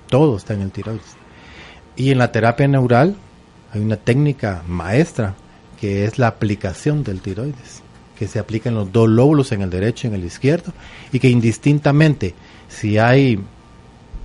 Todo 0.07 0.37
está 0.37 0.53
en 0.53 0.61
el 0.61 0.71
tiroides. 0.71 1.24
Y 1.95 2.11
en 2.11 2.17
la 2.17 2.31
terapia 2.31 2.67
neural 2.67 3.15
hay 3.73 3.81
una 3.81 3.97
técnica 3.97 4.63
maestra 4.67 5.35
que 5.79 6.05
es 6.05 6.17
la 6.17 6.27
aplicación 6.27 7.03
del 7.03 7.21
tiroides, 7.21 7.81
que 8.17 8.27
se 8.27 8.39
aplica 8.39 8.69
en 8.69 8.75
los 8.75 8.91
dos 8.91 9.09
lóbulos, 9.09 9.51
en 9.51 9.61
el 9.61 9.69
derecho 9.69 10.07
y 10.07 10.09
en 10.09 10.15
el 10.15 10.25
izquierdo, 10.25 10.73
y 11.11 11.19
que 11.19 11.29
indistintamente, 11.29 12.33
si 12.69 12.97
hay 12.97 13.39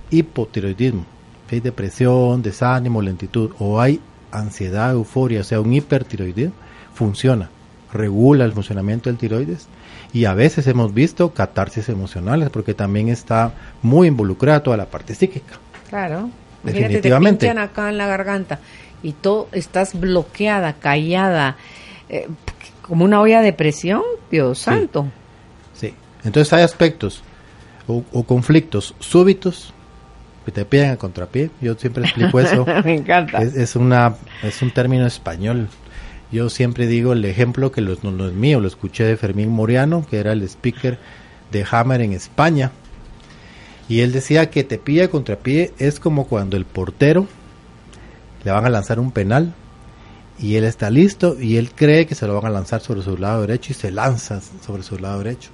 hipotiroidismo, 0.09 1.05
si 1.49 1.55
hay 1.55 1.61
depresión, 1.61 2.41
desánimo, 2.41 3.01
lentitud, 3.01 3.51
o 3.59 3.79
hay 3.79 3.99
ansiedad, 4.31 4.91
euforia, 4.91 5.41
o 5.41 5.43
sea, 5.43 5.59
un 5.59 5.73
hipertiroidismo, 5.73 6.53
funciona, 6.93 7.49
regula 7.91 8.45
el 8.45 8.53
funcionamiento 8.53 9.09
del 9.09 9.17
tiroides, 9.17 9.67
y 10.13 10.25
a 10.25 10.33
veces 10.33 10.67
hemos 10.67 10.93
visto 10.93 11.33
catarsis 11.33 11.89
emocionales, 11.89 12.49
porque 12.49 12.73
también 12.73 13.09
está 13.09 13.53
muy 13.81 14.07
involucrada 14.07 14.63
toda 14.63 14.77
la 14.77 14.85
parte 14.85 15.15
psíquica. 15.15 15.55
Claro. 15.89 16.29
Definitivamente. 16.63 17.51
te 17.51 17.59
acá 17.59 17.89
en 17.89 17.97
la 17.97 18.07
garganta 18.07 18.59
y 19.03 19.13
tú 19.13 19.47
estás 19.51 19.99
bloqueada, 19.99 20.73
callada, 20.73 21.57
eh, 22.09 22.27
como 22.81 23.05
una 23.05 23.21
olla 23.21 23.41
de 23.41 23.53
presión, 23.53 24.01
Dios 24.29 24.59
santo. 24.59 25.07
Sí. 25.73 25.93
Entonces 26.23 26.51
hay 26.53 26.63
aspectos 26.63 27.23
o, 27.87 28.23
conflictos 28.23 28.95
súbitos 28.99 29.73
que 30.45 30.51
te 30.51 30.65
piden 30.65 30.91
a 30.91 30.97
contrapié. 30.97 31.49
Yo 31.61 31.75
siempre 31.75 32.03
explico 32.03 32.39
eso. 32.39 32.65
Me 32.85 32.95
encanta. 32.95 33.41
Es, 33.41 33.75
una, 33.75 34.15
es 34.43 34.61
un 34.61 34.71
término 34.71 35.05
español. 35.05 35.67
Yo 36.31 36.49
siempre 36.49 36.87
digo 36.87 37.13
el 37.13 37.25
ejemplo 37.25 37.71
que 37.71 37.81
no, 37.81 37.95
no 38.03 38.27
es 38.27 38.33
mío, 38.33 38.59
lo 38.59 38.67
escuché 38.67 39.03
de 39.03 39.17
Fermín 39.17 39.49
Moriano, 39.49 40.05
que 40.09 40.17
era 40.17 40.31
el 40.31 40.43
speaker 40.43 40.97
de 41.51 41.65
Hammer 41.69 42.01
en 42.01 42.13
España 42.13 42.71
y 43.91 43.99
él 43.99 44.13
decía 44.13 44.49
que 44.49 44.63
te 44.63 44.77
pilla 44.77 45.09
contra 45.09 45.35
pie 45.35 45.73
es 45.77 45.99
como 45.99 46.25
cuando 46.25 46.55
el 46.55 46.63
portero 46.63 47.27
le 48.45 48.51
van 48.51 48.65
a 48.65 48.69
lanzar 48.69 49.01
un 49.01 49.11
penal 49.11 49.53
y 50.39 50.55
él 50.55 50.63
está 50.63 50.89
listo 50.89 51.35
y 51.37 51.57
él 51.57 51.71
cree 51.75 52.05
que 52.05 52.15
se 52.15 52.25
lo 52.25 52.35
van 52.35 52.45
a 52.45 52.55
lanzar 52.55 52.79
sobre 52.79 53.01
su 53.01 53.17
lado 53.17 53.41
derecho 53.41 53.73
y 53.73 53.75
se 53.75 53.91
lanza 53.91 54.39
sobre 54.65 54.83
su 54.83 54.97
lado 54.97 55.17
derecho. 55.17 55.49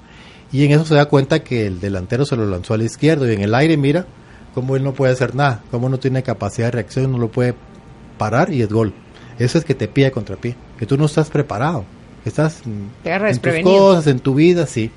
Y 0.52 0.64
en 0.64 0.72
eso 0.72 0.86
se 0.86 0.94
da 0.94 1.08
cuenta 1.08 1.44
que 1.44 1.66
el 1.66 1.80
delantero 1.80 2.26
se 2.26 2.36
lo 2.36 2.46
lanzó 2.46 2.76
al 2.76 2.84
izquierdo 2.84 3.28
y 3.28 3.34
en 3.34 3.42
el 3.42 3.56
aire 3.56 3.76
mira 3.76 4.06
cómo 4.54 4.76
él 4.76 4.84
no 4.84 4.94
puede 4.94 5.14
hacer 5.14 5.34
nada, 5.34 5.64
cómo 5.72 5.90
no 5.90 5.98
tiene 5.98 6.22
capacidad 6.22 6.68
de 6.68 6.72
reacción, 6.74 7.12
no 7.12 7.18
lo 7.18 7.32
puede 7.32 7.56
parar 8.20 8.54
y 8.54 8.62
es 8.62 8.70
gol. 8.70 8.94
Eso 9.40 9.58
es 9.58 9.66
que 9.66 9.74
te 9.74 9.88
pilla 9.88 10.12
contra 10.12 10.36
pie, 10.36 10.56
que 10.78 10.86
tú 10.86 10.96
no 10.96 11.06
estás 11.06 11.32
preparado, 11.32 11.86
que 12.22 12.30
estás 12.30 12.62
en 12.68 13.40
tus 13.40 13.64
cosas, 13.64 14.06
en 14.06 14.20
tu 14.20 14.36
vida, 14.36 14.68
sí. 14.68 14.92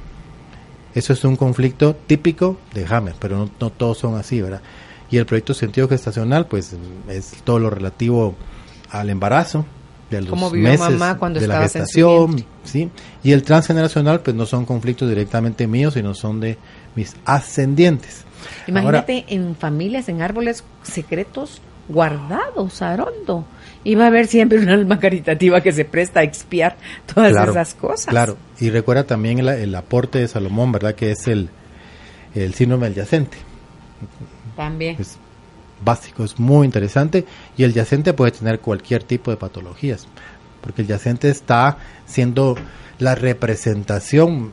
Eso 0.94 1.12
es 1.12 1.24
un 1.24 1.36
conflicto 1.36 1.94
típico 2.06 2.58
de 2.74 2.86
Hammer, 2.86 3.14
pero 3.18 3.48
no, 3.60 3.70
todos 3.70 3.98
son 3.98 4.16
así, 4.16 4.40
¿verdad? 4.40 4.62
Y 5.10 5.18
el 5.18 5.26
proyecto 5.26 5.54
sentido 5.54 5.88
gestacional, 5.88 6.46
pues 6.46 6.76
es 7.08 7.42
todo 7.44 7.58
lo 7.58 7.70
relativo 7.70 8.34
al 8.90 9.10
embarazo, 9.10 9.64
de 10.10 10.22
los 10.22 10.52
meses 10.52 10.80
mamá 10.80 11.16
cuando 11.16 11.38
de 11.38 11.46
la 11.46 11.62
gestación, 11.62 12.44
¿sí? 12.64 12.90
Y 13.22 13.32
el 13.32 13.42
transgeneracional, 13.42 14.20
pues 14.20 14.36
no 14.36 14.44
son 14.44 14.66
conflictos 14.66 15.08
directamente 15.08 15.66
míos, 15.66 15.94
sino 15.94 16.14
son 16.14 16.40
de 16.40 16.58
mis 16.96 17.14
ascendientes. 17.24 18.24
Imagínate 18.66 19.24
en 19.28 19.54
familias, 19.54 20.08
en 20.08 20.22
árboles 20.22 20.64
secretos 20.82 21.62
guardados, 21.88 22.82
Arondo 22.82 23.44
y 23.82 23.94
va 23.94 24.04
a 24.04 24.06
haber 24.08 24.26
siempre 24.26 24.58
una 24.58 24.74
alma 24.74 24.98
caritativa 24.98 25.62
que 25.62 25.72
se 25.72 25.84
presta 25.84 26.20
a 26.20 26.22
expiar 26.22 26.76
todas 27.12 27.32
esas 27.48 27.74
cosas. 27.74 28.06
Claro, 28.06 28.36
y 28.58 28.70
recuerda 28.70 29.04
también 29.04 29.38
el, 29.38 29.74
aporte 29.74 30.18
de 30.18 30.28
Salomón, 30.28 30.72
¿verdad? 30.72 30.94
Que 30.94 31.12
es 31.12 31.26
el, 31.28 31.48
el 32.34 32.54
síndrome 32.54 32.86
adyacente. 32.88 33.38
También. 34.56 34.96
Es 34.98 35.18
básico, 35.82 36.24
es 36.24 36.38
muy 36.38 36.66
interesante 36.66 37.24
y 37.56 37.64
el 37.64 37.72
yacente 37.72 38.12
puede 38.12 38.32
tener 38.32 38.60
cualquier 38.60 39.02
tipo 39.02 39.30
de 39.30 39.36
patologías, 39.36 40.06
porque 40.60 40.82
el 40.82 40.88
yacente 40.88 41.30
está 41.30 41.78
siendo 42.06 42.56
la 42.98 43.14
representación 43.14 44.52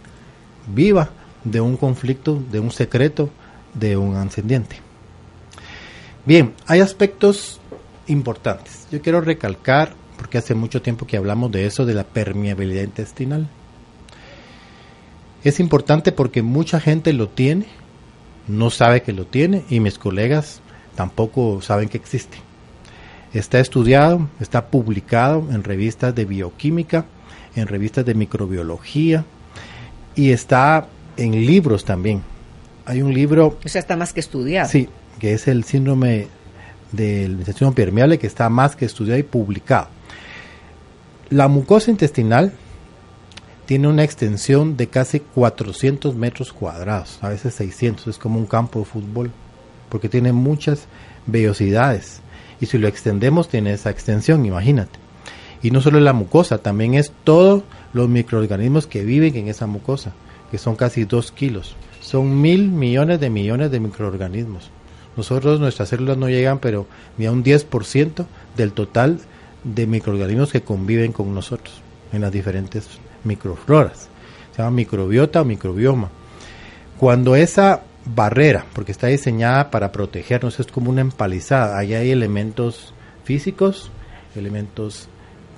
viva 0.68 1.10
de 1.44 1.62
un 1.62 1.78
conflicto, 1.78 2.42
de 2.50 2.60
un 2.60 2.72
secreto, 2.72 3.30
de 3.74 3.98
un 3.98 4.16
ascendiente. 4.16 4.78
Bien, 6.26 6.54
hay 6.66 6.82
aspectos 6.82 7.60
importantes. 8.08 8.88
Yo 8.92 9.02
quiero 9.02 9.22
recalcar, 9.22 9.94
porque 10.18 10.38
hace 10.38 10.56
mucho 10.56 10.82
tiempo 10.82 11.06
que 11.06 11.18
hablamos 11.18 11.52
de 11.52 11.66
eso, 11.66 11.86
de 11.86 11.94
la 11.94 12.04
permeabilidad 12.04 12.84
intestinal. 12.84 13.48
Es 15.44 15.60
importante 15.60 16.12
porque 16.12 16.42
mucha 16.42 16.80
gente 16.80 17.14
lo 17.14 17.30
tiene, 17.30 17.68
no 18.48 18.70
sabe 18.70 19.02
que 19.02 19.14
lo 19.14 19.26
tiene 19.26 19.64
y 19.70 19.80
mis 19.80 19.98
colegas 19.98 20.62
tampoco 20.96 21.62
saben 21.62 21.90
que 21.90 21.98
existe. 21.98 22.38
Está 23.34 23.60
estudiado, 23.60 24.28
está 24.40 24.68
publicado 24.68 25.48
en 25.52 25.64
revistas 25.64 26.16
de 26.16 26.26
bioquímica, 26.26 27.06
en 27.56 27.68
revistas 27.68 28.06
de 28.06 28.16
microbiología 28.16 29.26
y 30.16 30.32
está 30.32 30.88
en 31.18 31.46
libros 31.46 31.86
también. 31.86 32.24
Hay 32.86 33.02
un 33.02 33.14
libro... 33.14 33.58
O 33.64 33.70
sea, 33.70 33.80
está 33.80 33.96
más 33.96 34.14
que 34.14 34.22
estudiado. 34.22 34.70
Sí, 34.70 34.90
que 35.20 35.34
es 35.34 35.48
el 35.48 35.66
síndrome 35.66 36.28
del 36.92 37.32
intestino 37.32 37.72
permeable 37.74 38.20
que 38.20 38.28
está 38.28 38.50
más 38.50 38.76
que 38.76 38.86
estudiado 38.86 39.20
y 39.20 39.24
publicado. 39.24 39.88
La 41.30 41.48
mucosa 41.48 41.92
intestinal 41.92 42.54
tiene 43.66 43.90
una 43.90 44.04
extensión 44.04 44.78
de 44.78 44.88
casi 44.88 45.20
400 45.20 46.16
metros 46.16 46.54
cuadrados, 46.54 47.20
a 47.22 47.30
veces 47.30 47.54
600, 47.56 48.08
es 48.08 48.18
como 48.18 48.40
un 48.40 48.46
campo 48.46 48.80
de 48.80 48.86
fútbol, 48.86 49.32
porque 49.90 50.08
tiene 50.08 50.32
muchas 50.32 50.86
vellosidades. 51.26 52.22
Y 52.62 52.68
si 52.68 52.78
lo 52.78 52.88
extendemos, 52.88 53.50
tiene 53.50 53.74
esa 53.74 53.90
extensión, 53.90 54.46
imagínate. 54.46 54.98
Y 55.62 55.72
no 55.72 55.82
solo 55.82 56.00
la 56.00 56.14
mucosa, 56.14 56.60
también 56.60 56.94
es 56.94 57.12
todos 57.26 57.64
los 57.92 58.08
microorganismos 58.08 58.88
que 58.88 59.04
viven 59.04 59.36
en 59.36 59.48
esa 59.50 59.68
mucosa, 59.68 60.14
que 60.50 60.58
son 60.58 60.78
casi 60.78 61.04
2 61.04 61.32
kilos. 61.34 61.76
Son 62.00 62.40
mil 62.42 62.70
millones 62.70 63.20
de 63.20 63.30
millones 63.30 63.70
de 63.70 63.82
microorganismos. 63.82 64.72
Nosotros, 65.18 65.60
nuestras 65.60 65.90
células 65.90 66.18
no 66.18 66.30
llegan, 66.30 66.60
pero 66.60 66.86
ni 67.18 67.26
a 67.26 67.32
un 67.32 67.44
10% 67.44 68.26
del 68.56 68.72
total 68.72 69.20
de 69.64 69.88
microorganismos 69.88 70.52
que 70.52 70.62
conviven 70.62 71.12
con 71.12 71.34
nosotros 71.34 71.82
en 72.14 72.22
las 72.22 72.32
diferentes 72.32 72.88
microfloras. 73.24 74.08
Se 74.56 74.62
llama 74.62 74.76
microbiota 74.76 75.42
o 75.42 75.46
microbioma. 75.46 76.10
Cuando 77.00 77.36
esa 77.36 77.82
barrera, 78.06 78.66
porque 78.74 78.92
está 78.92 79.08
diseñada 79.08 79.70
para 79.70 79.92
protegernos, 79.92 80.60
es 80.60 80.68
como 80.68 80.90
una 80.90 81.02
empalizada. 81.02 81.78
Ahí 81.78 81.94
hay 81.94 82.12
elementos 82.12 82.94
físicos, 83.24 83.92
elementos 84.36 85.10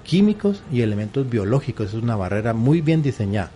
químicos 0.04 0.63
y 0.72 0.82
elementos 0.82 1.30
biológicos. 1.30 1.89
Es 1.89 1.93
una 2.02 2.15
barrera 2.15 2.54
muy 2.54 2.82
bien 2.82 3.02
diseñada. 3.02 3.52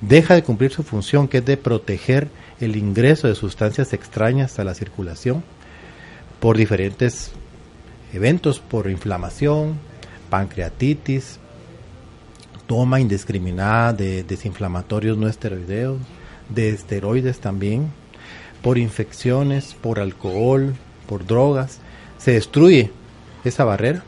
Deja 0.00 0.34
de 0.34 0.42
cumplir 0.42 0.72
su 0.72 0.82
función, 0.82 1.26
que 1.26 1.38
es 1.38 1.44
de 1.44 1.56
proteger 1.56 2.28
el 2.60 2.76
ingreso 2.76 3.28
de 3.28 3.34
sustancias 3.34 3.92
extrañas 3.92 4.58
a 4.58 4.64
la 4.64 4.74
circulación 4.74 5.42
por 6.40 6.56
diferentes 6.56 7.32
eventos, 8.12 8.60
por 8.60 8.90
inflamación, 8.90 9.78
pancreatitis, 10.30 11.38
toma 12.66 13.00
indiscriminada 13.00 13.92
de 13.92 14.22
desinflamatorios 14.24 15.16
no 15.16 15.28
esteroideos, 15.28 15.98
de 16.48 16.70
esteroides 16.70 17.40
también, 17.40 17.90
por 18.62 18.78
infecciones, 18.78 19.74
por 19.80 20.00
alcohol, 20.00 20.74
por 21.08 21.26
drogas, 21.26 21.78
se 22.18 22.32
destruye 22.32 22.90
esa 23.44 23.64
barrera, 23.64 24.02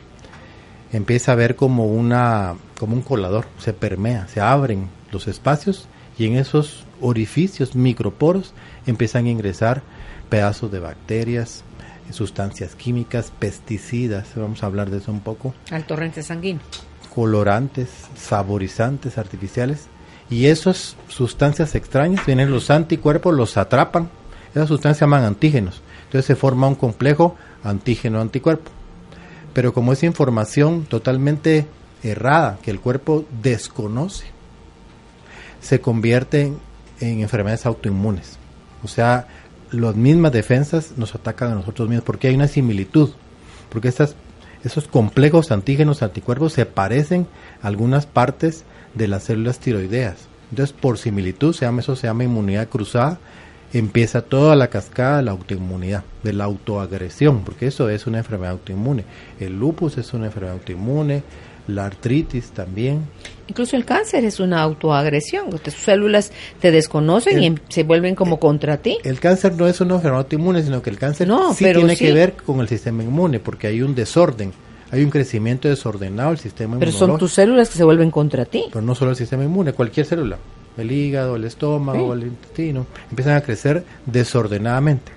empieza 0.93 1.33
a 1.33 1.37
ver 1.37 1.57
como 1.57 1.87
una 1.87 2.55
como 2.79 2.95
un 2.95 3.03
colador, 3.03 3.47
se 3.59 3.73
permea, 3.73 4.29
se 4.29 4.41
abren 4.41 4.89
los 5.11 5.27
espacios 5.27 5.89
y 6.17 6.27
en 6.27 6.37
esos 6.37 6.85
orificios, 7.01 7.75
microporos, 7.75 8.55
empiezan 8.87 9.27
a 9.27 9.31
ingresar 9.31 9.83
pedazos 10.29 10.71
de 10.71 10.81
bacterias, 10.81 11.65
sustancias 12.11 12.75
químicas, 12.75 13.33
pesticidas, 13.39 14.29
vamos 14.37 14.63
a 14.63 14.67
hablar 14.67 14.91
de 14.91 14.99
eso 14.99 15.13
un 15.13 15.21
poco. 15.21 15.55
Al 15.71 15.85
torrente 15.85 16.23
sanguíneo 16.23 16.63
colorantes, 17.19 17.89
saborizantes 18.15 19.19
artificiales 19.19 19.87
y 20.31 20.47
esas 20.47 20.95
sustancias 21.09 21.75
extrañas 21.75 22.25
vienen 22.25 22.53
los 22.53 22.71
anticuerpos, 22.71 23.35
los 23.35 23.57
atrapan. 23.57 24.09
Esas 24.55 24.69
sustancias 24.69 24.99
se 24.99 25.05
llaman 25.05 25.25
antígenos. 25.25 25.83
Entonces 26.05 26.27
se 26.27 26.37
forma 26.37 26.69
un 26.69 26.77
complejo 26.77 27.35
antígeno-anticuerpo. 27.65 28.71
Pero 29.53 29.73
como 29.73 29.93
es 29.93 30.05
información 30.05 30.85
totalmente 30.85 31.67
errada 32.05 32.61
que 32.63 32.71
el 32.71 32.79
cuerpo 32.79 33.25
desconoce, 33.43 34.27
se 35.61 35.81
convierte 35.81 36.53
en 37.01 37.21
enfermedades 37.21 37.67
autoinmunes. 37.67 38.39
O 38.83 38.89
sea, 38.89 39.27
las 39.71 39.97
mismas 39.97 40.33
defensas 40.33 40.93
nos 40.97 41.15
atacan 41.15 41.53
a 41.53 41.55
nosotros 41.55 41.89
mismos 41.89 42.05
porque 42.05 42.29
hay 42.29 42.35
una 42.35 42.49
similitud. 42.49 43.11
Porque 43.71 43.89
estas 43.89 44.17
esos 44.65 44.89
complejos 44.89 45.53
antígenos 45.53 46.03
anticuerpos 46.03 46.53
se 46.53 46.67
parecen 46.67 47.27
a 47.63 47.69
algunas 47.69 48.07
partes 48.07 48.65
de 48.95 49.09
las 49.09 49.25
células 49.25 49.61
tiroideas. 49.61 50.29
Entonces, 50.51 50.75
por 50.79 50.99
similitud, 50.99 51.55
se 51.55 51.65
llama, 51.65 51.81
eso 51.81 51.95
se 51.95 52.07
llama 52.07 52.25
inmunidad 52.25 52.69
cruzada, 52.69 53.19
empieza 53.73 54.23
toda 54.23 54.57
la 54.57 54.69
cascada 54.69 55.19
de 55.19 55.23
la 55.25 55.33
autoinmunidad, 55.33 56.05
de 56.23 56.33
la 56.33 56.45
autoagresión, 56.45 57.45
porque 57.45 57.67
eso 57.67 57.89
es 57.91 58.07
una 58.07 58.19
enfermedad 58.19 58.53
autoinmune. 58.53 59.05
El 59.39 59.59
lupus 59.59 59.99
es 59.99 60.13
una 60.15 60.27
enfermedad 60.27 60.55
autoinmune, 60.55 61.23
la 61.69 61.87
artritis 61.87 62.51
también. 62.51 63.03
Incluso 63.47 63.77
el 63.77 63.85
cáncer 63.85 64.25
es 64.25 64.41
una 64.41 64.61
autoagresión, 64.61 65.51
tus 65.51 65.75
células 65.75 66.33
te 66.61 66.71
desconocen 66.71 67.43
y 67.43 67.47
em, 67.47 67.55
se 67.69 67.83
vuelven 67.85 68.15
como 68.15 68.41
contra 68.41 68.79
ti. 68.79 68.99
El 69.05 69.21
cáncer 69.21 69.55
no 69.55 69.67
es 69.67 69.81
una 69.81 69.95
enfermedad 69.95 70.25
autoinmune, 70.25 70.63
sino 70.63 70.83
que 70.83 70.91
el 70.91 70.99
cáncer 70.99 71.29
sí 71.55 71.65
tiene 71.65 71.97
que 71.97 72.13
ver 72.13 72.35
con 72.35 72.61
el 72.61 72.69
sistema 72.69 73.03
inmune, 73.03 73.39
porque 73.39 73.69
hay 73.69 73.81
un 73.81 73.95
desorden, 73.95 74.53
hay 74.91 75.05
un 75.05 75.11
crecimiento 75.11 75.69
desordenado 75.69 76.31
del 76.31 76.39
sistema 76.39 76.75
inmune. 76.75 76.87
Pero 76.87 76.93
son 76.93 77.17
tus 77.19 77.33
células 77.33 77.71
que 77.71 77.77
se 77.77 77.85
vuelven 77.85 78.11
contra 78.11 78.45
ti. 78.45 78.65
Pero 78.73 78.83
no 78.83 78.95
solo 78.95 79.13
el 79.13 79.17
sistema 79.17 79.45
inmune, 79.45 79.73
cualquier 79.73 80.05
célula, 80.05 80.39
el 80.77 80.91
hígado, 80.91 81.37
el 81.37 81.45
estómago, 81.45 82.13
el 82.13 82.25
intestino, 82.25 82.87
empiezan 83.09 83.37
a 83.37 83.41
crecer 83.41 83.85
desordenadamente, 84.05 85.13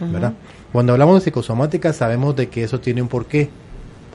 ¿verdad? 0.00 0.32
Cuando 0.72 0.92
hablamos 0.92 1.16
de 1.16 1.24
psicosomática 1.24 1.92
sabemos 1.92 2.36
de 2.36 2.48
que 2.48 2.62
eso 2.62 2.80
tiene 2.80 3.00
un 3.02 3.08
porqué 3.08 3.48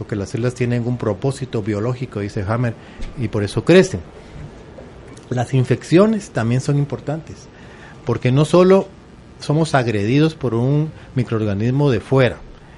porque 0.01 0.15
las 0.15 0.29
células 0.29 0.55
tienen 0.55 0.87
un 0.87 0.97
propósito 0.97 1.61
biológico, 1.61 2.21
dice 2.21 2.43
Hammer, 2.47 2.73
y 3.19 3.27
por 3.27 3.43
eso 3.43 3.63
crecen. 3.63 3.99
Las 5.29 5.53
infecciones 5.53 6.31
también 6.31 6.59
son 6.59 6.79
importantes, 6.79 7.47
porque 8.03 8.31
no 8.31 8.45
solo 8.45 8.87
somos 9.39 9.75
agredidos 9.75 10.33
por 10.33 10.55
un 10.55 10.91
microorganismo 11.13 11.91
de 11.91 11.99
fuera, 11.99 12.37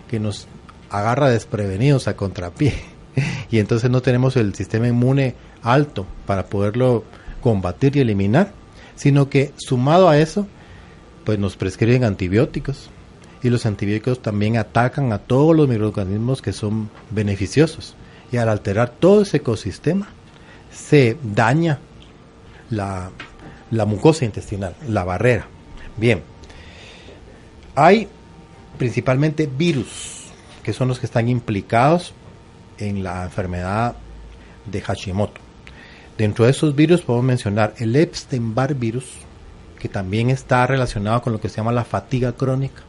que 0.10 0.20
nos 0.20 0.50
agarra 0.90 1.30
desprevenidos 1.30 2.10
a 2.10 2.18
contrapié, 2.18 2.74
y 3.50 3.60
entonces 3.60 3.90
no 3.90 4.02
tenemos 4.02 4.36
el 4.36 4.54
sistema 4.54 4.90
inmune 4.90 5.36
alto 5.62 6.06
para 6.26 6.48
poderlo 6.48 7.06
combatir 7.40 7.96
y 7.96 8.02
eliminar, 8.02 8.52
sino 8.98 9.30
que 9.30 9.54
sumado 9.56 10.10
a 10.10 10.18
eso, 10.18 10.46
pues 11.24 11.40
nos 11.40 11.56
prescriben 11.56 12.04
antibióticos, 12.04 12.90
y 13.44 13.50
los 13.50 13.66
antibióticos 13.66 14.22
también 14.22 14.58
atacan 14.58 15.12
a 15.12 15.20
todos 15.20 15.56
los 15.56 15.68
microorganismos 15.68 16.42
que 16.42 16.54
son 16.54 16.90
beneficiosos. 17.12 17.96
Y 18.32 18.38
al 18.38 18.48
alterar 18.48 18.90
todo 18.90 19.22
ese 19.22 19.38
ecosistema, 19.38 20.08
se 20.72 21.18
daña 21.22 21.80
la, 22.70 23.12
la 23.70 23.86
mucosa 23.86 24.24
intestinal, 24.24 24.76
la 24.88 25.04
barrera. 25.04 25.46
Bien, 25.98 26.24
hay 27.76 28.08
principalmente 28.78 29.46
virus, 29.46 30.24
que 30.64 30.72
son 30.72 30.88
los 30.88 31.00
que 31.00 31.06
están 31.06 31.28
implicados 31.28 32.14
en 32.78 33.04
la 33.04 33.24
enfermedad 33.24 33.96
de 34.66 34.82
Hashimoto. 34.82 35.42
Dentro 36.18 36.46
de 36.46 36.52
esos 36.52 36.76
virus 36.76 37.02
podemos 37.02 37.26
mencionar 37.26 37.74
el 37.78 37.96
Epstein-Barr 37.96 38.74
virus, 38.76 39.12
que 39.80 39.90
también 39.90 40.30
está 40.30 40.66
relacionado 40.66 41.22
con 41.22 41.34
lo 41.34 41.42
que 41.42 41.50
se 41.50 41.58
llama 41.58 41.74
la 41.74 41.84
fatiga 41.84 42.32
crónica 42.32 42.84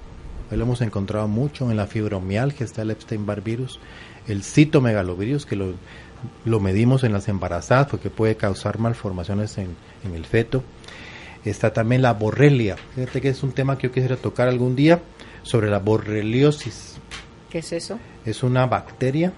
lo 0.56 0.64
hemos 0.64 0.80
encontrado 0.80 1.28
mucho 1.28 1.70
en 1.70 1.76
la 1.76 1.86
fibromialgia, 1.86 2.64
está 2.64 2.82
el 2.82 2.90
Epstein-Barr 2.90 3.42
virus, 3.42 3.80
el 4.26 4.42
citomegalovirus, 4.42 5.46
que 5.46 5.56
lo, 5.56 5.74
lo, 6.44 6.60
medimos 6.60 7.04
en 7.04 7.12
las 7.12 7.28
embarazadas 7.28 7.88
porque 7.88 8.10
puede 8.10 8.36
causar 8.36 8.78
malformaciones 8.78 9.58
en, 9.58 9.76
en 10.04 10.14
el 10.14 10.24
feto. 10.24 10.62
Está 11.44 11.72
también 11.72 12.02
la 12.02 12.14
borrelia. 12.14 12.76
Fíjate 12.94 13.20
que 13.20 13.28
es 13.28 13.42
un 13.42 13.52
tema 13.52 13.76
que 13.76 13.88
yo 13.88 13.92
quisiera 13.92 14.16
tocar 14.16 14.48
algún 14.48 14.76
día 14.76 15.00
sobre 15.42 15.68
la 15.68 15.78
borreliosis. 15.78 16.96
¿Qué 17.50 17.58
es 17.58 17.72
eso? 17.72 17.98
Es 18.24 18.42
una 18.42 18.66
bacteria 18.66 19.32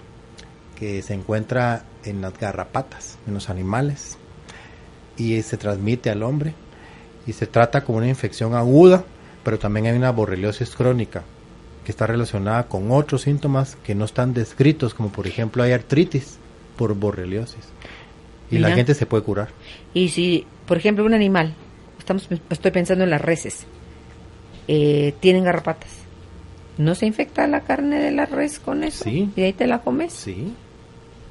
que 0.77 1.01
se 1.01 1.13
encuentra 1.13 1.83
en 2.03 2.21
las 2.21 2.37
garrapatas, 2.37 3.17
en 3.27 3.33
los 3.33 3.49
animales, 3.49 4.17
y 5.17 5.41
se 5.41 5.57
transmite 5.57 6.09
al 6.09 6.23
hombre. 6.23 6.53
Y 7.25 7.33
se 7.33 7.47
trata 7.47 7.83
como 7.83 7.97
una 7.97 8.07
infección 8.07 8.53
aguda 8.53 9.03
pero 9.47 9.59
también 9.59 9.85
hay 9.85 9.95
una 9.95 10.11
borreliosis 10.11 10.71
crónica 10.71 11.23
que 11.85 11.91
está 11.93 12.05
relacionada 12.05 12.67
con 12.67 12.91
otros 12.91 13.21
síntomas 13.21 13.77
que 13.77 13.95
no 13.95 14.03
están 14.03 14.33
descritos, 14.33 14.93
como 14.93 15.09
por 15.09 15.25
ejemplo 15.25 15.63
hay 15.63 15.71
artritis 15.71 16.37
por 16.75 16.93
borreliosis. 16.95 17.63
Y 18.51 18.57
la 18.57 18.71
gente 18.71 18.93
se 18.93 19.05
puede 19.05 19.23
curar. 19.23 19.47
Y 19.93 20.09
si, 20.09 20.45
por 20.65 20.75
ejemplo, 20.75 21.05
un 21.05 21.13
animal, 21.13 21.53
estamos, 21.97 22.27
estoy 22.49 22.71
pensando 22.71 23.05
en 23.05 23.09
las 23.09 23.21
reses, 23.21 23.65
eh, 24.67 25.13
tienen 25.21 25.45
garrapatas, 25.45 25.91
¿no 26.77 26.93
se 26.93 27.05
infecta 27.05 27.47
la 27.47 27.61
carne 27.61 28.01
de 28.01 28.11
la 28.11 28.25
res 28.25 28.59
con 28.59 28.83
eso? 28.83 29.05
Sí. 29.05 29.29
¿Y 29.33 29.43
ahí 29.43 29.53
te 29.53 29.65
la 29.65 29.79
comes? 29.79 30.11
Sí, 30.11 30.51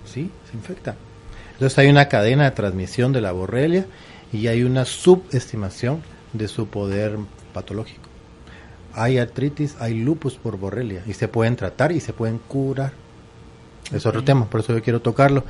sí, 0.06 0.30
se 0.50 0.56
infecta. 0.56 0.96
Entonces 1.52 1.78
hay 1.78 1.88
una 1.88 2.08
cadena 2.08 2.44
de 2.44 2.52
transmisión 2.52 3.12
de 3.12 3.20
la 3.20 3.32
borrelia 3.32 3.84
y 4.32 4.46
hay 4.46 4.62
una 4.62 4.86
subestimación 4.86 6.00
de 6.32 6.48
su 6.48 6.68
poder 6.68 7.18
patológico 7.56 8.08
hay 8.96 9.18
artritis, 9.18 9.76
hay 9.78 9.94
lupus 9.94 10.36
por 10.36 10.56
borrelia 10.56 11.02
y 11.06 11.12
se 11.12 11.28
pueden 11.28 11.54
tratar 11.54 11.92
y 11.92 12.00
se 12.00 12.14
pueden 12.14 12.38
curar. 12.38 12.92
Es 13.92 14.06
otro 14.06 14.24
tema, 14.24 14.46
por 14.46 14.60
eso 14.60 14.72
yo 14.72 14.82
quiero 14.82 15.00
tocarlo. 15.00 15.44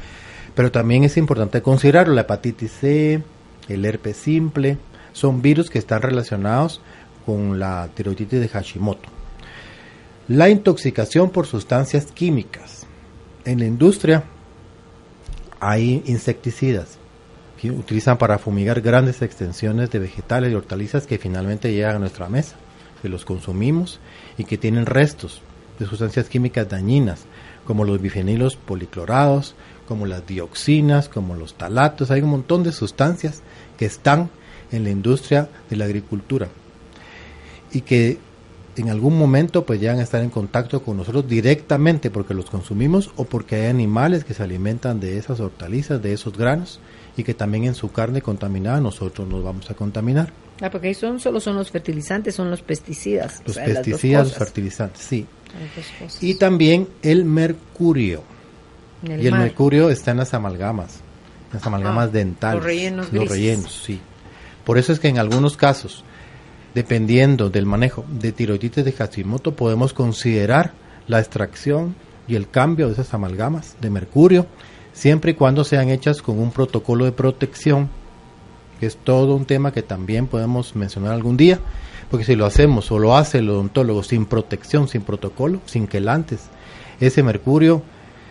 Pero 0.56 0.72
también 0.72 1.04
es 1.04 1.16
importante 1.16 1.62
considerarlo, 1.62 2.12
la 2.12 2.22
hepatitis 2.22 2.72
C, 2.72 3.22
el 3.68 3.84
herpes 3.84 4.16
simple, 4.16 4.78
son 5.12 5.42
virus 5.42 5.70
que 5.70 5.78
están 5.78 6.02
relacionados 6.02 6.80
con 7.24 7.60
la 7.60 7.88
tiroiditis 7.94 8.40
de 8.40 8.48
Hashimoto. 8.48 9.08
La 10.26 10.48
intoxicación 10.48 11.30
por 11.30 11.46
sustancias 11.46 12.06
químicas. 12.06 12.84
En 13.44 13.60
la 13.60 13.66
industria 13.66 14.24
hay 15.60 16.02
insecticidas, 16.06 16.95
utilizan 17.70 18.18
para 18.18 18.38
fumigar 18.38 18.80
grandes 18.80 19.22
extensiones 19.22 19.90
de 19.90 19.98
vegetales 19.98 20.52
y 20.52 20.54
hortalizas 20.54 21.06
que 21.06 21.18
finalmente 21.18 21.72
llegan 21.72 21.96
a 21.96 22.00
nuestra 22.00 22.28
mesa, 22.28 22.56
que 23.02 23.08
los 23.08 23.24
consumimos 23.24 24.00
y 24.38 24.44
que 24.44 24.58
tienen 24.58 24.86
restos 24.86 25.42
de 25.78 25.86
sustancias 25.86 26.28
químicas 26.28 26.68
dañinas, 26.68 27.24
como 27.64 27.84
los 27.84 28.00
bifenilos 28.00 28.56
policlorados, 28.56 29.54
como 29.86 30.06
las 30.06 30.26
dioxinas, 30.26 31.08
como 31.08 31.34
los 31.34 31.54
talatos, 31.54 32.10
hay 32.10 32.22
un 32.22 32.30
montón 32.30 32.62
de 32.62 32.72
sustancias 32.72 33.42
que 33.76 33.86
están 33.86 34.30
en 34.72 34.84
la 34.84 34.90
industria 34.90 35.48
de 35.70 35.76
la 35.76 35.84
agricultura 35.84 36.48
y 37.72 37.82
que 37.82 38.18
en 38.76 38.90
algún 38.90 39.18
momento 39.18 39.64
pues 39.64 39.80
llegan 39.80 40.00
a 40.00 40.02
estar 40.02 40.22
en 40.22 40.30
contacto 40.30 40.82
con 40.82 40.96
nosotros 40.96 41.26
directamente 41.28 42.10
porque 42.10 42.34
los 42.34 42.50
consumimos 42.50 43.10
o 43.16 43.24
porque 43.24 43.56
hay 43.56 43.66
animales 43.66 44.24
que 44.24 44.34
se 44.34 44.42
alimentan 44.42 45.00
de 45.00 45.18
esas 45.18 45.40
hortalizas, 45.40 46.02
de 46.02 46.12
esos 46.12 46.36
granos 46.36 46.80
y 47.16 47.24
que 47.24 47.34
también 47.34 47.64
en 47.64 47.74
su 47.74 47.90
carne 47.90 48.20
contaminada 48.20 48.80
nosotros 48.80 49.26
nos 49.26 49.42
vamos 49.42 49.70
a 49.70 49.74
contaminar. 49.74 50.32
Ah, 50.60 50.70
porque 50.70 50.88
ahí 50.88 50.94
son, 50.94 51.20
solo 51.20 51.40
son 51.40 51.56
los 51.56 51.70
fertilizantes, 51.70 52.34
son 52.34 52.50
los 52.50 52.62
pesticidas. 52.62 53.42
Los 53.46 53.56
pesticidas, 53.56 54.28
los 54.28 54.36
fertilizantes, 54.36 55.02
sí. 55.02 55.26
Y 56.20 56.34
también 56.34 56.88
el 57.02 57.24
mercurio. 57.24 58.22
y 59.02 59.26
el 59.26 59.34
mercurio 59.34 59.90
está 59.90 60.10
en 60.10 60.18
las 60.18 60.34
amalgamas, 60.34 61.00
las 61.52 61.66
amalgamas 61.66 62.12
dentales. 62.12 62.56
Los 62.56 62.64
rellenos. 62.64 63.12
Los 63.12 63.28
rellenos, 63.28 63.82
sí. 63.84 64.00
Por 64.64 64.78
eso 64.78 64.92
es 64.92 64.98
que 64.98 65.08
en 65.08 65.18
algunos 65.18 65.56
casos, 65.56 66.04
dependiendo 66.74 67.50
del 67.50 67.66
manejo 67.66 68.04
de 68.08 68.32
tiroiditis 68.32 68.84
de 68.84 68.92
Hashimoto, 68.92 69.54
podemos 69.54 69.92
considerar 69.92 70.72
la 71.06 71.20
extracción 71.20 71.94
y 72.28 72.34
el 72.34 72.50
cambio 72.50 72.88
de 72.88 72.94
esas 72.94 73.14
amalgamas 73.14 73.76
de 73.80 73.90
mercurio, 73.90 74.46
siempre 74.96 75.32
y 75.32 75.34
cuando 75.34 75.62
sean 75.62 75.90
hechas 75.90 76.22
con 76.22 76.38
un 76.38 76.50
protocolo 76.50 77.04
de 77.04 77.12
protección, 77.12 77.90
que 78.80 78.86
es 78.86 78.96
todo 78.96 79.36
un 79.36 79.44
tema 79.44 79.70
que 79.72 79.82
también 79.82 80.26
podemos 80.26 80.74
mencionar 80.74 81.12
algún 81.12 81.36
día, 81.36 81.60
porque 82.10 82.24
si 82.24 82.34
lo 82.34 82.46
hacemos 82.46 82.90
o 82.90 82.98
lo 82.98 83.14
hace 83.14 83.38
el 83.38 83.50
odontólogo 83.50 84.02
sin 84.02 84.24
protección, 84.24 84.88
sin 84.88 85.02
protocolo, 85.02 85.60
sin 85.66 85.86
que 85.86 85.98
el 85.98 86.08
antes, 86.08 86.48
ese 86.98 87.22
mercurio 87.22 87.82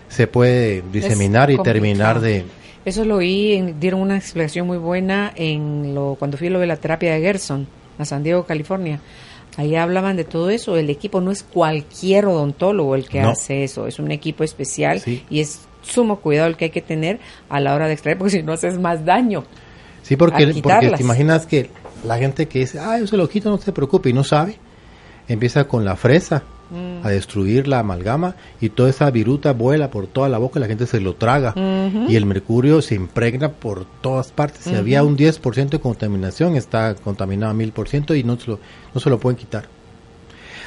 se 0.09 0.25
puede 0.25 0.83
diseminar 0.91 1.51
y 1.51 1.57
terminar 1.59 2.19
de 2.19 2.45
eso 2.83 3.03
lo 3.03 3.15
oí, 3.15 3.73
dieron 3.79 3.99
una 3.99 4.15
explicación 4.15 4.67
muy 4.67 4.77
buena 4.77 5.33
en 5.35 5.95
lo 5.95 6.15
cuando 6.19 6.37
fui 6.37 6.47
a 6.47 6.51
lo 6.51 6.59
de 6.59 6.67
la 6.67 6.77
terapia 6.77 7.15
de 7.15 7.21
Gerson, 7.21 7.67
a 7.97 8.05
San 8.05 8.21
Diego, 8.21 8.45
California. 8.45 8.99
Ahí 9.57 9.75
hablaban 9.75 10.15
de 10.17 10.23
todo 10.23 10.51
eso. 10.51 10.77
El 10.77 10.91
equipo 10.91 11.19
no 11.19 11.31
es 11.31 11.41
cualquier 11.41 12.27
odontólogo 12.27 12.93
el 12.93 13.09
que 13.09 13.21
hace 13.21 13.63
eso, 13.63 13.87
es 13.87 13.97
un 13.97 14.11
equipo 14.11 14.43
especial 14.43 15.01
y 15.31 15.39
es 15.39 15.61
sumo 15.85 16.17
cuidado 16.17 16.47
el 16.47 16.57
que 16.57 16.65
hay 16.65 16.71
que 16.71 16.81
tener 16.81 17.19
a 17.49 17.59
la 17.59 17.73
hora 17.73 17.87
de 17.87 17.93
extraer, 17.93 18.17
porque 18.17 18.31
si 18.31 18.43
no 18.43 18.53
haces 18.53 18.79
más 18.79 19.05
daño. 19.05 19.43
Sí, 20.03 20.15
porque, 20.15 20.53
porque 20.61 20.91
te 20.91 21.03
imaginas 21.03 21.45
que 21.45 21.69
la 22.05 22.17
gente 22.17 22.47
que 22.47 22.59
dice, 22.59 22.79
ah, 22.79 22.99
yo 22.99 23.07
se 23.07 23.17
lo 23.17 23.27
quito, 23.27 23.49
no 23.49 23.57
se 23.57 23.71
preocupe, 23.71 24.09
y 24.09 24.13
no 24.13 24.23
sabe, 24.23 24.57
empieza 25.27 25.67
con 25.67 25.85
la 25.85 25.95
fresa 25.95 26.43
a 27.03 27.09
destruir 27.09 27.67
la 27.67 27.79
amalgama 27.79 28.35
y 28.59 28.69
toda 28.69 28.89
esa 28.89 29.09
viruta 29.11 29.53
vuela 29.53 29.91
por 29.91 30.07
toda 30.07 30.29
la 30.29 30.39
boca 30.39 30.57
y 30.59 30.61
la 30.61 30.67
gente 30.67 30.87
se 30.87 30.99
lo 30.99 31.13
traga 31.13 31.53
y 32.07 32.15
el 32.15 32.25
mercurio 32.25 32.81
se 32.81 32.95
impregna 32.95 33.51
por 33.51 33.85
todas 34.01 34.31
partes. 34.31 34.63
Si 34.63 34.75
había 34.75 35.03
un 35.03 35.15
10% 35.15 35.69
de 35.69 35.79
contaminación, 35.79 36.55
está 36.55 36.95
contaminado 36.95 37.51
a 37.51 37.55
1000% 37.55 38.17
y 38.17 38.23
no 38.23 38.39
se, 38.39 38.51
lo, 38.51 38.59
no 38.93 38.99
se 38.99 39.09
lo 39.09 39.19
pueden 39.19 39.37
quitar. 39.37 39.67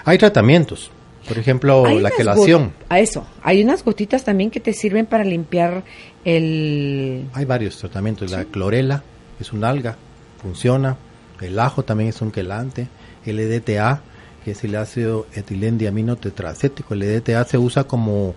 Hay 0.04 0.18
tratamientos, 0.18 0.90
por 1.28 1.38
ejemplo, 1.38 1.86
la 2.00 2.10
quelación. 2.10 2.72
A 2.88 2.98
eso, 2.98 3.26
hay 3.42 3.62
unas 3.62 3.84
gotitas 3.84 4.24
también 4.24 4.50
que 4.50 4.60
te 4.60 4.72
sirven 4.72 5.06
para 5.06 5.24
limpiar 5.24 5.84
el... 6.24 7.28
Hay 7.34 7.44
varios 7.44 7.78
tratamientos, 7.78 8.30
la 8.30 8.44
clorela 8.44 9.02
es 9.38 9.52
un 9.52 9.64
alga, 9.64 9.96
funciona, 10.42 10.96
el 11.40 11.58
ajo 11.58 11.84
también 11.84 12.10
es 12.10 12.20
un 12.22 12.30
quelante, 12.30 12.88
el 13.24 13.38
EDTA 13.38 14.02
que 14.44 14.52
es 14.52 14.64
el 14.64 14.76
ácido 14.76 15.26
etilendiamino 15.34 16.16
tetracético. 16.16 16.94
El 16.94 17.02
EDTA 17.02 17.44
se 17.44 17.58
usa 17.58 17.84
como 17.84 18.34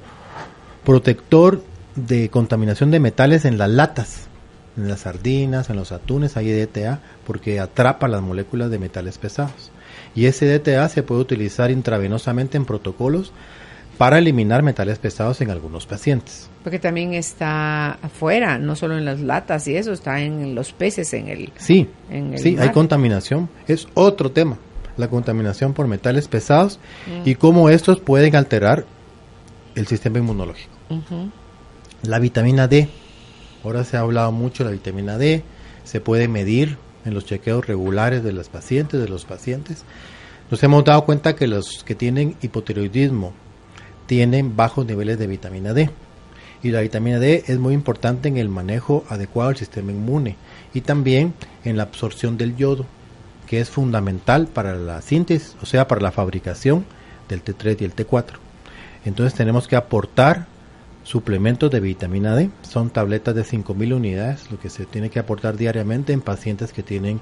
protector 0.83 1.63
de 1.95 2.29
contaminación 2.29 2.91
de 2.91 2.99
metales 2.99 3.45
en 3.45 3.57
las 3.57 3.69
latas, 3.69 4.27
en 4.77 4.87
las 4.87 5.01
sardinas, 5.01 5.69
en 5.69 5.75
los 5.75 5.91
atunes, 5.91 6.37
hay 6.37 6.49
EDTA 6.49 7.01
porque 7.25 7.59
atrapa 7.59 8.07
las 8.07 8.21
moléculas 8.21 8.71
de 8.71 8.79
metales 8.79 9.17
pesados. 9.17 9.71
Y 10.15 10.25
ese 10.25 10.53
EDTA 10.53 10.89
se 10.89 11.03
puede 11.03 11.21
utilizar 11.21 11.71
intravenosamente 11.71 12.57
en 12.57 12.65
protocolos 12.65 13.31
para 13.97 14.17
eliminar 14.17 14.63
metales 14.63 14.97
pesados 14.99 15.41
en 15.41 15.51
algunos 15.51 15.85
pacientes. 15.85 16.49
Porque 16.63 16.79
también 16.79 17.13
está 17.13 17.91
afuera, 17.91 18.57
no 18.57 18.75
solo 18.75 18.97
en 18.97 19.05
las 19.05 19.19
latas 19.19 19.67
y 19.67 19.75
eso, 19.75 19.93
está 19.93 20.21
en 20.21 20.55
los 20.55 20.73
peces, 20.73 21.13
en 21.13 21.27
el... 21.27 21.53
Sí, 21.57 21.87
sí, 22.35 22.57
hay 22.59 22.69
contaminación. 22.69 23.47
Es 23.67 23.87
otro 23.93 24.31
tema 24.31 24.57
la 24.97 25.09
contaminación 25.09 25.73
por 25.73 25.87
metales 25.87 26.27
pesados 26.27 26.79
mm. 27.07 27.27
y 27.27 27.35
cómo 27.35 27.69
estos 27.69 27.99
pueden 27.99 28.35
alterar 28.35 28.85
el 29.75 29.87
sistema 29.87 30.19
inmunológico. 30.19 30.71
La 32.03 32.19
vitamina 32.19 32.67
D, 32.67 32.89
ahora 33.63 33.83
se 33.83 33.97
ha 33.97 34.01
hablado 34.01 34.31
mucho 34.31 34.63
de 34.63 34.69
la 34.69 34.73
vitamina 34.73 35.17
D, 35.17 35.43
se 35.83 36.01
puede 36.01 36.27
medir 36.27 36.77
en 37.05 37.13
los 37.13 37.25
chequeos 37.25 37.65
regulares 37.65 38.23
de 38.23 38.31
los 38.31 38.49
pacientes, 38.49 38.99
de 38.99 39.07
los 39.07 39.25
pacientes. 39.25 39.83
Nos 40.49 40.61
hemos 40.63 40.83
dado 40.83 41.05
cuenta 41.05 41.35
que 41.35 41.47
los 41.47 41.83
que 41.83 41.95
tienen 41.95 42.35
hipotiroidismo 42.41 43.33
tienen 44.05 44.55
bajos 44.55 44.85
niveles 44.85 45.17
de 45.17 45.27
vitamina 45.27 45.73
D. 45.73 45.89
Y 46.63 46.71
la 46.71 46.81
vitamina 46.81 47.19
D 47.19 47.45
es 47.47 47.57
muy 47.57 47.73
importante 47.73 48.27
en 48.27 48.37
el 48.37 48.49
manejo 48.49 49.03
adecuado 49.09 49.49
del 49.49 49.57
sistema 49.57 49.91
inmune 49.91 50.35
y 50.73 50.81
también 50.81 51.33
en 51.63 51.77
la 51.77 51.83
absorción 51.83 52.37
del 52.37 52.55
yodo 52.55 52.85
que 53.47 53.59
es 53.59 53.69
fundamental 53.69 54.47
para 54.47 54.75
la 54.75 55.01
síntesis, 55.01 55.55
o 55.61 55.65
sea, 55.65 55.87
para 55.87 56.01
la 56.01 56.11
fabricación 56.11 56.85
del 57.27 57.43
T3 57.43 57.81
y 57.81 57.83
el 57.83 57.95
T4. 57.95 58.33
Entonces 59.05 59.33
tenemos 59.33 59.67
que 59.67 59.75
aportar 59.75 60.47
suplementos 61.03 61.71
de 61.71 61.79
vitamina 61.79 62.35
D, 62.35 62.49
son 62.61 62.89
tabletas 62.89 63.35
de 63.35 63.43
5.000 63.43 63.95
unidades, 63.95 64.51
lo 64.51 64.59
que 64.59 64.69
se 64.69 64.85
tiene 64.85 65.09
que 65.09 65.19
aportar 65.19 65.57
diariamente 65.57 66.13
en 66.13 66.21
pacientes 66.21 66.71
que 66.71 66.83
tienen 66.83 67.19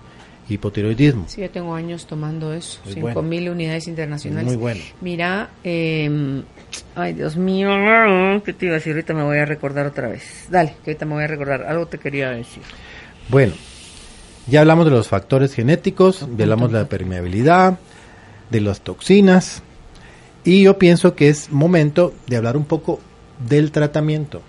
hipotiroidismo. 0.49 1.25
Sí, 1.27 1.41
yo 1.41 1.49
tengo 1.49 1.75
años 1.75 2.05
tomando 2.05 2.53
eso, 2.53 2.81
5.000 2.87 3.51
unidades 3.51 3.87
internacionales. 3.87 4.47
Muy 4.47 4.55
bueno. 4.55 4.81
Mira, 5.01 5.49
eh, 5.63 6.41
ay 6.95 7.13
Dios 7.13 7.37
mío, 7.37 7.69
¿qué 8.43 8.53
te 8.53 8.65
iba 8.65 8.75
a 8.75 8.77
decir? 8.77 8.93
Ahorita 8.93 9.13
me 9.13 9.23
voy 9.23 9.37
a 9.37 9.45
recordar 9.45 9.85
otra 9.85 10.07
vez. 10.09 10.47
Dale, 10.49 10.75
que 10.83 10.91
ahorita 10.91 11.05
me 11.05 11.13
voy 11.13 11.23
a 11.23 11.27
recordar. 11.27 11.63
Algo 11.63 11.87
te 11.87 11.99
quería 11.99 12.31
decir. 12.31 12.63
Bueno, 13.29 13.53
ya 14.47 14.61
hablamos 14.61 14.85
de 14.85 14.91
los 14.91 15.07
factores 15.07 15.53
genéticos, 15.53 16.23
hablamos 16.23 16.71
de 16.71 16.79
la 16.79 16.85
permeabilidad, 16.85 17.77
de 18.49 18.61
las 18.61 18.81
toxinas, 18.81 19.61
y 20.43 20.63
yo 20.63 20.79
pienso 20.79 21.15
que 21.15 21.29
es 21.29 21.51
momento 21.51 22.13
de 22.27 22.37
hablar 22.37 22.57
un 22.57 22.65
poco 22.65 22.99
del 23.47 23.71
tratamiento. 23.71 24.41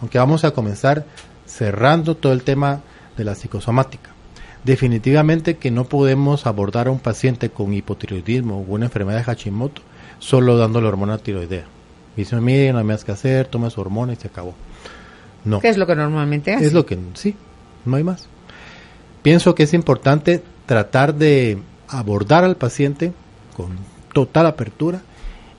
Aunque 0.00 0.18
vamos 0.18 0.44
a 0.44 0.52
comenzar 0.52 1.04
cerrando 1.46 2.16
todo 2.16 2.32
el 2.32 2.42
tema 2.42 2.80
de 3.16 3.24
la 3.24 3.34
psicosomática. 3.34 4.10
Definitivamente 4.64 5.56
que 5.56 5.70
no 5.70 5.84
podemos 5.84 6.46
abordar 6.46 6.86
a 6.86 6.90
un 6.90 7.00
paciente 7.00 7.50
con 7.50 7.74
hipotiroidismo 7.74 8.58
o 8.58 8.60
una 8.60 8.86
enfermedad 8.86 9.18
de 9.18 9.24
Hashimoto 9.24 9.82
solo 10.18 10.56
dándole 10.56 10.86
hormona 10.86 11.18
tiroidea. 11.18 11.64
Dice, 12.16 12.36
mire, 12.36 12.72
no 12.72 12.82
me 12.84 12.94
has 12.94 13.04
que 13.04 13.12
hacer, 13.12 13.46
toma 13.46 13.70
su 13.70 13.80
hormona 13.80 14.12
y 14.12 14.16
se 14.16 14.28
acabó. 14.28 14.54
No. 15.44 15.60
¿Qué 15.60 15.68
es 15.68 15.76
lo 15.76 15.86
que 15.86 15.96
normalmente 15.96 16.54
hace? 16.54 16.66
Es 16.66 16.72
lo 16.72 16.86
que, 16.86 16.98
sí, 17.14 17.34
no 17.84 17.96
hay 17.96 18.04
más. 18.04 18.28
Pienso 19.22 19.54
que 19.54 19.64
es 19.64 19.74
importante 19.74 20.42
tratar 20.66 21.14
de 21.14 21.58
abordar 21.88 22.44
al 22.44 22.56
paciente 22.56 23.12
con 23.56 23.76
total 24.12 24.46
apertura 24.46 25.02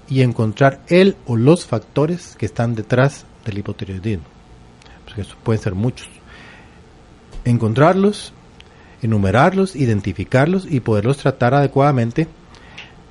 y 0.09 0.21
encontrar 0.21 0.81
él 0.87 1.15
o 1.25 1.35
los 1.35 1.65
factores 1.65 2.35
que 2.37 2.45
están 2.45 2.75
detrás 2.75 3.25
del 3.45 3.57
hipotiroidismo. 3.57 4.25
Porque 5.05 5.21
eso 5.21 5.35
pueden 5.43 5.61
ser 5.61 5.75
muchos. 5.75 6.07
Encontrarlos, 7.45 8.33
enumerarlos, 9.01 9.75
identificarlos 9.75 10.65
y 10.69 10.79
poderlos 10.79 11.17
tratar 11.17 11.53
adecuadamente 11.53 12.27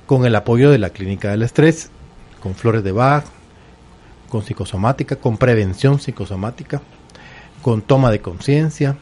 con 0.05 0.25
el 0.25 0.35
apoyo 0.35 0.71
de 0.71 0.79
la 0.79 0.89
clínica 0.89 1.31
del 1.31 1.43
estrés, 1.43 1.89
con 2.41 2.55
flores 2.55 2.83
de 2.83 2.91
Bach, 2.91 3.25
con 4.29 4.43
psicosomática, 4.43 5.15
con 5.15 5.37
prevención 5.37 5.99
psicosomática, 5.99 6.81
con 7.61 7.81
toma 7.81 8.11
de 8.11 8.19
conciencia, 8.19 8.97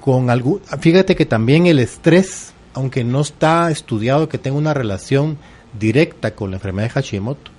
con 0.00 0.30
algún, 0.30 0.60
fíjate 0.78 1.16
que 1.16 1.26
también 1.26 1.66
el 1.66 1.78
estrés, 1.78 2.52
aunque 2.74 3.02
no 3.02 3.22
está 3.22 3.70
estudiado 3.70 4.28
que 4.28 4.38
tenga 4.38 4.58
una 4.58 4.74
relación 4.74 5.38
directa 5.78 6.34
con 6.34 6.50
la 6.50 6.56
enfermedad 6.56 6.88
de 6.88 6.94
Hashimoto, 6.94 7.50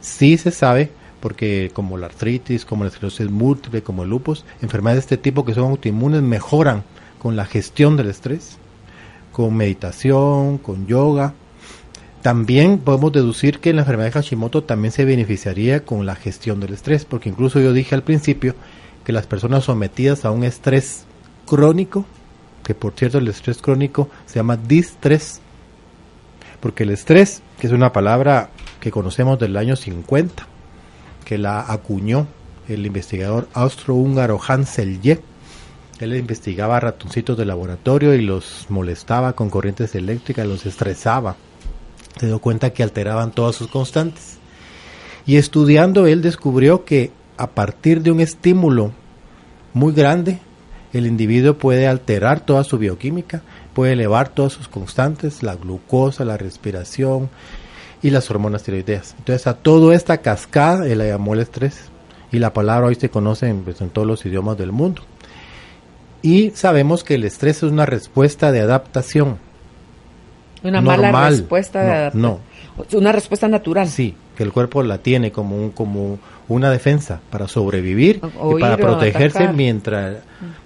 sí 0.00 0.38
se 0.38 0.50
sabe 0.50 0.90
porque 1.20 1.70
como 1.72 1.96
la 1.96 2.06
artritis, 2.06 2.64
como 2.64 2.84
la 2.84 2.90
esclerosis 2.90 3.30
múltiple, 3.30 3.82
como 3.82 4.04
el 4.04 4.10
lupus, 4.10 4.44
enfermedades 4.62 5.04
de 5.04 5.14
este 5.14 5.16
tipo 5.16 5.44
que 5.44 5.54
son 5.54 5.70
autoinmunes 5.70 6.22
mejoran 6.22 6.84
con 7.18 7.36
la 7.36 7.46
gestión 7.46 7.96
del 7.96 8.10
estrés, 8.10 8.58
con 9.32 9.56
meditación, 9.56 10.58
con 10.58 10.86
yoga. 10.86 11.34
También 12.22 12.78
podemos 12.78 13.12
deducir 13.12 13.60
que 13.60 13.72
la 13.72 13.82
enfermedad 13.82 14.08
de 14.08 14.12
Hashimoto 14.12 14.64
también 14.64 14.92
se 14.92 15.04
beneficiaría 15.04 15.84
con 15.84 16.06
la 16.06 16.16
gestión 16.16 16.60
del 16.60 16.74
estrés, 16.74 17.04
porque 17.04 17.28
incluso 17.28 17.60
yo 17.60 17.72
dije 17.72 17.94
al 17.94 18.02
principio 18.02 18.54
que 19.04 19.12
las 19.12 19.26
personas 19.26 19.64
sometidas 19.64 20.24
a 20.24 20.30
un 20.30 20.44
estrés 20.44 21.04
crónico, 21.46 22.04
que 22.64 22.74
por 22.74 22.92
cierto 22.94 23.18
el 23.18 23.28
estrés 23.28 23.58
crónico 23.58 24.08
se 24.26 24.36
llama 24.36 24.56
distrés, 24.56 25.40
porque 26.60 26.84
el 26.84 26.90
estrés, 26.90 27.42
que 27.58 27.66
es 27.66 27.72
una 27.72 27.92
palabra 27.92 28.50
que 28.80 28.90
conocemos 28.90 29.38
del 29.38 29.56
año 29.56 29.76
50, 29.76 30.46
que 31.24 31.38
la 31.38 31.60
acuñó 31.60 32.26
el 32.68 32.86
investigador 32.86 33.48
austrohúngaro 33.52 34.40
Hansel 34.46 35.00
Ye, 35.00 35.20
él 36.00 36.14
investigaba 36.14 36.78
ratoncitos 36.78 37.38
de 37.38 37.46
laboratorio 37.46 38.14
y 38.14 38.20
los 38.20 38.66
molestaba 38.68 39.32
con 39.32 39.48
corrientes 39.48 39.94
eléctricas, 39.94 40.46
los 40.46 40.66
estresaba. 40.66 41.36
Se 42.18 42.26
dio 42.26 42.38
cuenta 42.38 42.70
que 42.70 42.82
alteraban 42.82 43.32
todas 43.32 43.56
sus 43.56 43.68
constantes. 43.68 44.38
Y 45.26 45.36
estudiando 45.36 46.06
él 46.06 46.20
descubrió 46.20 46.84
que 46.84 47.10
a 47.38 47.48
partir 47.48 48.02
de 48.02 48.10
un 48.10 48.20
estímulo 48.20 48.92
muy 49.72 49.92
grande, 49.92 50.38
el 50.92 51.06
individuo 51.06 51.54
puede 51.54 51.86
alterar 51.86 52.40
toda 52.40 52.64
su 52.64 52.78
bioquímica, 52.78 53.42
puede 53.76 53.92
elevar 53.92 54.30
todas 54.30 54.54
sus 54.54 54.68
constantes, 54.68 55.42
la 55.42 55.54
glucosa, 55.54 56.24
la 56.24 56.38
respiración 56.38 57.28
y 58.00 58.08
las 58.08 58.30
hormonas 58.30 58.62
tiroideas. 58.62 59.14
Entonces 59.18 59.46
a 59.46 59.52
toda 59.52 59.94
esta 59.94 60.22
cascada 60.22 60.88
él 60.88 60.96
la 60.96 61.04
llamó 61.04 61.34
el 61.34 61.40
estrés 61.40 61.90
y 62.32 62.38
la 62.38 62.54
palabra 62.54 62.86
hoy 62.86 62.94
se 62.94 63.10
conoce 63.10 63.48
en, 63.48 63.64
pues, 63.64 63.82
en 63.82 63.90
todos 63.90 64.08
los 64.08 64.24
idiomas 64.24 64.56
del 64.56 64.72
mundo. 64.72 65.02
Y 66.22 66.52
sabemos 66.52 67.04
que 67.04 67.16
el 67.16 67.24
estrés 67.24 67.58
es 67.58 67.64
una 67.64 67.84
respuesta 67.84 68.50
de 68.50 68.62
adaptación. 68.62 69.36
Una 70.62 70.80
mala 70.80 71.28
respuesta 71.28 71.82
de 71.82 71.90
adaptación. 71.90 72.22
No. 72.22 72.40
Una 72.98 73.12
respuesta 73.12 73.46
natural. 73.46 73.88
Sí, 73.88 74.14
que 74.38 74.42
el 74.42 74.52
cuerpo 74.52 74.82
la 74.84 74.98
tiene 74.98 75.32
como 75.32 75.54
un, 75.54 75.70
como 75.70 76.18
una 76.48 76.70
defensa 76.70 77.20
para 77.28 77.46
sobrevivir 77.46 78.22
y 78.56 78.58
para 78.58 78.78
protegerse 78.78 79.48
mientras, 79.48 80.16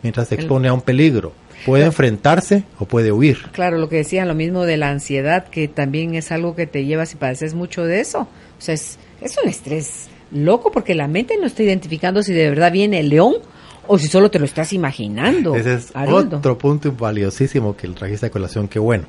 mientras 0.01 0.29
se 0.29 0.37
expone 0.37 0.69
a 0.69 0.73
un 0.73 0.83
peligro. 0.83 1.33
Puede 1.67 1.85
enfrentarse 1.85 2.65
o 2.79 2.87
puede 2.87 3.13
huir. 3.13 3.39
Claro, 3.53 3.79
lo 3.79 3.89
que 3.89 3.97
decían, 3.97 4.29
lo 4.29 4.35
mismo 4.35 4.65
de 4.65 4.77
la 4.77 4.91
ansiedad, 4.91 5.49
que 5.49 5.69
también 5.69 6.15
es 6.15 6.33
algo 6.33 6.55
que 6.55 6.67
te 6.67 6.85
lleva 6.85 7.07
si 7.07 7.17
padeces 7.17 7.55
mucho 7.55 7.85
de 7.85 8.01
eso. 8.01 8.21
O 8.21 8.61
sea, 8.61 8.75
es, 8.75 8.99
es 9.21 9.37
un 9.43 9.49
estrés 9.49 10.09
loco 10.31 10.71
porque 10.71 10.95
la 10.95 11.09
mente 11.09 11.37
no 11.39 11.47
está 11.47 11.63
identificando 11.63 12.23
si 12.23 12.33
de 12.33 12.49
verdad 12.49 12.73
viene 12.73 13.01
el 13.01 13.09
león 13.09 13.35
o 13.87 13.99
si 13.99 14.07
solo 14.07 14.31
te 14.31 14.39
lo 14.39 14.45
estás 14.45 14.73
imaginando. 14.73 15.55
Ese 15.57 15.75
es 15.75 15.93
otro 15.95 16.57
punto 16.57 16.93
valiosísimo 16.93 17.77
que 17.77 17.87
el 17.87 17.95
trajiste 17.95 18.27
a 18.27 18.31
colación, 18.31 18.69
que 18.69 18.79
bueno. 18.79 19.05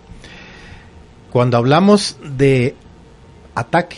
Cuando 1.32 1.58
hablamos 1.58 2.18
de 2.36 2.76
ataque, 3.56 3.98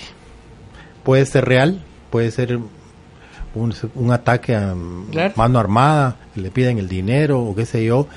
puede 1.03 1.25
ser 1.25 1.45
real, 1.45 1.81
puede 2.09 2.31
ser 2.31 2.59
un, 3.55 4.11
ataque 4.11 4.55
a 4.55 4.75
mano 5.35 5.59
armada, 5.59 6.17
le 6.35 6.51
piden 6.51 6.79
el 6.79 6.89
dinero 6.89 7.41
o 7.41 7.55
qué 7.55 7.65
sé 7.65 7.85
yo. 7.85 8.07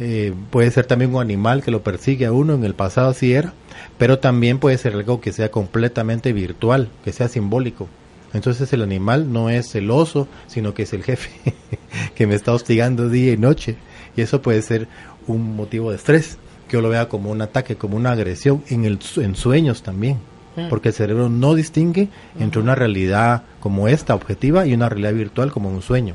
Eh, 0.00 0.34
puede 0.50 0.70
ser 0.70 0.86
también 0.86 1.14
un 1.14 1.20
animal 1.20 1.62
que 1.62 1.70
lo 1.70 1.82
persigue 1.82 2.26
a 2.26 2.32
uno, 2.32 2.54
en 2.54 2.64
el 2.64 2.74
pasado 2.74 3.10
así 3.10 3.32
era, 3.32 3.52
pero 3.96 4.18
también 4.18 4.58
puede 4.58 4.76
ser 4.78 4.94
algo 4.94 5.20
que 5.20 5.32
sea 5.32 5.50
completamente 5.50 6.32
virtual, 6.32 6.88
que 7.04 7.12
sea 7.12 7.28
simbólico. 7.28 7.88
Entonces 8.32 8.72
el 8.72 8.82
animal 8.82 9.32
no 9.32 9.48
es 9.48 9.76
el 9.76 9.90
oso, 9.90 10.26
sino 10.48 10.74
que 10.74 10.82
es 10.82 10.92
el 10.92 11.04
jefe 11.04 11.30
que 12.16 12.26
me 12.26 12.34
está 12.34 12.52
hostigando 12.52 13.08
día 13.08 13.32
y 13.32 13.36
noche. 13.36 13.76
Y 14.16 14.22
eso 14.22 14.42
puede 14.42 14.60
ser 14.62 14.88
un 15.28 15.54
motivo 15.54 15.90
de 15.90 15.96
estrés, 15.96 16.38
que 16.68 16.74
yo 16.74 16.80
lo 16.80 16.88
vea 16.88 17.08
como 17.08 17.30
un 17.30 17.40
ataque, 17.42 17.76
como 17.76 17.96
una 17.96 18.12
agresión, 18.12 18.64
en, 18.68 18.84
el, 18.84 18.98
en 19.16 19.36
sueños 19.36 19.82
también. 19.82 20.18
Mm. 20.56 20.68
Porque 20.68 20.88
el 20.88 20.94
cerebro 20.94 21.28
no 21.28 21.54
distingue 21.54 22.08
entre 22.38 22.60
una 22.60 22.74
realidad 22.74 23.44
como 23.60 23.86
esta, 23.86 24.14
objetiva, 24.14 24.66
y 24.66 24.74
una 24.74 24.88
realidad 24.88 25.14
virtual 25.14 25.52
como 25.52 25.68
un 25.68 25.82
sueño. 25.82 26.14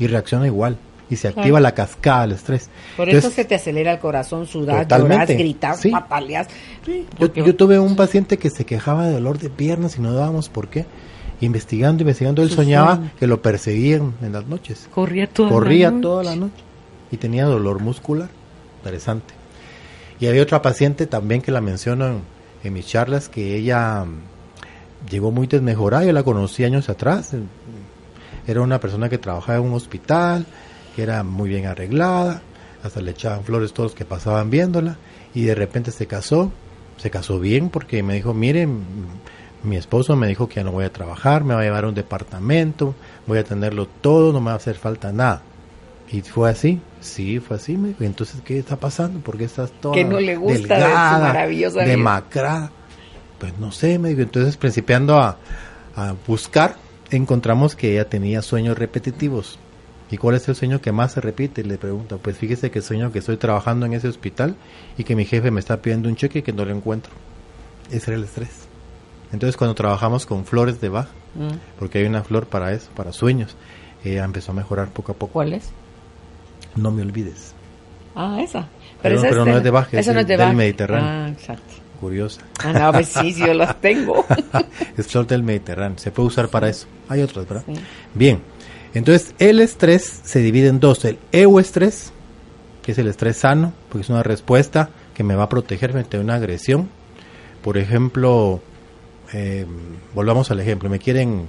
Y 0.00 0.08
reacciona 0.08 0.46
igual. 0.46 0.76
Y 1.10 1.16
se 1.16 1.28
activa 1.28 1.60
la 1.60 1.72
cascada 1.74 2.22
del 2.22 2.32
estrés. 2.32 2.70
Por 2.96 3.08
eso 3.08 3.30
se 3.30 3.44
te 3.44 3.54
acelera 3.54 3.92
el 3.92 3.98
corazón, 3.98 4.46
sudas, 4.46 4.88
lloras, 4.88 5.28
gritas, 5.28 5.80
sí. 5.80 5.90
pataleas. 5.90 6.48
yo, 7.18 7.32
yo, 7.32 7.54
tuve 7.54 7.78
un 7.78 7.94
paciente 7.94 8.38
que 8.38 8.48
se 8.48 8.64
quejaba 8.64 9.06
de 9.06 9.12
dolor 9.12 9.38
de 9.38 9.50
piernas 9.50 9.98
y 9.98 10.00
no 10.00 10.14
dábamos 10.14 10.48
por 10.48 10.68
qué 10.68 10.86
investigando, 11.40 12.02
investigando, 12.02 12.42
él 12.42 12.50
soñaba 12.50 13.00
que 13.18 13.26
lo 13.26 13.42
perseguían 13.42 14.14
en 14.22 14.32
las 14.32 14.46
noches. 14.46 14.88
Corría 14.94 15.26
toda 15.26 15.50
Corría 15.50 15.88
la 15.88 15.90
noche. 15.90 16.02
toda 16.02 16.24
la 16.24 16.36
noche 16.36 16.64
y 17.10 17.16
tenía 17.16 17.46
dolor 17.46 17.80
muscular. 17.80 18.28
Interesante. 18.78 19.34
Y 20.20 20.26
había 20.26 20.42
otra 20.42 20.62
paciente 20.62 21.06
también 21.06 21.40
que 21.40 21.52
la 21.52 21.60
menciono 21.60 22.22
en, 22.62 22.72
mis 22.72 22.86
charlas 22.86 23.28
que 23.28 23.56
ella 23.56 24.04
mm, 24.04 25.10
llegó 25.10 25.30
muy 25.30 25.46
desmejorada, 25.46 26.04
yo 26.04 26.12
la 26.12 26.22
conocí 26.22 26.64
años 26.64 26.88
atrás. 26.88 27.32
Era 28.46 28.60
una 28.60 28.80
persona 28.80 29.08
que 29.08 29.18
trabajaba 29.18 29.58
en 29.58 29.64
un 29.64 29.74
hospital, 29.74 30.46
que 30.94 31.02
era 31.02 31.22
muy 31.22 31.48
bien 31.48 31.66
arreglada, 31.66 32.42
hasta 32.82 33.00
le 33.00 33.12
echaban 33.12 33.44
flores 33.44 33.72
todos 33.72 33.90
los 33.90 33.94
que 33.94 34.04
pasaban 34.04 34.50
viéndola 34.50 34.96
y 35.34 35.44
de 35.44 35.54
repente 35.54 35.90
se 35.90 36.06
casó, 36.06 36.52
se 36.96 37.10
casó 37.10 37.40
bien 37.40 37.70
porque 37.70 38.02
me 38.02 38.14
dijo, 38.14 38.34
miren, 38.34 38.84
mi 39.62 39.76
esposo 39.76 40.14
me 40.16 40.28
dijo 40.28 40.48
que 40.48 40.56
ya 40.56 40.64
no 40.64 40.72
voy 40.72 40.84
a 40.84 40.92
trabajar, 40.92 41.44
me 41.44 41.54
va 41.54 41.60
a 41.60 41.64
llevar 41.64 41.84
a 41.84 41.88
un 41.88 41.94
departamento, 41.94 42.94
voy 43.26 43.38
a 43.38 43.44
tenerlo 43.44 43.86
todo, 43.86 44.32
no 44.32 44.40
me 44.40 44.46
va 44.46 44.52
a 44.52 44.56
hacer 44.56 44.76
falta 44.76 45.12
nada. 45.12 45.42
Y 46.12 46.20
fue 46.20 46.50
así, 46.50 46.80
sí, 47.00 47.40
fue 47.40 47.56
así, 47.56 47.76
me 47.76 47.88
dijo. 47.88 48.04
Entonces, 48.04 48.42
¿qué 48.44 48.58
está 48.58 48.76
pasando? 48.76 49.20
¿Por 49.20 49.38
qué 49.38 49.44
estás 49.44 49.72
toda 49.80 49.94
Que 49.94 50.04
no 50.04 50.20
le 50.20 50.36
gusta 50.36 50.74
delgada, 50.74 51.18
maravillosa 51.18 51.80
demacrada? 51.80 52.70
Pues 53.38 53.58
no 53.58 53.72
sé, 53.72 53.98
me 53.98 54.10
dijo. 54.10 54.20
Entonces, 54.20 54.56
principiando 54.58 55.18
a, 55.18 55.38
a 55.96 56.14
buscar, 56.26 56.76
encontramos 57.10 57.74
que 57.74 57.92
ella 57.92 58.08
tenía 58.08 58.42
sueños 58.42 58.78
repetitivos. 58.78 59.58
¿Y 60.10 60.18
cuál 60.18 60.36
es 60.36 60.48
el 60.48 60.54
sueño 60.54 60.80
que 60.80 60.92
más 60.92 61.12
se 61.12 61.20
repite? 61.20 61.64
Le 61.64 61.78
pregunto. 61.78 62.18
Pues 62.18 62.36
fíjese 62.36 62.70
que 62.70 62.82
sueño 62.82 63.10
que 63.10 63.20
estoy 63.20 63.36
trabajando 63.36 63.86
en 63.86 63.94
ese 63.94 64.08
hospital 64.08 64.56
y 64.98 65.04
que 65.04 65.16
mi 65.16 65.24
jefe 65.24 65.50
me 65.50 65.60
está 65.60 65.80
pidiendo 65.80 66.08
un 66.08 66.16
cheque 66.16 66.40
y 66.40 66.42
que 66.42 66.52
no 66.52 66.64
lo 66.64 66.74
encuentro. 66.74 67.12
Ese 67.90 68.10
era 68.10 68.18
el 68.18 68.24
estrés. 68.24 68.68
Entonces 69.32 69.56
cuando 69.56 69.74
trabajamos 69.74 70.26
con 70.26 70.44
flores 70.44 70.80
de 70.80 70.88
Bach, 70.88 71.08
mm. 71.34 71.78
porque 71.78 71.98
hay 71.98 72.04
una 72.04 72.22
flor 72.22 72.46
para 72.46 72.72
eso, 72.72 72.90
para 72.94 73.12
sueños, 73.12 73.56
ella 74.04 74.24
empezó 74.24 74.52
a 74.52 74.54
mejorar 74.54 74.88
poco 74.88 75.12
a 75.12 75.14
poco. 75.14 75.32
¿Cuál 75.32 75.54
es? 75.54 75.70
No 76.76 76.90
me 76.90 77.02
olvides. 77.02 77.54
Ah, 78.14 78.38
esa. 78.40 78.68
Pero, 79.02 79.20
pero, 79.20 79.44
no 79.44 79.56
es 79.56 79.64
de 79.64 79.70
Bach, 79.70 79.88
es, 79.92 80.06
no 80.06 80.20
es 80.20 80.26
de 80.26 80.36
del 80.36 80.54
Mediterráneo. 80.54 81.08
Ah, 81.08 81.28
exacto. 81.30 81.74
Curiosa. 82.00 82.42
Ah, 82.62 82.72
no, 82.72 82.92
pues 82.92 83.08
sí, 83.08 83.32
sí, 83.32 83.40
yo 83.40 83.54
las 83.54 83.80
tengo. 83.80 84.24
es 84.96 85.06
flor 85.06 85.26
del 85.26 85.42
Mediterráneo, 85.42 85.98
se 85.98 86.10
puede 86.10 86.28
usar 86.28 86.48
para 86.48 86.68
eso. 86.68 86.86
Hay 87.08 87.22
otras, 87.22 87.48
¿verdad? 87.48 87.64
Bien, 88.14 88.40
entonces 88.94 89.34
el 89.38 89.60
estrés 89.60 90.20
se 90.24 90.40
divide 90.40 90.68
en 90.68 90.80
dos. 90.80 91.04
El 91.04 91.18
euestrés, 91.32 92.12
que 92.82 92.92
es 92.92 92.98
el 92.98 93.08
estrés 93.08 93.38
sano, 93.38 93.72
porque 93.88 94.02
es 94.02 94.10
una 94.10 94.22
respuesta 94.22 94.90
que 95.14 95.24
me 95.24 95.34
va 95.34 95.44
a 95.44 95.48
proteger 95.48 95.92
frente 95.92 96.16
a 96.16 96.20
una 96.20 96.34
agresión. 96.34 96.88
Por 97.62 97.78
ejemplo, 97.78 98.60
eh, 99.32 99.66
volvamos 100.14 100.50
al 100.50 100.60
ejemplo, 100.60 100.88
me 100.88 100.98
quieren 100.98 101.48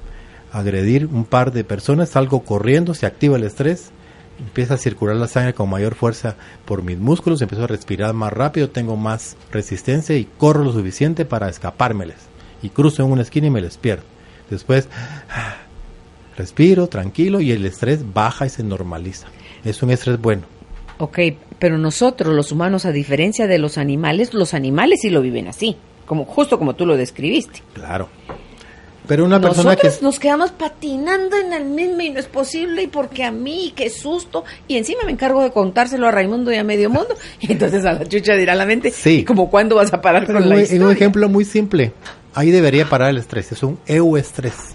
agredir 0.52 1.08
un 1.08 1.26
par 1.26 1.52
de 1.52 1.64
personas, 1.64 2.10
salgo 2.10 2.44
corriendo, 2.44 2.94
se 2.94 3.06
activa 3.06 3.36
el 3.36 3.44
estrés, 3.44 3.92
empieza 4.40 4.76
a 4.76 4.78
circular 4.78 5.16
la 5.16 5.28
sangre 5.28 5.54
con 5.54 5.70
mayor 5.70 5.96
fuerza 5.96 6.36
por 6.66 6.82
mis 6.82 6.98
músculos, 6.98 7.42
empiezo 7.42 7.66
a 7.66 7.68
respirar 7.68 8.14
más 8.14 8.32
rápido, 8.32 8.70
tengo 8.70 8.96
más 8.96 9.36
resistencia 9.52 10.16
y 10.18 10.26
corro 10.26 10.64
lo 10.64 10.72
suficiente 10.72 11.26
para 11.26 11.50
escapármeles. 11.50 12.18
Y 12.62 12.70
cruzo 12.70 13.04
en 13.04 13.12
una 13.12 13.22
esquina 13.22 13.48
y 13.48 13.52
me 13.52 13.62
les 13.62 13.78
pierdo. 13.78 14.04
Después 14.50 14.88
respiro 16.38 16.88
tranquilo 16.88 17.42
y 17.42 17.52
el 17.52 17.66
estrés 17.66 18.14
baja 18.14 18.46
y 18.46 18.50
se 18.50 18.64
normaliza. 18.64 19.28
Es 19.64 19.82
un 19.84 19.92
estrés 19.92 20.20
bueno. 20.20 20.44
Ok, 20.98 21.20
pero 21.60 21.78
nosotros 21.78 22.34
los 22.34 22.52
humanos, 22.52 22.86
a 22.86 22.92
diferencia 22.92 23.48
de 23.48 23.58
los 23.58 23.78
animales, 23.78 24.34
los 24.34 24.54
animales 24.54 25.02
sí 25.02 25.10
lo 25.10 25.22
viven 25.22 25.48
así 25.48 25.76
como 26.06 26.26
justo 26.26 26.58
como 26.58 26.76
tú 26.76 26.86
lo 26.86 26.98
describiste. 26.98 27.62
Claro. 27.74 28.10
Pero 29.08 29.24
una 29.24 29.40
persona 29.40 29.76
que 29.76 29.92
nos 30.02 30.18
quedamos 30.18 30.50
patinando 30.50 31.38
en 31.38 31.54
el 31.54 31.66
mismo 31.66 32.02
y 32.02 32.10
no 32.10 32.20
es 32.20 32.26
posible 32.26 32.84
y 32.84 32.88
porque 32.88 33.24
a 33.24 33.32
mí 33.32 33.72
qué 33.76 33.92
susto 33.92 34.46
y 34.68 34.78
encima 34.78 35.04
me 35.06 35.12
encargo 35.12 35.44
de 35.44 35.52
contárselo 35.52 36.08
a 36.08 36.12
Raimundo 36.12 36.52
y 36.52 36.56
a 36.56 36.64
medio 36.64 36.90
mundo 36.90 37.16
y 37.40 37.52
entonces 37.52 37.86
a 37.86 37.94
la 37.94 38.06
chucha 38.08 38.34
dirá 38.34 38.56
la 38.56 38.66
mente 38.66 38.90
sí 38.90 39.24
como 39.24 39.52
cuándo 39.52 39.76
vas 39.76 39.94
a 39.94 40.02
parar 40.02 40.26
con 40.26 40.50
la 40.50 40.60
historia. 40.60 40.76
En 40.76 40.84
un 40.84 40.92
ejemplo 40.92 41.30
muy 41.30 41.46
simple 41.46 41.94
ahí 42.34 42.50
debería 42.50 42.90
parar 42.90 43.12
el 43.12 43.18
estrés 43.20 43.52
es 43.52 43.62
un 43.62 43.78
euestrés 43.86 44.74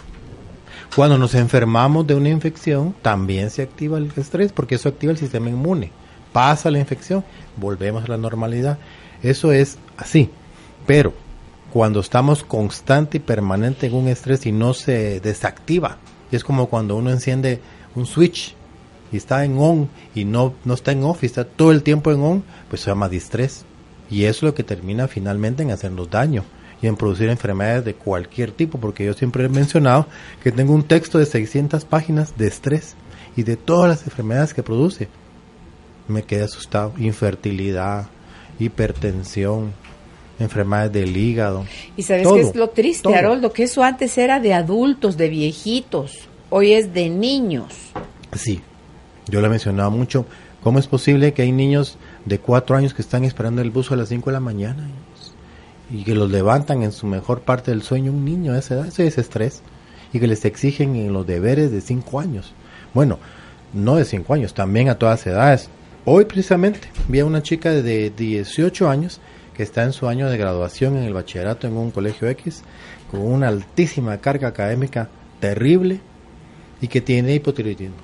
cuando 0.95 1.19
nos 1.19 1.35
enfermamos 1.35 2.07
de 2.07 2.15
una 2.15 2.31
infección 2.31 2.95
también 3.01 3.51
se 3.51 3.63
activa 3.63 3.99
el 3.99 4.13
estrés 4.17 4.53
porque 4.53 4.75
eso 4.75 4.89
activa 4.89 5.13
el 5.13 5.19
sistema 5.19 5.49
inmune. 5.49 5.93
Pasa 6.33 6.71
la 6.71 6.79
infección 6.79 7.25
volvemos 7.57 8.05
a 8.05 8.09
la 8.09 8.17
normalidad. 8.17 8.79
Eso 9.23 9.53
es 9.53 9.79
así. 9.97 10.31
Pero 10.87 11.13
cuando 11.73 12.01
estamos 12.01 12.43
constante 12.43 13.19
y 13.19 13.21
permanente 13.21 13.87
en 13.87 13.95
un 13.95 14.09
estrés 14.09 14.47
y 14.47 14.53
no 14.53 14.75
se 14.75 15.21
desactiva, 15.21 15.99
es 16.33 16.43
como 16.43 16.67
cuando 16.67 16.97
uno 16.97 17.11
enciende 17.11 17.61
un 17.95 18.07
switch 18.07 18.55
y 19.13 19.17
está 19.17 19.45
en 19.45 19.59
on 19.59 19.89
y 20.15 20.25
no, 20.25 20.55
no 20.65 20.75
está 20.75 20.93
en 20.93 21.05
off 21.05 21.23
y 21.23 21.27
está 21.27 21.45
todo 21.45 21.71
el 21.71 21.83
tiempo 21.83 22.11
en 22.11 22.21
on, 22.21 22.45
pues 22.69 22.83
se 22.83 22.91
llama 22.91 23.09
distrés. 23.09 23.65
Y 24.11 24.25
es 24.25 24.43
lo 24.43 24.55
que 24.55 24.65
termina 24.65 25.07
finalmente 25.07 25.63
en 25.63 25.71
hacernos 25.71 26.11
daño 26.11 26.45
y 26.83 26.87
en 26.87 26.97
producir 26.97 27.29
enfermedades 27.29 27.85
de 27.85 27.95
cualquier 27.95 28.53
tipo, 28.53 28.79
porque 28.79 29.05
yo 29.05 29.13
siempre 29.15 29.45
he 29.45 29.49
mencionado 29.49 30.07
que 30.43 30.53
tengo 30.53 30.73
un 30.73 30.85
texto 30.85 31.19
de 31.19 31.27
600 31.27 31.85
páginas 31.85 32.37
de 32.37 32.47
estrés 32.47 32.95
y 33.37 33.43
de 33.43 33.57
todas 33.57 33.89
las 33.89 34.03
enfermedades 34.05 34.55
que 34.55 34.63
produce. 34.63 35.09
Me 36.09 36.23
quedé 36.23 36.45
asustado. 36.45 36.93
Infertilidad, 36.99 38.07
hipertensión, 38.59 39.73
enfermedades 40.39 40.93
del 40.93 41.17
hígado. 41.17 41.65
Y 41.97 42.03
sabes 42.03 42.27
qué 42.27 42.41
es 42.41 42.55
lo 42.55 42.71
triste, 42.71 43.15
Haroldo, 43.15 43.53
que 43.53 43.65
eso 43.65 43.83
antes 43.83 44.17
era 44.19 44.41
de 44.41 44.55
adultos, 44.55 45.17
de 45.17 45.29
viejitos, 45.29 46.29
hoy 46.49 46.73
es 46.73 46.93
de 46.93 47.11
niños. 47.11 47.75
Sí, 48.35 48.61
yo 49.29 49.41
lo 49.41 49.47
he 49.47 49.51
mencionado 49.51 49.91
mucho. 49.91 50.27
¿Cómo 50.63 50.79
es 50.79 50.87
posible 50.87 51.33
que 51.33 51.43
hay 51.43 51.53
niños 51.53 51.97
de 52.27 52.39
cuatro 52.39 52.77
años 52.77 52.93
que 52.93 53.01
están 53.01 53.25
esperando 53.25 53.63
el 53.63 53.71
bus 53.71 53.91
a 53.93 53.97
las 53.97 54.11
cinco 54.11 54.29
de 54.29 54.35
la 54.35 54.41
mañana 54.41 54.89
y 55.91 56.05
que 56.05 56.15
los 56.15 56.31
levantan 56.31 56.83
en 56.83 56.93
su 56.93 57.07
mejor 57.07 57.43
parte 57.43 57.71
del 57.71 57.83
sueño 57.83 58.13
un 58.13 58.25
niño 58.25 58.53
a 58.53 58.59
esa 58.59 58.75
edad? 58.75 58.87
Ese 58.87 59.07
es 59.07 59.19
estrés. 59.19 59.63
Y 60.13 60.21
que 60.21 60.27
les 60.27 60.45
exigen 60.45 60.97
en 60.97 61.13
los 61.13 61.27
deberes 61.27 61.71
de 61.71 61.81
cinco 61.81 62.21
años. 62.21 62.53
Bueno, 62.95 63.19
no 63.73 63.97
de 63.97 64.05
cinco 64.05 64.35
años, 64.35 64.55
también 64.55 64.89
a 64.89 64.99
todas 64.99 65.27
edades. 65.27 65.69
Hoy 66.05 66.25
precisamente 66.25 66.89
vi 67.09 67.21
a 67.21 67.27
una 67.27 67.43
chica 67.43 67.71
de 67.71 68.11
18 68.11 68.89
años 68.89 69.21
que 69.55 69.63
está 69.63 69.85
en 69.85 69.93
su 69.93 70.09
año 70.09 70.29
de 70.29 70.39
graduación 70.39 70.97
en 70.97 71.05
el 71.05 71.15
bachillerato 71.15 71.67
en 71.67 71.77
un 71.77 71.91
colegio 71.91 72.29
X, 72.29 72.63
con 73.11 73.21
una 73.21 73.49
altísima 73.49 74.17
carga 74.19 74.49
académica 74.49 75.09
terrible 75.41 76.01
y 76.81 76.89
que 76.89 77.01
tiene 77.01 77.35
hipotiroidismo 77.35 77.97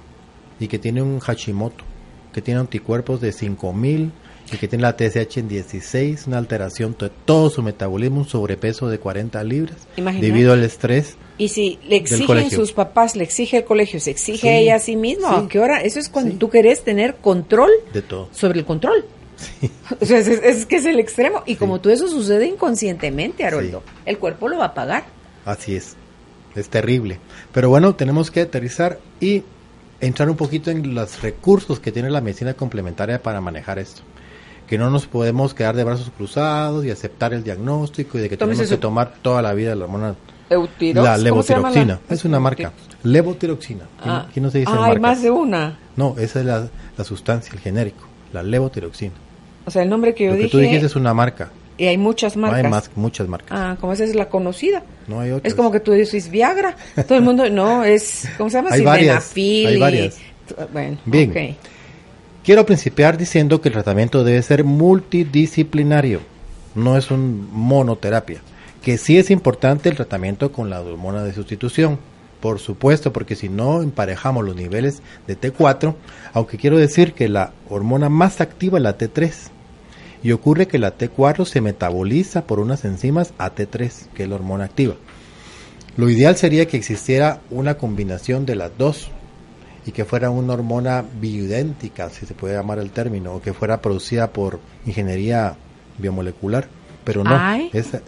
y 0.60 0.68
que 0.68 0.78
tiene 0.78 1.02
un 1.02 1.20
Hashimoto, 1.20 1.84
que 2.32 2.42
tiene 2.42 2.60
anticuerpos 2.60 3.20
de 3.20 3.32
5000 3.32 4.12
y 4.52 4.56
que 4.58 4.68
tiene 4.68 4.82
la 4.82 4.96
TSH 4.96 5.38
en 5.38 5.48
16, 5.48 6.26
una 6.26 6.38
alteración 6.38 6.96
de 6.98 7.10
todo 7.24 7.50
su 7.50 7.62
metabolismo, 7.62 8.20
un 8.20 8.28
sobrepeso 8.28 8.88
de 8.88 8.98
40 8.98 9.42
libras 9.44 9.76
debido 9.96 10.52
al 10.52 10.62
estrés. 10.62 11.16
Y 11.38 11.48
si 11.48 11.78
le 11.88 11.96
exigen 11.96 12.50
sus 12.50 12.72
papás, 12.72 13.16
le 13.16 13.24
exige 13.24 13.58
el 13.58 13.64
colegio, 13.64 14.00
se 14.00 14.10
exige 14.10 14.58
ella 14.58 14.76
a 14.76 14.78
sí 14.78 14.96
misma, 14.96 15.38
¿a 15.38 15.48
qué 15.48 15.58
hora? 15.58 15.82
Eso 15.82 15.98
es 15.98 16.08
cuando 16.08 16.36
tú 16.36 16.48
querés 16.48 16.82
tener 16.84 17.16
control 17.16 17.70
de 17.92 18.02
todo. 18.02 18.28
sobre 18.32 18.60
el 18.60 18.64
control. 18.64 19.04
es, 20.00 20.66
que 20.66 20.76
es 20.76 20.86
el 20.86 20.98
extremo. 20.98 21.42
Y 21.46 21.56
como 21.56 21.80
todo 21.80 21.92
eso 21.92 22.08
sucede 22.08 22.46
inconscientemente, 22.46 23.44
Haroldo, 23.44 23.82
el 24.06 24.18
cuerpo 24.18 24.48
lo 24.48 24.58
va 24.58 24.66
a 24.66 24.74
pagar. 24.74 25.04
Así 25.44 25.76
es. 25.76 25.96
Es 26.54 26.70
terrible. 26.70 27.18
Pero 27.52 27.68
bueno, 27.68 27.94
tenemos 27.94 28.30
que 28.30 28.40
aterrizar 28.40 28.98
y 29.20 29.42
entrar 30.00 30.30
un 30.30 30.36
poquito 30.36 30.70
en 30.70 30.94
los 30.94 31.20
recursos 31.22 31.80
que 31.80 31.92
tiene 31.92 32.10
la 32.10 32.20
medicina 32.20 32.54
complementaria 32.54 33.22
para 33.22 33.40
manejar 33.40 33.78
esto. 33.78 34.02
Que 34.66 34.78
no 34.78 34.90
nos 34.90 35.06
podemos 35.06 35.54
quedar 35.54 35.76
de 35.76 35.84
brazos 35.84 36.10
cruzados 36.16 36.84
y 36.84 36.90
aceptar 36.90 37.32
el 37.32 37.44
diagnóstico 37.44 38.18
y 38.18 38.22
de 38.22 38.28
que 38.28 38.36
tenemos 38.36 38.68
que 38.68 38.76
tomar 38.76 39.14
toda 39.22 39.42
la 39.42 39.54
vida 39.54 39.74
la 39.74 39.84
hormona. 39.84 40.14
La 40.48 41.16
levotiroxina. 41.16 42.00
Es 42.08 42.24
una 42.24 42.40
marca. 42.40 42.72
Levotiroxina. 43.02 43.84
Ah, 44.00 44.26
no 44.34 44.50
se 44.50 44.58
dice 44.60 44.72
ah, 44.74 44.86
hay 44.86 44.98
más 44.98 45.22
de 45.22 45.30
una. 45.30 45.78
No, 45.96 46.16
esa 46.18 46.40
es 46.40 46.46
la, 46.46 46.68
la 46.96 47.04
sustancia, 47.04 47.52
el 47.54 47.60
genérico. 47.60 48.06
La 48.32 48.42
levotiroxina. 48.42 49.14
O 49.64 49.70
sea, 49.70 49.82
el 49.82 49.88
nombre 49.88 50.14
que 50.14 50.24
yo 50.24 50.30
Lo 50.30 50.36
dije. 50.36 50.48
Que 50.48 50.52
tú 50.52 50.58
dijiste 50.58 50.86
es 50.86 50.96
una 50.96 51.14
marca. 51.14 51.50
Y 51.78 51.86
hay 51.86 51.98
muchas 51.98 52.36
marcas. 52.36 52.62
No 52.62 52.66
hay 52.66 52.70
más, 52.70 52.90
muchas 52.94 53.28
marcas. 53.28 53.50
Ah, 53.50 53.76
como 53.80 53.92
esa 53.92 54.04
es 54.04 54.14
la 54.14 54.28
conocida. 54.28 54.82
No 55.08 55.20
hay 55.20 55.32
otras. 55.32 55.52
Es 55.52 55.54
como 55.54 55.70
que 55.70 55.80
tú 55.80 55.92
dices 55.92 56.30
Viagra. 56.30 56.76
Todo 57.06 57.18
el 57.18 57.24
mundo, 57.24 57.48
no, 57.50 57.84
es, 57.84 58.28
¿cómo 58.38 58.48
se 58.48 58.56
llama? 58.56 58.70
hay 58.72 58.82
varias, 58.82 59.32
hay 59.36 59.78
varias. 59.78 60.18
Bueno, 60.72 60.96
Bien. 61.04 61.56
Quiero 62.46 62.64
principiar 62.64 63.18
diciendo 63.18 63.60
que 63.60 63.70
el 63.70 63.72
tratamiento 63.72 64.22
debe 64.22 64.40
ser 64.40 64.62
multidisciplinario. 64.62 66.20
No 66.76 66.96
es 66.96 67.10
un 67.10 67.48
monoterapia. 67.50 68.40
Que 68.84 68.98
sí 68.98 69.18
es 69.18 69.32
importante 69.32 69.88
el 69.88 69.96
tratamiento 69.96 70.52
con 70.52 70.70
la 70.70 70.80
hormona 70.80 71.24
de 71.24 71.34
sustitución. 71.34 71.98
Por 72.38 72.60
supuesto, 72.60 73.12
porque 73.12 73.34
si 73.34 73.48
no 73.48 73.82
emparejamos 73.82 74.44
los 74.44 74.54
niveles 74.54 75.02
de 75.26 75.36
T4, 75.36 75.96
aunque 76.34 76.56
quiero 76.56 76.78
decir 76.78 77.14
que 77.14 77.28
la 77.28 77.52
hormona 77.68 78.10
más 78.10 78.40
activa 78.40 78.78
es 78.78 78.84
la 78.84 78.96
T3 78.96 79.32
y 80.22 80.30
ocurre 80.30 80.68
que 80.68 80.78
la 80.78 80.96
T4 80.96 81.46
se 81.46 81.60
metaboliza 81.60 82.46
por 82.46 82.60
unas 82.60 82.84
enzimas 82.84 83.34
AT3, 83.38 84.06
que 84.14 84.22
es 84.22 84.28
la 84.28 84.36
hormona 84.36 84.66
activa. 84.66 84.94
Lo 85.96 86.08
ideal 86.08 86.36
sería 86.36 86.66
que 86.66 86.76
existiera 86.76 87.40
una 87.50 87.76
combinación 87.76 88.46
de 88.46 88.54
las 88.54 88.70
dos 88.78 89.10
y 89.86 89.92
que 89.92 90.04
fuera 90.04 90.30
una 90.30 90.52
hormona 90.52 91.04
bioidéntica, 91.20 92.10
si 92.10 92.26
se 92.26 92.34
puede 92.34 92.54
llamar 92.54 92.80
el 92.80 92.90
término, 92.90 93.34
o 93.34 93.40
que 93.40 93.52
fuera 93.52 93.80
producida 93.80 94.32
por 94.32 94.58
ingeniería 94.84 95.56
biomolecular, 95.96 96.66
pero 97.04 97.22
no. 97.22 97.38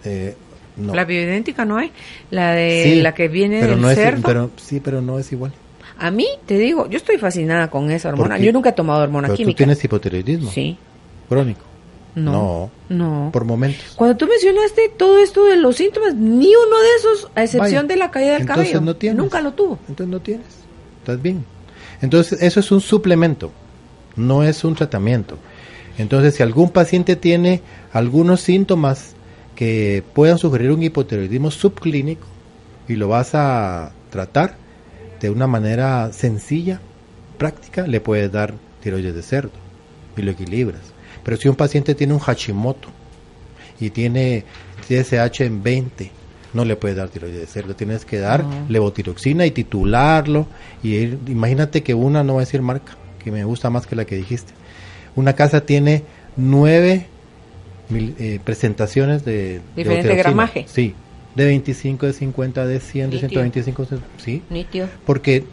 Eh, 0.05 0.35
no. 0.77 0.95
La 0.95 1.05
bioidéntica 1.05 1.65
no 1.65 1.77
hay, 1.77 1.93
la 2.31 2.53
de 2.53 2.97
la 2.97 3.15
que 3.15 3.29
viene 3.29 3.65
del 3.65 3.81
cerdo. 3.95 4.23
pero, 4.27 4.51
sí, 4.57 4.81
pero 4.81 5.01
no 5.01 5.21
es 5.21 5.31
igual. 5.31 5.53
A 5.99 6.11
mí, 6.11 6.27
te 6.47 6.59
digo, 6.59 6.89
yo 6.89 6.97
estoy 6.97 7.17
fascinada 7.19 7.71
con 7.71 7.91
esa 7.91 8.09
hormona. 8.09 8.39
Yo 8.39 8.53
nunca 8.53 8.71
he 8.71 8.73
tomado 8.73 9.03
hormona 9.03 9.29
química. 9.29 9.57
¿Tú 9.57 9.57
tienes 9.57 9.83
hipotiroidismo? 9.83 10.51
Sí. 10.51 10.77
¿Crónico? 11.29 11.63
No, 12.15 12.71
no. 12.89 13.31
Por 13.33 13.45
momentos. 13.45 13.95
Cuando 13.95 14.17
tú 14.17 14.27
mencionaste 14.27 14.91
todo 14.97 15.19
esto 15.21 15.45
de 15.45 15.57
los 15.57 15.77
síntomas, 15.77 16.15
ni 16.15 16.49
uno 16.49 16.81
de 16.81 16.89
esos, 16.99 17.31
a 17.37 17.45
excepción 17.45 17.87
de 17.87 17.97
la 17.97 18.11
caída 18.11 18.35
del 18.35 18.47
cabello. 18.47 18.81
No 18.81 18.97
tienes. 18.97 19.17
Nunca 19.17 19.41
lo 19.41 19.53
tuvo. 19.53 19.79
Entonces 19.89 20.09
no 20.09 20.21
tienes. 20.21 20.47
Estás 21.01 21.23
bien. 21.23 21.45
Entonces 22.01 22.43
eso 22.43 22.61
es 22.61 22.71
un 22.71 22.81
suplemento, 22.81 23.53
no 24.17 24.43
es 24.43 24.65
un 24.65 24.75
tratamiento. 24.75 25.39
Entonces 25.99 26.35
si 26.35 26.43
algún 26.43 26.71
paciente 26.71 27.17
tiene 27.17 27.63
algunos 27.93 28.41
síntomas 28.41 29.15
que 29.57 30.05
puedan 30.15 30.39
sugerir 30.39 30.71
un 30.71 30.83
hipotiroidismo 30.83 31.51
subclínico 31.51 32.27
y 32.89 32.95
lo 32.95 33.09
vas 33.09 33.35
a 33.35 33.93
tratar 34.11 34.57
de 35.21 35.31
una 35.31 35.47
manera 35.47 36.13
sencilla, 36.13 36.81
práctica, 37.37 37.87
le 37.87 38.01
puedes 38.01 38.31
dar 38.31 38.55
tiroides 38.81 39.15
de 39.15 39.23
cerdo 39.23 39.51
y 40.17 40.23
lo 40.23 40.31
equilibras 40.31 40.99
pero 41.29 41.37
si 41.37 41.47
un 41.47 41.57
paciente 41.57 41.95
tiene 41.95 42.15
un 42.15 42.21
Hashimoto 42.21 42.89
y 43.79 43.91
tiene 43.91 44.45
TSH 44.89 45.43
en 45.43 45.63
20, 45.63 46.11
no 46.59 46.65
le 46.65 46.75
puedes 46.75 46.97
dar 46.97 47.09
tiroides 47.09 47.39
de 47.39 47.47
cerdo, 47.47 47.77
tienes 47.77 48.05
que 48.05 48.19
dar 48.19 48.45
levotiroxina 48.69 49.47
y 49.47 49.53
titularlo. 49.53 50.49
Y 50.83 50.97
imagínate 51.29 51.85
que 51.85 51.95
una, 51.95 52.25
no 52.25 52.35
va 52.35 52.41
a 52.41 52.45
decir 52.45 52.63
marca, 52.63 52.97
que 53.23 53.31
me 53.31 53.45
gusta 53.45 53.71
más 53.71 53.87
que 53.87 53.95
la 53.95 54.05
que 54.05 54.17
dijiste. 54.17 54.53
Una 55.15 55.35
casa 55.35 55.61
tiene 55.61 56.03
nueve 56.37 57.07
eh, 57.93 58.41
presentaciones 58.43 59.25
de 59.25 59.61
diferente 59.77 60.17
gramaje. 60.17 60.67
Sí, 60.67 60.95
de 61.37 61.47
25, 61.47 62.07
de 62.07 62.13
50, 62.13 62.67
de 62.67 62.81
100, 62.81 63.11
de 63.11 63.19
125, 63.21 63.87
sí. 64.17 64.43
Porque 65.07 65.45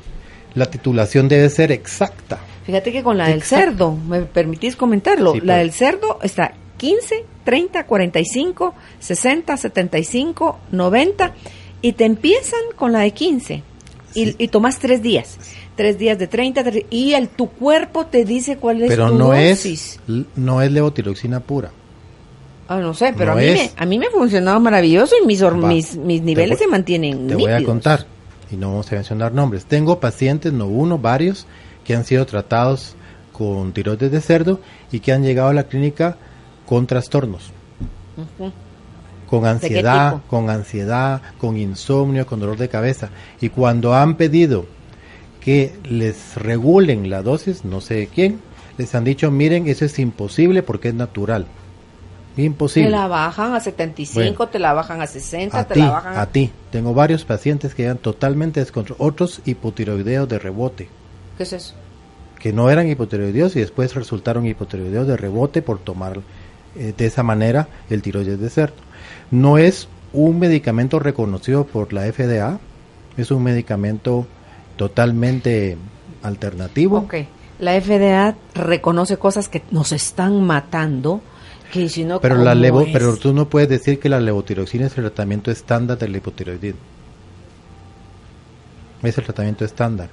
la 0.56 0.66
titulación 0.66 1.28
debe 1.28 1.51
ser 1.51 1.72
exacta. 1.72 2.39
Fíjate 2.66 2.91
que 2.91 3.03
con 3.03 3.20
la 3.20 3.28
del 3.28 3.43
cerdo, 3.43 3.95
¿me 3.95 4.22
permitís 4.22 4.76
comentarlo? 4.76 5.36
la 5.43 5.58
del 5.58 5.72
cerdo 5.72 6.18
está 6.24 6.56
15, 6.78 7.26
30, 7.44 7.86
45, 7.86 8.74
60, 9.00 9.58
75, 9.58 10.60
90 10.72 11.34
y 11.82 11.94
te 11.94 12.06
empiezan 12.06 12.62
con 12.76 12.92
la 12.92 13.00
de 13.00 13.12
15 13.12 13.64
y, 14.14 14.44
y 14.44 14.48
tomas 14.48 14.80
tres 14.80 15.02
días. 15.02 15.38
Tres 15.76 15.98
días 15.98 16.18
de 16.18 16.28
30 16.28 16.64
y 16.90 17.14
el, 17.14 17.28
tu 17.28 17.50
cuerpo 17.50 18.06
te 18.06 18.24
dice 18.24 18.58
cuál 18.58 18.82
es 18.82 18.90
pero 18.90 19.10
tu 19.10 19.18
no 19.18 19.34
Es, 19.34 20.00
no 20.36 20.62
es 20.62 20.72
levotiroxina 20.72 21.42
pura. 21.42 21.72
Ah, 22.68 22.80
no 22.80 22.94
sé, 22.94 23.14
pero 23.16 23.34
a, 23.34 23.36
mí 23.36 23.46
me, 23.46 23.72
a 23.78 23.86
mí 23.86 24.00
me 24.00 24.08
ha 24.08 24.12
funcionado 24.12 24.60
maravilloso 24.60 25.14
y 25.22 25.28
mis, 25.28 25.44
mis, 25.44 25.96
mis 25.98 26.22
niveles 26.24 26.58
se 26.58 26.68
mantienen 26.68 27.28
Te 27.28 27.36
voy 27.36 27.52
a 27.52 27.64
contar, 27.64 28.08
y 28.52 28.56
no 28.56 28.70
vamos 28.70 28.92
a 28.92 28.96
mencionar 28.96 29.34
nombres. 29.34 29.66
Tengo 29.66 30.00
pacientes, 30.00 30.52
no 30.52 30.66
uno, 30.66 30.98
varios, 30.98 31.46
que 31.84 31.94
han 31.94 32.06
sido 32.06 32.26
tratados 32.26 32.96
con 33.32 33.72
tiroides 33.72 34.12
de 34.12 34.20
cerdo 34.20 34.62
y 34.92 35.00
que 35.00 35.12
han 35.12 35.24
llegado 35.24 35.50
a 35.50 35.54
la 35.54 35.66
clínica 35.66 36.18
con 36.66 36.88
trastornos. 36.88 37.51
Con 39.28 39.45
ansiedad, 39.45 40.22
con 40.28 40.49
ansiedad, 40.49 41.22
con 41.38 41.57
insomnio, 41.57 42.26
con 42.26 42.39
dolor 42.39 42.57
de 42.57 42.70
cabeza. 42.70 43.09
Y 43.41 43.49
cuando 43.49 43.93
han 43.95 44.16
pedido 44.16 44.66
que 45.41 45.74
les 45.84 46.36
regulen 46.36 47.09
la 47.09 47.22
dosis, 47.22 47.66
no 47.66 47.82
sé 47.82 48.09
quién, 48.13 48.39
les 48.78 48.93
han 48.95 49.03
dicho, 49.03 49.32
miren, 49.32 49.68
eso 49.68 49.86
es 49.86 49.99
imposible 49.99 50.63
porque 50.63 50.89
es 50.89 50.93
natural. 50.93 51.47
Imposible. 52.38 52.89
Te 52.89 52.91
la 52.91 53.07
bajan 53.07 53.53
a 53.53 53.59
75, 53.61 54.47
te 54.47 54.59
la 54.59 54.74
bajan 54.74 55.01
a 55.01 55.07
60, 55.07 55.57
a 55.57 55.68
te 55.68 55.74
ti, 55.76 55.80
la 55.80 55.89
bajan 55.89 56.16
a... 56.16 56.22
a... 56.22 56.26
ti. 56.26 56.51
Tengo 56.72 56.93
varios 56.93 57.24
pacientes 57.24 57.74
que 57.74 57.84
eran 57.84 57.97
totalmente 57.97 58.59
descontrolados, 58.59 59.07
otros 59.07 59.41
hipotiroideos 59.45 60.28
de 60.28 60.39
rebote. 60.39 60.89
¿Qué 61.38 61.43
es 61.43 61.53
eso? 61.53 61.76
Que 62.39 62.51
no 62.51 62.70
eran 62.70 62.89
hipotiroideos 62.89 63.55
y 63.55 63.61
después 63.61 63.95
resultaron 63.95 64.45
hipotiroideos 64.45 65.07
de 65.07 65.16
rebote 65.16 65.61
por 65.61 65.80
tomar 65.80 66.20
eh, 66.76 66.94
de 66.96 67.06
esa 67.06 67.24
manera 67.24 67.68
el 67.90 68.02
tiroides 68.02 68.40
de 68.40 68.50
cerdo. 68.50 68.76
No 69.32 69.58
es 69.58 69.88
un 70.14 70.40
medicamento 70.40 71.00
reconocido 71.00 71.66
por 71.66 71.94
la 71.94 72.02
FDA, 72.12 72.60
es 73.18 73.32
un 73.32 73.44
medicamento 73.44 74.28
totalmente 74.78 75.78
alternativo. 76.22 77.00
Ok, 77.00 77.16
la 77.60 77.80
FDA 77.80 78.36
reconoce 78.54 79.18
cosas 79.18 79.50
que 79.50 79.62
nos 79.72 79.92
están 79.92 80.42
matando, 80.44 81.22
que 81.72 81.90
si 81.90 82.04
no, 82.04 82.20
pero, 82.22 82.36
la 82.36 82.56
levo, 82.56 82.86
pero 82.92 83.18
tú 83.18 83.34
no 83.34 83.48
puedes 83.50 83.70
decir 83.70 84.00
que 84.00 84.10
la 84.10 84.20
levotiroxina 84.20 84.88
es 84.88 84.98
el 84.98 85.06
tratamiento 85.06 85.52
estándar 85.52 85.98
del 85.98 86.16
hipotiroidismo. 86.16 86.80
Es 89.04 89.18
el 89.18 89.24
tratamiento 89.24 89.66
estándar 89.66 90.10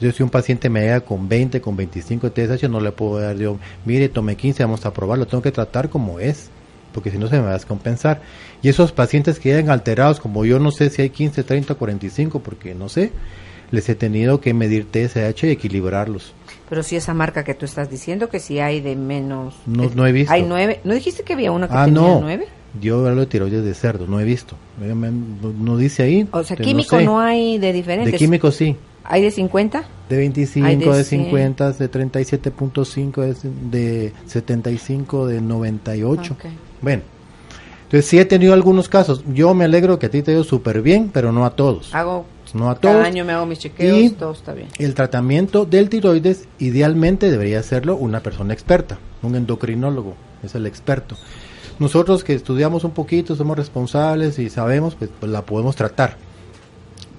Yo 0.00 0.12
si 0.12 0.22
un 0.22 0.30
paciente 0.30 0.70
me 0.70 0.82
llega 0.82 1.00
con 1.00 1.28
20, 1.28 1.60
con 1.60 1.76
25 1.76 2.30
de 2.30 2.46
TSH, 2.46 2.68
no 2.68 2.80
le 2.80 2.92
puedo 2.92 3.20
dar 3.20 3.36
yo, 3.36 3.58
mire, 3.84 4.08
tome 4.08 4.36
15, 4.36 4.62
vamos 4.62 4.86
a 4.86 4.92
probarlo, 4.92 5.26
tengo 5.26 5.42
que 5.42 5.52
tratar 5.52 5.88
como 5.88 6.20
es, 6.20 6.50
porque 6.92 7.10
si 7.10 7.18
no 7.18 7.28
se 7.28 7.36
me 7.36 7.42
va 7.42 7.50
a 7.50 7.54
descompensar. 7.54 8.20
Y 8.62 8.68
esos 8.68 8.92
pacientes 8.92 9.38
que 9.38 9.50
llegan 9.50 9.70
alterados, 9.70 10.20
como 10.20 10.44
yo 10.44 10.58
no 10.58 10.70
sé 10.70 10.90
si 10.90 11.02
hay 11.02 11.10
15, 11.10 11.42
30, 11.42 11.74
45, 11.74 12.40
porque 12.40 12.74
no 12.74 12.88
sé, 12.88 13.12
les 13.70 13.88
he 13.88 13.94
tenido 13.94 14.40
que 14.40 14.54
medir 14.54 14.86
TSH 14.90 15.44
y 15.44 15.50
equilibrarlos. 15.50 16.32
Pero 16.68 16.82
si 16.82 16.96
esa 16.96 17.14
marca 17.14 17.44
que 17.44 17.54
tú 17.54 17.64
estás 17.64 17.90
diciendo, 17.90 18.28
que 18.28 18.40
si 18.40 18.60
hay 18.60 18.80
de 18.80 18.94
menos... 18.94 19.56
No, 19.66 19.90
no 19.94 20.06
he 20.06 20.12
visto. 20.12 20.32
Hay 20.32 20.42
nueve. 20.42 20.80
¿No 20.84 20.94
dijiste 20.94 21.22
que 21.22 21.32
había 21.32 21.50
una 21.50 21.68
que 21.68 21.74
ah, 21.74 21.84
tenía 21.86 22.00
no. 22.00 22.20
nueve? 22.20 22.46
Yo 22.80 23.06
hablo 23.06 23.20
de 23.20 23.26
tiroides 23.26 23.64
de 23.64 23.74
cerdo, 23.74 24.06
no 24.06 24.20
he 24.20 24.24
visto. 24.24 24.56
No, 24.78 25.76
dice 25.76 26.02
ahí. 26.02 26.28
O 26.32 26.42
sea, 26.42 26.56
químico 26.56 27.00
no, 27.00 27.20
hay 27.20 27.58
de 27.58 27.72
diferentes. 27.72 28.12
De 28.12 28.18
químico 28.18 28.50
sí. 28.50 28.76
¿Hay 29.04 29.22
de 29.22 29.30
50? 29.30 29.84
De 30.10 30.16
25, 30.18 30.94
de, 30.94 31.04
50, 31.04 31.72
de 31.72 31.90
37.5, 31.90 33.34
de 33.70 34.12
75, 34.26 35.26
de 35.26 35.40
98. 35.40 36.36
Bueno, 36.82 37.02
entonces 37.84 38.04
sí 38.04 38.18
he 38.18 38.26
tenido 38.26 38.52
algunos 38.52 38.90
casos. 38.90 39.24
Yo 39.32 39.54
me 39.54 39.64
alegro 39.64 39.98
que 39.98 40.06
a 40.06 40.10
ti 40.10 40.20
te 40.22 40.32
ha 40.32 40.34
ido 40.34 40.44
súper 40.44 40.82
bien, 40.82 41.10
pero 41.10 41.32
no 41.32 41.46
a 41.46 41.56
todos. 41.56 41.94
Hago 41.94 42.26
no 42.54 42.70
a 42.70 42.74
todos. 42.74 42.96
Cada 42.96 43.06
año 43.06 43.24
me 43.24 43.32
hago 43.32 43.46
mis 43.46 43.58
chequeos, 43.58 43.98
y 43.98 44.10
todo 44.10 44.32
está 44.32 44.52
bien. 44.52 44.68
El 44.78 44.94
tratamiento 44.94 45.64
del 45.64 45.88
tiroides 45.88 46.46
idealmente 46.58 47.30
debería 47.30 47.60
hacerlo 47.60 47.96
una 47.96 48.20
persona 48.20 48.52
experta, 48.52 48.98
un 49.22 49.34
endocrinólogo, 49.36 50.14
es 50.42 50.54
el 50.54 50.66
experto. 50.66 51.16
Nosotros 51.78 52.24
que 52.24 52.34
estudiamos 52.34 52.84
un 52.84 52.90
poquito, 52.90 53.36
somos 53.36 53.56
responsables 53.56 54.38
y 54.38 54.50
sabemos, 54.50 54.94
pues, 54.94 55.10
pues 55.18 55.30
la 55.30 55.42
podemos 55.42 55.76
tratar. 55.76 56.16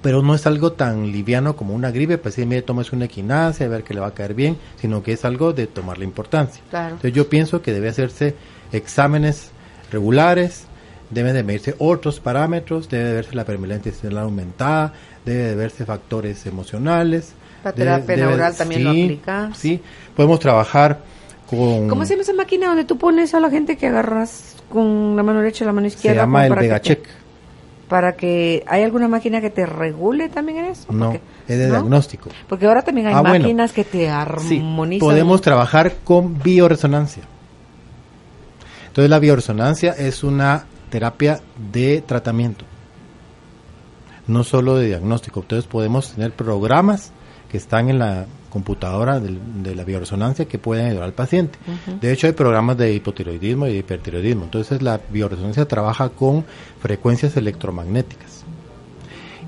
Pero 0.01 0.21
no 0.21 0.33
es 0.33 0.45
algo 0.47 0.73
tan 0.73 1.11
liviano 1.11 1.55
como 1.55 1.73
una 1.73 1.91
gripe, 1.91 2.17
pues 2.17 2.35
si 2.35 2.45
mire, 2.45 2.61
tomes 2.61 2.91
una 2.93 3.05
equinacia, 3.05 3.65
a 3.65 3.69
ver 3.69 3.83
que 3.83 3.93
le 3.93 3.99
va 3.99 4.07
a 4.07 4.13
caer 4.13 4.33
bien, 4.33 4.57
sino 4.79 5.03
que 5.03 5.13
es 5.13 5.25
algo 5.25 5.51
de 5.53 5.67
tomar 5.67 5.97
la 5.97 6.05
importancia. 6.05 6.61
Entonces 6.71 7.13
yo 7.13 7.29
pienso 7.29 7.61
que 7.61 7.73
debe 7.73 7.89
hacerse 7.89 8.35
exámenes 8.71 9.51
regulares, 9.91 10.65
deben 11.09 11.33
de 11.33 11.43
medirse 11.43 11.75
otros 11.79 12.19
parámetros, 12.19 12.89
debe 12.89 13.05
de 13.05 13.13
verse 13.13 13.35
la 13.35 13.45
permeabilidad 13.45 13.77
intestinal 13.77 14.19
aumentada, 14.19 14.93
debe 15.25 15.43
de 15.43 15.55
verse 15.55 15.85
factores 15.85 16.45
emocionales. 16.45 17.33
La 17.63 17.73
terapia 17.73 18.15
neural 18.15 18.55
también 18.55 18.83
lo 18.83 18.91
aplica. 18.91 19.51
Sí, 19.53 19.81
podemos 20.15 20.39
trabajar 20.39 20.99
con... 21.49 21.87
¿Cómo 21.87 22.05
se 22.05 22.13
llama 22.13 22.23
esa 22.23 22.33
máquina 22.33 22.67
donde 22.67 22.85
tú 22.85 22.97
pones 22.97 23.33
a 23.33 23.39
la 23.39 23.49
gente 23.49 23.77
que 23.77 23.87
agarras 23.87 24.55
con 24.69 25.15
la 25.15 25.23
mano 25.23 25.39
derecha 25.39 25.63
y 25.63 25.67
la 25.67 25.73
mano 25.73 25.87
izquierda? 25.87 26.21
Se 26.21 26.25
llama 26.25 26.45
el 26.45 26.53
VegaCheck. 26.53 27.07
Para 27.87 28.15
que, 28.15 28.63
¿hay 28.67 28.83
alguna 28.83 29.07
máquina 29.07 29.41
que 29.41 29.49
te 29.49 29.65
regule 29.65 30.29
también 30.29 30.59
en 30.59 30.65
eso? 30.65 30.91
No, 30.93 31.13
es 31.47 31.57
de 31.57 31.67
diagnóstico. 31.67 32.29
Porque 32.47 32.67
ahora 32.67 32.83
también 32.83 33.07
hay 33.07 33.15
ah, 33.15 33.23
máquinas 33.23 33.73
que 33.73 33.83
te 33.83 34.09
armonizan. 34.09 34.89
Sí, 34.91 34.99
podemos 34.99 35.41
trabajar 35.41 35.95
con 36.03 36.39
bioresonancia. 36.39 37.23
Entonces 38.87 39.09
la 39.09 39.17
bioresonancia 39.17 39.93
es 39.93 40.23
una 40.23 40.65
terapia 40.89 41.41
de 41.71 42.03
tratamiento, 42.05 42.65
no 44.27 44.43
solo 44.43 44.77
de 44.77 44.87
diagnóstico. 44.87 45.39
Entonces 45.41 45.67
podemos 45.67 46.13
tener 46.13 46.31
programas 46.31 47.11
que 47.51 47.57
están 47.57 47.89
en 47.89 47.99
la 47.99 48.27
computadora 48.49 49.19
de, 49.19 49.75
la 49.75 49.83
bioresonancia 49.83 50.45
que 50.45 50.57
pueden 50.57 50.87
ayudar 50.87 51.03
al 51.03 51.13
paciente. 51.13 51.57
De 52.01 52.11
hecho, 52.11 52.27
hay 52.27 52.33
programas 52.33 52.77
de 52.77 52.93
hipotiroidismo 52.93 53.67
y 53.67 53.73
de 53.73 53.77
hipertiroidismo. 53.79 54.45
Entonces, 54.45 54.81
la 54.81 54.99
bioresonancia 55.09 55.67
trabaja 55.67 56.09
con 56.09 56.45
frecuencias 56.81 57.37
electromagnéticas 57.37 58.43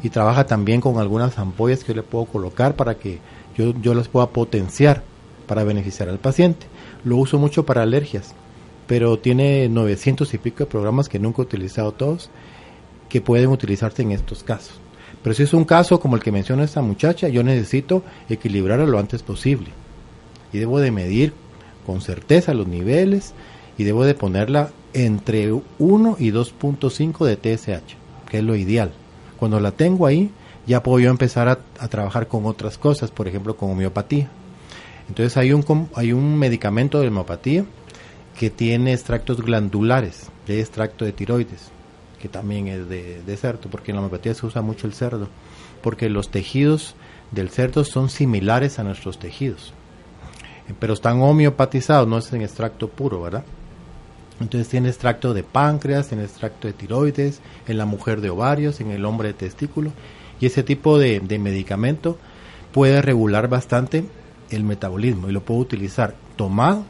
y 0.03 0.09
trabaja 0.09 0.45
también 0.45 0.81
con 0.81 0.99
algunas 0.99 1.37
ampollas 1.37 1.83
que 1.83 1.89
yo 1.89 1.95
le 1.95 2.03
puedo 2.03 2.25
colocar 2.25 2.75
para 2.75 2.95
que 2.95 3.19
yo, 3.57 3.73
yo 3.81 3.93
las 3.93 4.07
pueda 4.07 4.29
potenciar 4.29 5.03
para 5.47 5.63
beneficiar 5.63 6.09
al 6.09 6.19
paciente. 6.19 6.67
Lo 7.03 7.17
uso 7.17 7.37
mucho 7.37 7.65
para 7.65 7.83
alergias 7.83 8.35
pero 8.91 9.17
tiene 9.17 9.69
900 9.69 10.33
y 10.33 10.37
pico 10.37 10.65
de 10.65 10.65
programas 10.65 11.07
que 11.07 11.17
nunca 11.17 11.41
he 11.41 11.45
utilizado 11.45 11.93
todos 11.93 12.29
que 13.07 13.21
pueden 13.21 13.47
utilizarse 13.47 14.01
en 14.01 14.11
estos 14.11 14.43
casos. 14.43 14.81
Pero 15.23 15.33
si 15.35 15.43
es 15.43 15.53
un 15.53 15.65
caso 15.65 15.99
como 15.99 16.15
el 16.15 16.23
que 16.23 16.31
menciona 16.31 16.63
esta 16.63 16.81
muchacha, 16.81 17.27
yo 17.27 17.43
necesito 17.43 18.03
equilibrar 18.29 18.79
lo 18.79 18.99
antes 18.99 19.21
posible. 19.23 19.69
Y 20.51 20.57
debo 20.57 20.79
de 20.79 20.91
medir 20.91 21.33
con 21.85 22.01
certeza 22.01 22.53
los 22.53 22.67
niveles 22.67 23.33
y 23.77 23.83
debo 23.83 24.03
de 24.05 24.15
ponerla 24.15 24.71
entre 24.93 25.51
1 25.51 26.15
y 26.19 26.31
2.5 26.31 27.25
de 27.25 27.35
TSH, 27.35 27.95
que 28.29 28.39
es 28.39 28.43
lo 28.43 28.55
ideal. 28.55 28.91
Cuando 29.37 29.59
la 29.59 29.71
tengo 29.71 30.05
ahí, 30.05 30.31
ya 30.67 30.83
puedo 30.83 31.09
empezar 31.09 31.47
a, 31.49 31.87
trabajar 31.87 32.27
con 32.27 32.45
otras 32.45 32.77
cosas, 32.77 33.11
por 33.11 33.27
ejemplo 33.27 33.55
con 33.55 33.71
homeopatía. 33.71 34.29
Entonces 35.07 35.37
hay 35.37 35.51
un, 35.53 35.89
hay 35.95 36.13
un 36.13 36.37
medicamento 36.37 36.99
de 36.99 37.07
homeopatía 37.07 37.65
que 38.37 38.49
tiene 38.49 38.93
extractos 38.93 39.41
glandulares 39.41 40.29
de 40.47 40.61
extracto 40.61 41.05
de 41.05 41.11
tiroides, 41.11 41.71
que 42.21 42.29
también 42.29 42.67
es 42.67 42.87
de, 42.87 43.37
cerdo, 43.37 43.69
porque 43.69 43.91
en 43.91 43.95
la 43.95 44.01
homeopatía 44.01 44.33
se 44.33 44.45
usa 44.45 44.61
mucho 44.61 44.87
el 44.87 44.93
cerdo, 44.93 45.27
porque 45.81 46.09
los 46.09 46.29
tejidos 46.29 46.95
del 47.31 47.49
cerdo 47.49 47.83
son 47.83 48.09
similares 48.09 48.79
a 48.79 48.83
nuestros 48.83 49.17
tejidos, 49.17 49.73
pero 50.79 50.93
están 50.93 51.21
homeopatizados, 51.21 52.07
no 52.07 52.17
es 52.19 52.31
en 52.31 52.41
extracto 52.41 52.87
puro, 52.87 53.21
¿verdad? 53.21 53.43
Entonces 54.39 54.69
tiene 54.69 54.89
extracto 54.89 55.33
de 55.33 55.43
páncreas, 55.43 56.07
tiene 56.07 56.23
extracto 56.23 56.67
de 56.67 56.73
tiroides, 56.73 57.41
en 57.67 57.77
la 57.77 57.85
mujer 57.85 58.21
de 58.21 58.29
ovarios, 58.29 58.79
en 58.81 58.91
el 58.91 59.05
hombre 59.05 59.29
de 59.29 59.33
testículo, 59.33 59.91
y 60.39 60.45
ese 60.45 60.63
tipo 60.63 60.97
de, 60.97 61.19
de 61.19 61.39
medicamento 61.39 62.17
puede 62.71 63.01
regular 63.01 63.47
bastante 63.47 64.05
el 64.49 64.63
metabolismo 64.63 65.29
y 65.29 65.31
lo 65.31 65.41
puedo 65.41 65.59
utilizar 65.59 66.15
tomado 66.35 66.85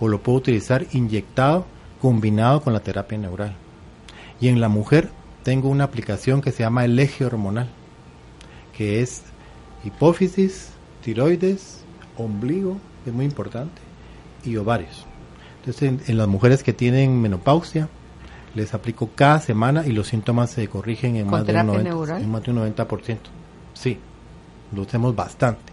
o 0.00 0.08
lo 0.08 0.20
puedo 0.20 0.38
utilizar 0.38 0.86
inyectado 0.92 1.66
combinado 2.00 2.60
con 2.60 2.72
la 2.72 2.80
terapia 2.80 3.18
neural. 3.18 3.56
Y 4.40 4.48
en 4.48 4.60
la 4.60 4.68
mujer 4.68 5.10
tengo 5.42 5.68
una 5.68 5.84
aplicación 5.84 6.42
que 6.42 6.52
se 6.52 6.62
llama 6.62 6.84
el 6.84 6.98
eje 6.98 7.24
hormonal, 7.24 7.68
que 8.76 9.00
es 9.00 9.22
hipófisis, 9.84 10.70
tiroides, 11.02 11.84
ombligo, 12.16 12.78
es 13.06 13.12
muy 13.12 13.24
importante, 13.24 13.80
y 14.44 14.56
ovarios. 14.56 15.06
Entonces, 15.60 16.08
en, 16.08 16.18
las 16.18 16.28
mujeres 16.28 16.62
que 16.62 16.72
tienen 16.72 17.20
menopausia, 17.20 17.88
les 18.54 18.74
aplico 18.74 19.10
cada 19.14 19.40
semana 19.40 19.86
y 19.86 19.92
los 19.92 20.08
síntomas 20.08 20.50
se 20.50 20.66
corrigen 20.68 21.16
en, 21.16 21.28
más 21.28 21.46
de, 21.46 21.54
un 21.54 21.66
90, 21.66 22.20
en 22.20 22.30
más 22.30 22.42
de 22.42 22.50
un 22.50 22.74
90%. 22.74 23.18
Sí, 23.74 23.98
lo 24.74 24.82
hacemos 24.82 25.14
bastante. 25.14 25.72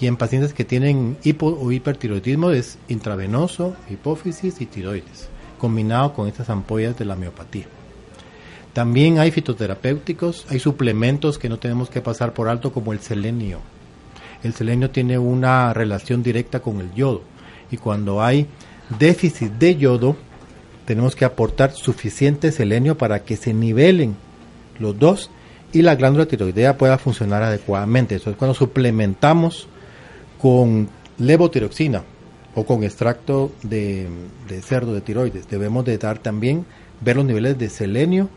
Y 0.00 0.06
en 0.06 0.16
pacientes 0.16 0.52
que 0.52 0.64
tienen 0.64 1.16
hipo 1.24 1.46
o 1.46 1.72
hipertiroidismo 1.72 2.50
es 2.50 2.78
intravenoso, 2.88 3.76
hipófisis 3.90 4.60
y 4.60 4.66
tiroides, 4.66 5.28
combinado 5.58 6.14
con 6.14 6.28
estas 6.28 6.48
ampollas 6.48 6.98
de 6.98 7.04
la 7.04 7.16
miopatía. 7.16 7.66
También 8.72 9.18
hay 9.18 9.30
fitoterapéuticos, 9.30 10.46
hay 10.48 10.60
suplementos 10.60 11.38
que 11.38 11.48
no 11.48 11.58
tenemos 11.58 11.90
que 11.90 12.00
pasar 12.00 12.32
por 12.32 12.48
alto 12.48 12.72
como 12.72 12.92
el 12.92 13.00
selenio. 13.00 13.60
El 14.42 14.54
selenio 14.54 14.90
tiene 14.90 15.18
una 15.18 15.74
relación 15.74 16.22
directa 16.22 16.60
con 16.60 16.80
el 16.80 16.92
yodo 16.94 17.22
y 17.70 17.76
cuando 17.76 18.22
hay 18.22 18.46
déficit 18.98 19.52
de 19.52 19.76
yodo 19.76 20.16
tenemos 20.84 21.14
que 21.14 21.24
aportar 21.24 21.72
suficiente 21.72 22.52
selenio 22.52 22.96
para 22.96 23.22
que 23.24 23.36
se 23.36 23.52
nivelen 23.52 24.16
los 24.78 24.98
dos 24.98 25.30
y 25.72 25.82
la 25.82 25.94
glándula 25.94 26.26
tiroidea 26.26 26.76
pueda 26.76 26.98
funcionar 26.98 27.42
adecuadamente. 27.42 28.16
Eso 28.16 28.30
es 28.30 28.36
cuando 28.36 28.54
suplementamos 28.54 29.68
con 30.40 30.88
levotiroxina 31.18 32.02
o 32.54 32.64
con 32.64 32.82
extracto 32.82 33.52
de, 33.62 34.08
cerdo 34.62 34.92
de 34.92 35.00
tiroides. 35.00 35.48
Debemos 35.48 35.84
de 35.84 35.98
dar 35.98 36.18
también, 36.18 36.66
ver 37.00 37.16
los 37.16 37.24
niveles 37.24 37.58
de 37.58 37.70
selenio, 37.70 38.28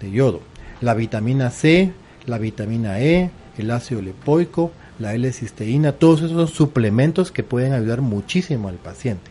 de 0.00 0.10
yodo, 0.10 0.40
la 0.80 0.94
vitamina 0.94 1.50
C, 1.50 1.92
la 2.26 2.38
vitamina 2.38 3.00
E, 3.00 3.30
el 3.58 3.70
ácido 3.70 4.02
lipoico, 4.02 4.72
la 4.98 5.14
L-cisteína, 5.14 5.92
todos 5.92 6.22
esos 6.22 6.50
suplementos 6.50 7.32
que 7.32 7.42
pueden 7.42 7.72
ayudar 7.72 8.00
muchísimo 8.00 8.68
al 8.68 8.76
paciente. 8.76 9.30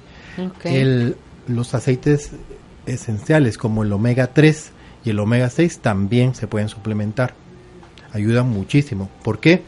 los 1.47 1.73
aceites 1.73 2.31
esenciales 2.85 3.57
como 3.57 3.83
el 3.83 3.91
omega 3.91 4.27
3 4.27 4.71
y 5.05 5.09
el 5.09 5.19
omega 5.19 5.49
6 5.49 5.79
también 5.79 6.35
se 6.35 6.47
pueden 6.47 6.69
suplementar. 6.69 7.33
Ayudan 8.13 8.49
muchísimo. 8.49 9.09
¿Por 9.23 9.39
qué? 9.39 9.63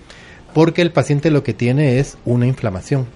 porque 0.54 0.82
el 0.82 0.91
paciente 0.91 1.32
lo 1.32 1.43
que 1.43 1.54
tiene 1.54 1.99
es 1.99 2.18
una 2.26 2.45
inflamación. 2.45 3.08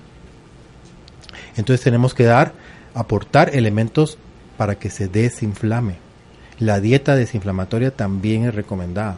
Entonces 1.57 1.83
tenemos 1.83 2.13
que 2.13 2.23
dar, 2.23 2.53
aportar 2.93 3.55
elementos 3.55 4.17
para 4.57 4.75
que 4.75 4.89
se 4.89 5.07
desinflame. 5.07 5.97
La 6.59 6.79
dieta 6.79 7.15
desinflamatoria 7.15 7.91
también 7.91 8.45
es 8.45 8.55
recomendada. 8.55 9.17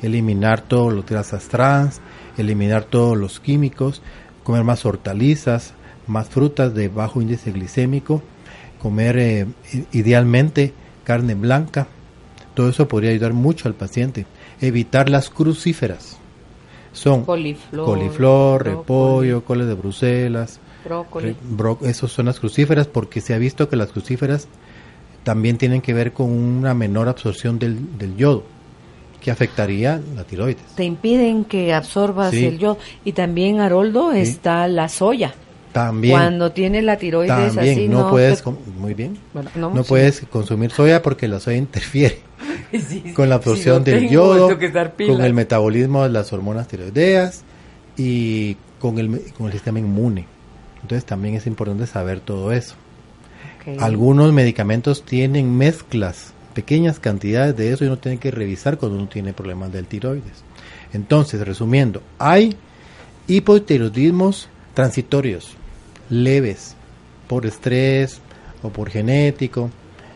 Eliminar 0.00 0.62
todos 0.62 0.92
los 0.92 1.04
grasas 1.04 1.48
trans, 1.48 2.00
eliminar 2.38 2.84
todos 2.84 3.16
los 3.16 3.40
químicos, 3.40 4.00
comer 4.42 4.64
más 4.64 4.86
hortalizas, 4.86 5.74
más 6.06 6.28
frutas 6.28 6.74
de 6.74 6.88
bajo 6.88 7.20
índice 7.20 7.52
glicémico, 7.52 8.22
comer 8.80 9.18
eh, 9.18 9.46
idealmente 9.92 10.72
carne 11.04 11.34
blanca. 11.34 11.88
Todo 12.54 12.70
eso 12.70 12.88
podría 12.88 13.10
ayudar 13.10 13.34
mucho 13.34 13.68
al 13.68 13.74
paciente. 13.74 14.26
Evitar 14.60 15.10
las 15.10 15.30
crucíferas 15.30 16.18
son 16.92 17.24
coliflor, 17.24 18.64
repollo, 18.64 19.44
coles 19.44 19.68
de 19.68 19.74
Bruselas, 19.74 20.58
brócoli. 20.84 21.36
esos 21.82 22.10
son 22.10 22.26
las 22.26 22.40
crucíferas 22.40 22.86
porque 22.86 23.20
se 23.20 23.34
ha 23.34 23.38
visto 23.38 23.68
que 23.68 23.76
las 23.76 23.92
crucíferas 23.92 24.48
también 25.28 25.58
tienen 25.58 25.82
que 25.82 25.92
ver 25.92 26.14
con 26.14 26.30
una 26.30 26.72
menor 26.72 27.06
absorción 27.06 27.58
del, 27.58 27.98
del 27.98 28.16
yodo 28.16 28.44
que 29.20 29.30
afectaría 29.30 30.00
la 30.16 30.24
tiroides. 30.24 30.62
Te 30.74 30.84
impiden 30.84 31.44
que 31.44 31.74
absorbas 31.74 32.32
el 32.32 32.58
yodo. 32.58 32.78
Y 33.04 33.12
también, 33.12 33.60
Haroldo, 33.60 34.12
está 34.12 34.66
la 34.68 34.88
soya. 34.88 35.34
También. 35.70 36.14
Cuando 36.14 36.52
tiene 36.52 36.80
la 36.80 36.96
tiroides 36.96 37.58
así, 37.58 37.88
no, 37.88 38.08
puedes, 38.08 38.42
muy 38.78 38.94
bien, 38.94 39.18
no, 39.54 39.84
puedes 39.84 40.22
consumir 40.30 40.70
soya 40.70 41.02
porque 41.02 41.28
la 41.28 41.40
soya 41.40 41.58
interfiere 41.58 42.20
con 43.14 43.28
la 43.28 43.34
absorción 43.34 43.84
del 43.84 44.08
yodo, 44.08 44.48
con 45.06 45.20
el 45.20 45.34
metabolismo 45.34 46.04
de 46.04 46.08
las 46.08 46.32
hormonas 46.32 46.68
tiroideas 46.68 47.44
y 47.98 48.56
con 48.80 48.98
el, 48.98 49.30
con 49.36 49.48
el 49.48 49.52
sistema 49.52 49.78
inmune. 49.78 50.24
Entonces 50.80 51.04
también 51.04 51.34
es 51.34 51.46
importante 51.46 51.86
saber 51.86 52.20
todo 52.20 52.50
eso. 52.50 52.76
Algunos 53.78 54.32
medicamentos 54.32 55.04
tienen 55.04 55.56
mezclas, 55.56 56.32
pequeñas 56.54 56.98
cantidades 56.98 57.56
de 57.56 57.72
eso 57.72 57.84
y 57.84 57.88
uno 57.88 57.98
tiene 57.98 58.18
que 58.18 58.30
revisar 58.30 58.78
cuando 58.78 58.98
uno 58.98 59.08
tiene 59.08 59.32
problemas 59.32 59.72
del 59.72 59.86
tiroides. 59.86 60.44
Entonces, 60.92 61.46
resumiendo, 61.46 62.02
hay 62.18 62.56
hipotiroidismos 63.26 64.48
transitorios, 64.74 65.56
leves, 66.08 66.74
por 67.26 67.46
estrés 67.46 68.20
o 68.62 68.70
por 68.70 68.90
genético, 68.90 69.70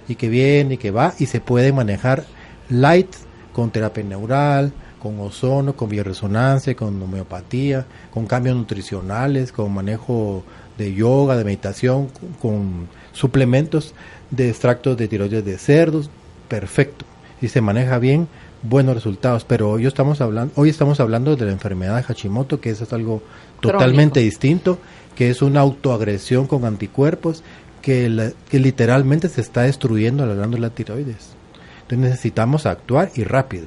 y 0.09 0.15
que 0.15 0.29
viene 0.29 0.75
y 0.75 0.79
que 0.79 0.91
va, 0.91 1.15
y 1.19 1.27
se 1.27 1.41
puede 1.41 1.73
manejar 1.73 2.25
light 2.69 3.15
con 3.53 3.71
terapia 3.71 4.03
neural, 4.03 4.73
con 4.99 5.19
ozono, 5.21 5.75
con 5.75 5.89
bioresonancia, 5.89 6.75
con 6.75 7.01
homeopatía, 7.03 7.87
con 8.13 8.27
cambios 8.27 8.57
nutricionales, 8.57 9.53
con 9.53 9.73
manejo 9.75 10.45
de 10.83 10.95
yoga, 10.95 11.37
de 11.37 11.45
meditación, 11.45 12.09
con 12.41 12.89
suplementos 13.13 13.95
de 14.31 14.49
extractos 14.49 14.97
de 14.97 15.09
tiroides 15.09 15.45
de 15.45 15.59
cerdos, 15.59 16.11
perfecto. 16.49 17.05
Y 17.41 17.49
se 17.49 17.61
maneja 17.61 17.99
bien, 17.99 18.29
buenos 18.63 18.95
resultados. 18.95 19.45
Pero 19.45 19.71
hoy 19.71 19.87
estamos 19.87 20.21
hablando, 20.21 20.53
hoy 20.57 20.69
estamos 20.69 21.01
hablando 21.01 21.37
de 21.37 21.47
la 21.47 21.53
enfermedad 21.53 21.97
de 21.97 22.03
Hashimoto, 22.03 22.61
que 22.61 22.71
eso 22.71 22.85
es 22.85 22.93
algo 22.93 23.23
totalmente 23.61 24.21
distinto, 24.21 24.79
que 25.15 25.31
es 25.31 25.43
una 25.43 25.61
autoagresión 25.61 26.47
con 26.47 26.65
anticuerpos 26.65 27.43
que, 27.81 28.33
que 28.49 28.59
literalmente 28.59 29.29
se 29.29 29.41
está 29.41 29.63
destruyendo 29.63 30.25
la 30.27 30.35
glándula 30.35 30.71
tiroides. 30.71 31.35
Entonces 31.83 32.11
necesitamos 32.11 32.67
actuar 32.67 33.11
y 33.15 33.25
rápido 33.25 33.67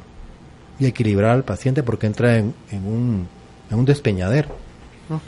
y 0.80 0.88
equilibrar 0.88 1.32
al 1.32 1.44
paciente 1.44 1.84
porque 1.84 2.08
entra 2.08 2.38
en, 2.38 2.54
un, 2.72 3.28
en 3.70 3.78
un 3.78 3.86
despeñadero 3.86 4.50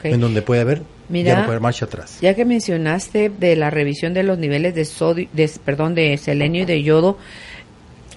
en 0.02 0.20
donde 0.20 0.42
puede 0.42 0.60
haber 0.60 0.82
ya 1.10 1.40
no 1.40 1.46
puede 1.46 1.60
marcha 1.60 1.86
atrás. 1.86 2.18
Ya 2.20 2.34
que 2.34 2.44
mencionaste 2.44 3.30
de 3.30 3.56
la 3.56 3.70
revisión 3.70 4.14
de 4.14 4.22
los 4.22 4.38
niveles 4.38 4.74
de 4.74 4.84
sodio, 4.84 5.28
de, 5.32 5.50
perdón, 5.64 5.94
de 5.94 6.16
selenio 6.18 6.62
y 6.62 6.66
de 6.66 6.82
yodo, 6.82 7.18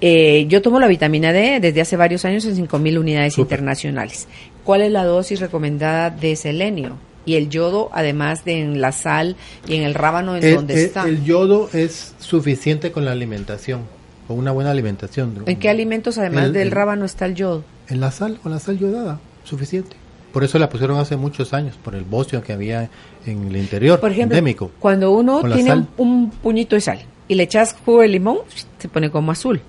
eh, 0.01 0.45
yo 0.47 0.63
tomo 0.63 0.79
la 0.79 0.87
vitamina 0.87 1.31
D 1.31 1.59
desde 1.59 1.81
hace 1.81 1.95
varios 1.95 2.25
años 2.25 2.43
en 2.45 2.57
5.000 2.57 2.99
unidades 2.99 3.37
internacionales. 3.37 4.27
¿Cuál 4.63 4.81
es 4.81 4.91
la 4.91 5.05
dosis 5.05 5.39
recomendada 5.39 6.09
de 6.09 6.35
selenio? 6.35 6.97
Y 7.23 7.35
el 7.35 7.49
yodo, 7.49 7.91
además 7.93 8.43
de 8.43 8.61
en 8.61 8.81
la 8.81 8.91
sal 8.91 9.35
y 9.67 9.75
en 9.75 9.83
el 9.83 9.93
rábano, 9.93 10.35
¿en 10.35 10.55
donde 10.55 10.83
está? 10.83 11.07
El 11.07 11.23
yodo 11.23 11.69
es 11.71 12.15
suficiente 12.19 12.91
con 12.91 13.05
la 13.05 13.11
alimentación, 13.11 13.81
con 14.27 14.39
una 14.39 14.51
buena 14.51 14.71
alimentación. 14.71 15.43
¿En 15.45 15.59
qué 15.59 15.69
alimentos, 15.69 16.17
además 16.17 16.51
del 16.51 16.71
rábano, 16.71 17.05
está 17.05 17.27
el 17.27 17.35
yodo? 17.35 17.63
En 17.87 17.99
la 17.99 18.09
sal, 18.09 18.39
con 18.41 18.51
la 18.51 18.59
sal 18.59 18.79
yodada, 18.79 19.19
suficiente. 19.43 20.00
Por 20.31 20.43
eso 20.43 20.57
la 20.57 20.69
pusieron 20.69 20.97
hace 20.97 21.17
muchos 21.17 21.53
años, 21.53 21.75
por 21.75 21.93
el 21.93 22.03
bocio 22.03 22.41
que 22.41 22.53
había 22.53 22.89
en 23.25 23.47
el 23.47 23.57
interior, 23.57 23.99
por 23.99 24.11
ejemplo, 24.11 24.37
endémico. 24.37 24.71
Cuando 24.79 25.11
uno 25.11 25.41
tiene 25.53 25.85
un, 25.97 26.31
puñito 26.31 26.75
de 26.75 26.81
sal 26.81 26.99
y 27.27 27.35
le 27.35 27.43
echas 27.43 27.75
jugo 27.85 28.01
de 28.01 28.07
limón, 28.07 28.39
se 28.79 28.87
pone 28.87 29.11
como 29.11 29.31
azul, 29.31 29.61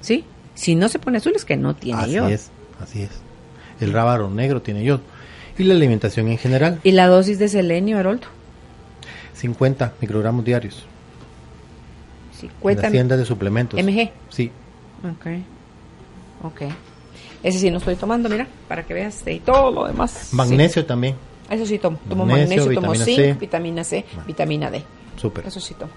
¿sí? 0.00 0.24
Si 0.54 0.74
no 0.74 0.88
se 0.88 0.98
pone 0.98 1.18
azul 1.18 1.32
es 1.34 1.44
que 1.44 1.56
no 1.56 1.74
tiene 1.74 2.10
yodo. 2.10 2.26
Así 2.26 2.34
es, 2.34 2.50
así 2.80 3.02
es. 3.02 3.10
El 3.80 3.92
rábaro 3.92 4.28
negro 4.28 4.60
tiene 4.60 4.84
yodo. 4.84 5.00
Y 5.56 5.64
la 5.64 5.74
alimentación 5.74 6.28
en 6.28 6.38
general. 6.38 6.80
¿Y 6.84 6.92
la 6.92 7.06
dosis 7.06 7.38
de 7.38 7.48
selenio, 7.48 7.98
Haroldo? 7.98 8.26
50 9.34 9.94
microgramos 10.00 10.44
diarios. 10.44 10.84
50 12.40 12.86
en 12.86 12.92
tiendas 12.92 13.18
de 13.18 13.24
suplementos. 13.24 13.82
¿MG? 13.82 14.10
Sí. 14.28 14.50
Ok. 15.02 15.26
Ok. 16.42 16.62
Ese 17.42 17.58
sí 17.58 17.70
no 17.70 17.78
estoy 17.78 17.96
tomando, 17.96 18.28
mira, 18.28 18.46
para 18.68 18.84
que 18.84 18.94
veas. 18.94 19.22
Y 19.26 19.40
todo 19.40 19.70
lo 19.70 19.86
demás. 19.86 20.30
Magnesio 20.32 20.84
también. 20.84 21.14
Eso 21.50 21.66
sí 21.66 21.78
tomo. 21.78 21.98
Tomo 22.08 22.26
magnesio, 22.26 22.72
tomo 22.72 22.94
zinc, 22.94 23.38
vitamina 23.38 23.82
C, 23.82 24.04
vitamina 24.26 24.70
D. 24.70 24.82
Súper. 25.16 25.46
Eso 25.46 25.60
sí 25.60 25.74
tomo. 25.74 25.92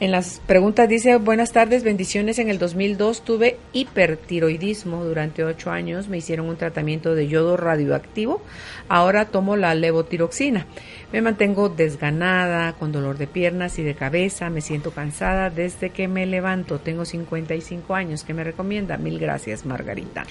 En 0.00 0.10
las 0.10 0.40
preguntas 0.46 0.88
dice, 0.88 1.16
buenas 1.16 1.52
tardes, 1.52 1.84
bendiciones. 1.84 2.38
En 2.38 2.48
el 2.48 2.58
2002 2.58 3.22
tuve 3.22 3.58
hipertiroidismo 3.72 5.04
durante 5.04 5.44
ocho 5.44 5.70
años. 5.70 6.08
Me 6.08 6.18
hicieron 6.18 6.48
un 6.48 6.56
tratamiento 6.56 7.14
de 7.14 7.28
yodo 7.28 7.56
radioactivo. 7.56 8.42
Ahora 8.88 9.26
tomo 9.26 9.56
la 9.56 9.74
levotiroxina. 9.74 10.66
Me 11.12 11.22
mantengo 11.22 11.68
desganada, 11.68 12.72
con 12.72 12.90
dolor 12.90 13.18
de 13.18 13.28
piernas 13.28 13.78
y 13.78 13.82
de 13.82 13.94
cabeza. 13.94 14.50
Me 14.50 14.62
siento 14.62 14.90
cansada 14.90 15.50
desde 15.50 15.90
que 15.90 16.08
me 16.08 16.26
levanto. 16.26 16.80
Tengo 16.80 17.04
55 17.04 17.94
años. 17.94 18.24
¿Qué 18.24 18.34
me 18.34 18.42
recomienda? 18.42 18.96
Mil 18.96 19.18
gracias, 19.18 19.64
Margarita. 19.64 20.24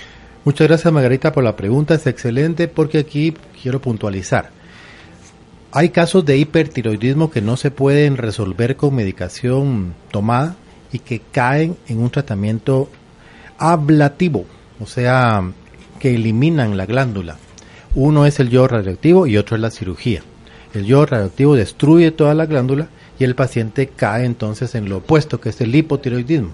Muchas 0.46 0.68
gracias, 0.68 0.94
Margarita, 0.94 1.32
por 1.32 1.44
la 1.44 1.56
pregunta. 1.56 1.96
Es 1.96 2.08
excelente 2.08 2.68
porque 2.68 3.00
aquí 3.00 3.34
quiero 3.62 3.82
puntualizar 3.82 4.52
hay 5.76 5.90
casos 5.90 6.24
de 6.24 6.38
hipertiroidismo 6.38 7.32
que 7.32 7.42
no 7.42 7.58
se 7.58 7.72
pueden 7.72 8.18
resolver 8.18 8.76
con 8.76 8.94
medicación 8.94 9.96
tomada 10.12 10.56
y 10.92 11.00
que 11.00 11.20
caen 11.20 11.76
en 11.88 11.98
un 12.00 12.12
tratamiento 12.12 12.90
ablativo, 13.58 14.46
o 14.80 14.86
sea, 14.86 15.42
que 16.00 16.14
eliminan 16.14 16.78
la 16.78 16.86
glándula. 16.86 17.38
Uno 17.96 18.28
es 18.28 18.40
el 18.40 18.52
yodo 18.52 18.68
radioactivo 18.68 19.26
y 19.26 19.38
otro 19.38 19.56
es 19.56 19.64
la 19.64 19.72
cirugía. 19.72 20.22
El 20.76 20.86
yodo 20.86 21.08
radioactivo 21.08 21.56
destruye 21.56 22.12
toda 22.12 22.36
la 22.36 22.46
glándula 22.46 22.90
y 23.18 23.24
el 23.24 23.34
paciente 23.34 23.88
cae 23.88 24.26
entonces 24.26 24.76
en 24.76 24.90
lo 24.90 24.98
opuesto, 24.98 25.42
que 25.42 25.50
es 25.50 25.60
el 25.62 25.74
hipotiroidismo. 25.74 26.52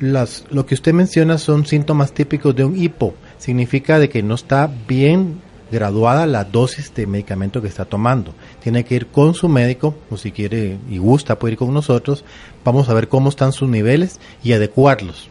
Las, 0.00 0.44
lo 0.50 0.66
que 0.66 0.74
usted 0.74 0.92
menciona 0.92 1.38
son 1.38 1.66
síntomas 1.66 2.12
típicos 2.12 2.54
de 2.54 2.64
un 2.64 2.76
hipo. 2.76 3.14
Significa 3.38 3.98
de 3.98 4.08
que 4.08 4.22
no 4.22 4.34
está 4.34 4.70
bien 4.88 5.40
graduada 5.70 6.26
la 6.26 6.44
dosis 6.44 6.94
de 6.94 7.06
medicamento 7.06 7.60
que 7.60 7.68
está 7.68 7.84
tomando. 7.84 8.34
Tiene 8.62 8.84
que 8.84 8.94
ir 8.94 9.06
con 9.08 9.34
su 9.34 9.48
médico, 9.48 9.94
o 10.10 10.16
si 10.16 10.32
quiere 10.32 10.78
y 10.88 10.98
gusta 10.98 11.38
puede 11.38 11.52
ir 11.52 11.58
con 11.58 11.72
nosotros. 11.72 12.24
Vamos 12.64 12.88
a 12.88 12.94
ver 12.94 13.08
cómo 13.08 13.28
están 13.28 13.52
sus 13.52 13.68
niveles 13.68 14.20
y 14.42 14.52
adecuarlos. 14.52 15.28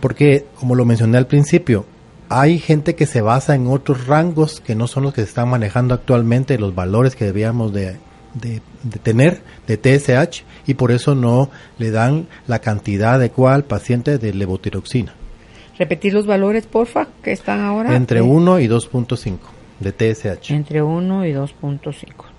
Porque, 0.00 0.46
como 0.58 0.74
lo 0.74 0.84
mencioné 0.84 1.18
al 1.18 1.26
principio, 1.26 1.86
hay 2.28 2.58
gente 2.58 2.94
que 2.94 3.06
se 3.06 3.20
basa 3.20 3.54
en 3.54 3.66
otros 3.66 4.06
rangos 4.06 4.60
que 4.60 4.74
no 4.74 4.86
son 4.86 5.04
los 5.04 5.14
que 5.14 5.22
se 5.22 5.28
están 5.28 5.48
manejando 5.48 5.94
actualmente, 5.94 6.58
los 6.58 6.74
valores 6.74 7.16
que 7.16 7.24
debíamos 7.24 7.72
de, 7.72 7.96
de, 8.34 8.60
tener 9.02 9.42
de 9.66 9.76
TSH 9.76 10.44
y 10.66 10.74
por 10.74 10.92
eso 10.92 11.14
no 11.14 11.50
le 11.78 11.90
dan 11.90 12.26
la 12.46 12.58
cantidad 12.58 13.14
adecuada 13.14 13.56
al 13.56 13.64
paciente 13.64 14.18
de 14.18 14.34
levotiroxina. 14.34 15.14
Repetir 15.78 16.14
los 16.14 16.26
valores, 16.26 16.66
porfa, 16.66 17.08
que 17.22 17.32
están 17.32 17.60
ahora. 17.60 17.96
Entre 17.96 18.22
1 18.22 18.60
y 18.60 18.68
2.5 18.68 19.38
de 19.80 19.92
TSH. 19.92 20.50
Entre 20.50 20.82
1 20.82 21.26
y 21.26 21.32
2.5 21.32 21.90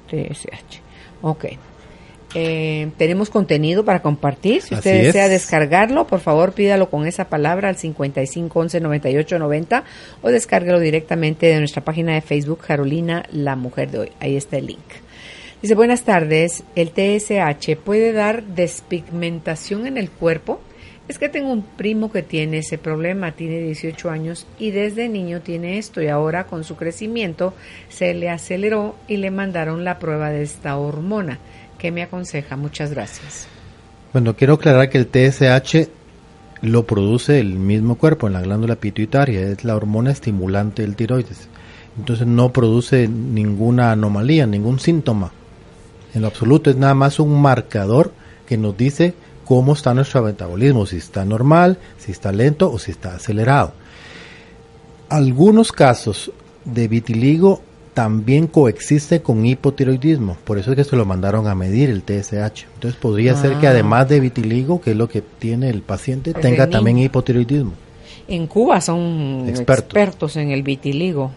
TSH. 0.09 0.79
Ok. 1.21 1.45
Eh, 2.37 2.91
tenemos 2.97 3.29
contenido 3.29 3.85
para 3.85 4.01
compartir. 4.01 4.61
Si 4.61 4.75
usted 4.75 5.03
desea 5.03 5.29
descargarlo, 5.29 6.05
por 6.05 6.19
favor 6.19 6.51
pídalo 6.51 6.89
con 6.89 7.07
esa 7.07 7.29
palabra 7.29 7.69
al 7.69 7.77
55 7.77 8.59
11 8.59 8.81
98 8.81 9.39
90 9.39 9.83
o 10.21 10.27
descárguelo 10.29 10.81
directamente 10.81 11.45
de 11.45 11.59
nuestra 11.59 11.83
página 11.83 12.13
de 12.13 12.21
Facebook 12.21 12.59
Carolina, 12.67 13.23
la 13.31 13.55
mujer 13.55 13.89
de 13.89 13.99
hoy. 13.99 14.11
Ahí 14.19 14.35
está 14.35 14.57
el 14.57 14.67
link. 14.67 15.04
Dice, 15.65 15.73
buenas 15.73 16.03
tardes, 16.03 16.63
¿el 16.75 16.89
TSH 16.89 17.75
puede 17.83 18.13
dar 18.13 18.43
despigmentación 18.43 19.87
en 19.87 19.97
el 19.97 20.11
cuerpo? 20.11 20.61
Es 21.07 21.17
que 21.17 21.27
tengo 21.27 21.51
un 21.51 21.63
primo 21.63 22.11
que 22.11 22.21
tiene 22.21 22.59
ese 22.59 22.77
problema, 22.77 23.31
tiene 23.31 23.57
18 23.61 24.11
años 24.11 24.45
y 24.59 24.69
desde 24.69 25.09
niño 25.09 25.41
tiene 25.41 25.79
esto 25.79 26.03
y 26.03 26.07
ahora 26.07 26.43
con 26.43 26.63
su 26.63 26.75
crecimiento 26.75 27.55
se 27.89 28.13
le 28.13 28.29
aceleró 28.29 28.95
y 29.07 29.17
le 29.17 29.31
mandaron 29.31 29.83
la 29.83 29.97
prueba 29.97 30.29
de 30.29 30.43
esta 30.43 30.77
hormona. 30.77 31.39
¿Qué 31.79 31.91
me 31.91 32.03
aconseja? 32.03 32.55
Muchas 32.57 32.91
gracias. 32.91 33.47
Bueno, 34.13 34.35
quiero 34.35 34.53
aclarar 34.53 34.91
que 34.91 34.99
el 34.99 35.07
TSH 35.07 35.89
lo 36.61 36.85
produce 36.85 37.39
el 37.39 37.55
mismo 37.55 37.95
cuerpo 37.95 38.27
en 38.27 38.33
la 38.33 38.41
glándula 38.41 38.75
pituitaria, 38.75 39.41
es 39.41 39.63
la 39.63 39.75
hormona 39.75 40.11
estimulante 40.11 40.83
del 40.83 40.95
tiroides. 40.95 41.49
Entonces 41.97 42.27
no 42.27 42.53
produce 42.53 43.07
ninguna 43.07 43.91
anomalía, 43.91 44.45
ningún 44.45 44.79
síntoma. 44.79 45.31
En 46.15 46.21
lo 46.21 46.27
absoluto 46.27 46.69
es 46.69 46.77
nada 46.77 46.93
más 46.95 47.19
un 47.19 47.39
marcador 47.41 48.11
que 48.47 48.57
nos 48.57 48.75
dice 48.77 49.13
cómo 49.43 49.73
está 49.73 49.93
nuestro 49.93 50.23
metabolismo, 50.23 50.85
si 50.85 50.97
está 50.97 51.25
normal, 51.25 51.77
si 51.97 52.11
está 52.11 52.31
lento 52.31 52.71
o 52.71 52.79
si 52.79 52.91
está 52.91 53.15
acelerado. 53.15 53.73
Algunos 55.09 55.71
casos 55.71 56.31
de 56.63 56.87
vitiligo 56.87 57.61
también 57.93 58.47
coexiste 58.47 59.21
con 59.21 59.45
hipotiroidismo, 59.45 60.35
por 60.43 60.57
eso 60.57 60.71
es 60.71 60.75
que 60.75 60.83
se 60.83 60.95
lo 60.97 61.05
mandaron 61.05 61.47
a 61.47 61.55
medir 61.55 61.89
el 61.89 62.01
TSH. 62.03 62.65
Entonces 62.73 62.99
podría 62.99 63.35
ser 63.35 63.57
que 63.59 63.67
Ah. 63.67 63.71
además 63.71 64.09
de 64.09 64.19
vitiligo, 64.19 64.81
que 64.81 64.91
es 64.91 64.97
lo 64.97 65.07
que 65.07 65.21
tiene 65.21 65.69
el 65.69 65.81
paciente, 65.81 66.33
tenga 66.33 66.69
también 66.69 66.97
hipotiroidismo. 66.97 67.73
En 68.27 68.47
Cuba 68.47 68.81
son 68.81 69.45
Expertos. 69.47 69.85
expertos, 69.85 70.35
en 70.37 70.49
el 70.51 70.63
vitiligo. 70.63 71.31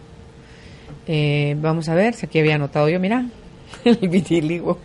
Eh, 1.06 1.56
vamos 1.60 1.88
a 1.88 1.94
ver, 1.94 2.14
si 2.14 2.26
aquí 2.26 2.38
había 2.38 2.56
anotado 2.56 2.88
yo, 2.88 2.98
mira, 2.98 3.26
el 3.84 4.08
vitiligo 4.08 4.78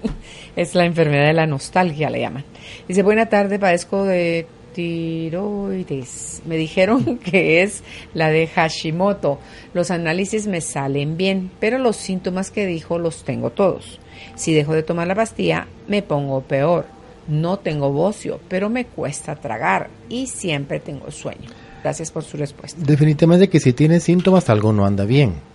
es 0.55 0.75
la 0.75 0.85
enfermedad 0.85 1.27
de 1.27 1.33
la 1.33 1.47
nostalgia, 1.47 2.09
le 2.09 2.21
llaman. 2.21 2.45
Dice, 2.87 3.03
buena 3.03 3.27
tarde, 3.27 3.59
padezco 3.59 4.03
de 4.03 4.47
tiroides. 4.73 6.41
Me 6.45 6.57
dijeron 6.57 7.17
que 7.23 7.61
es 7.61 7.83
la 8.13 8.29
de 8.29 8.47
Hashimoto. 8.47 9.39
Los 9.73 9.91
análisis 9.91 10.47
me 10.47 10.61
salen 10.61 11.17
bien, 11.17 11.51
pero 11.59 11.77
los 11.77 11.95
síntomas 11.95 12.51
que 12.51 12.65
dijo 12.65 12.99
los 12.99 13.23
tengo 13.23 13.51
todos. 13.51 13.99
Si 14.35 14.53
dejo 14.53 14.73
de 14.73 14.83
tomar 14.83 15.07
la 15.07 15.15
pastilla, 15.15 15.67
me 15.87 16.01
pongo 16.01 16.41
peor. 16.41 16.85
No 17.27 17.59
tengo 17.59 17.91
bocio, 17.91 18.39
pero 18.49 18.69
me 18.69 18.85
cuesta 18.85 19.35
tragar 19.35 19.89
y 20.09 20.27
siempre 20.27 20.79
tengo 20.79 21.09
sueño. 21.09 21.49
Gracias 21.81 22.11
por 22.11 22.23
su 22.23 22.37
respuesta. 22.37 22.81
Definitivamente 22.83 23.49
que 23.49 23.59
si 23.59 23.73
tiene 23.73 23.99
síntomas 23.99 24.49
algo 24.49 24.73
no 24.73 24.85
anda 24.85 25.05
bien. 25.05 25.52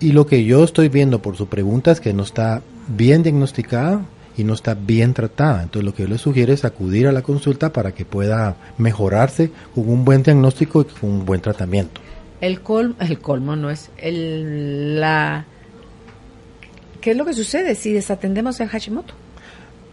Y 0.00 0.12
lo 0.12 0.26
que 0.26 0.44
yo 0.44 0.64
estoy 0.64 0.88
viendo 0.88 1.20
por 1.20 1.36
su 1.36 1.46
pregunta 1.46 1.90
es 1.92 2.00
que 2.00 2.12
no 2.14 2.22
está 2.22 2.62
bien 2.88 3.22
diagnosticada 3.22 4.02
y 4.36 4.44
no 4.44 4.54
está 4.54 4.74
bien 4.74 5.12
tratada. 5.12 5.62
Entonces 5.62 5.84
lo 5.84 5.94
que 5.94 6.04
yo 6.04 6.08
le 6.08 6.16
sugiero 6.18 6.52
es 6.52 6.64
acudir 6.64 7.06
a 7.06 7.12
la 7.12 7.22
consulta 7.22 7.72
para 7.72 7.92
que 7.92 8.04
pueda 8.06 8.56
mejorarse 8.78 9.50
con 9.74 9.88
un 9.88 10.04
buen 10.04 10.22
diagnóstico 10.22 10.82
y 10.82 10.84
con 10.86 11.10
un 11.10 11.24
buen 11.26 11.40
tratamiento. 11.42 12.00
El 12.40 12.62
colmo, 12.62 12.94
el 13.00 13.18
colmo 13.18 13.54
no 13.56 13.68
es 13.68 13.90
el 13.98 14.98
la 14.98 15.44
¿Qué 17.02 17.10
es 17.12 17.16
lo 17.16 17.24
que 17.26 17.32
sucede 17.34 17.74
si 17.74 17.92
desatendemos 17.92 18.60
el 18.60 18.68
Hashimoto? 18.68 19.12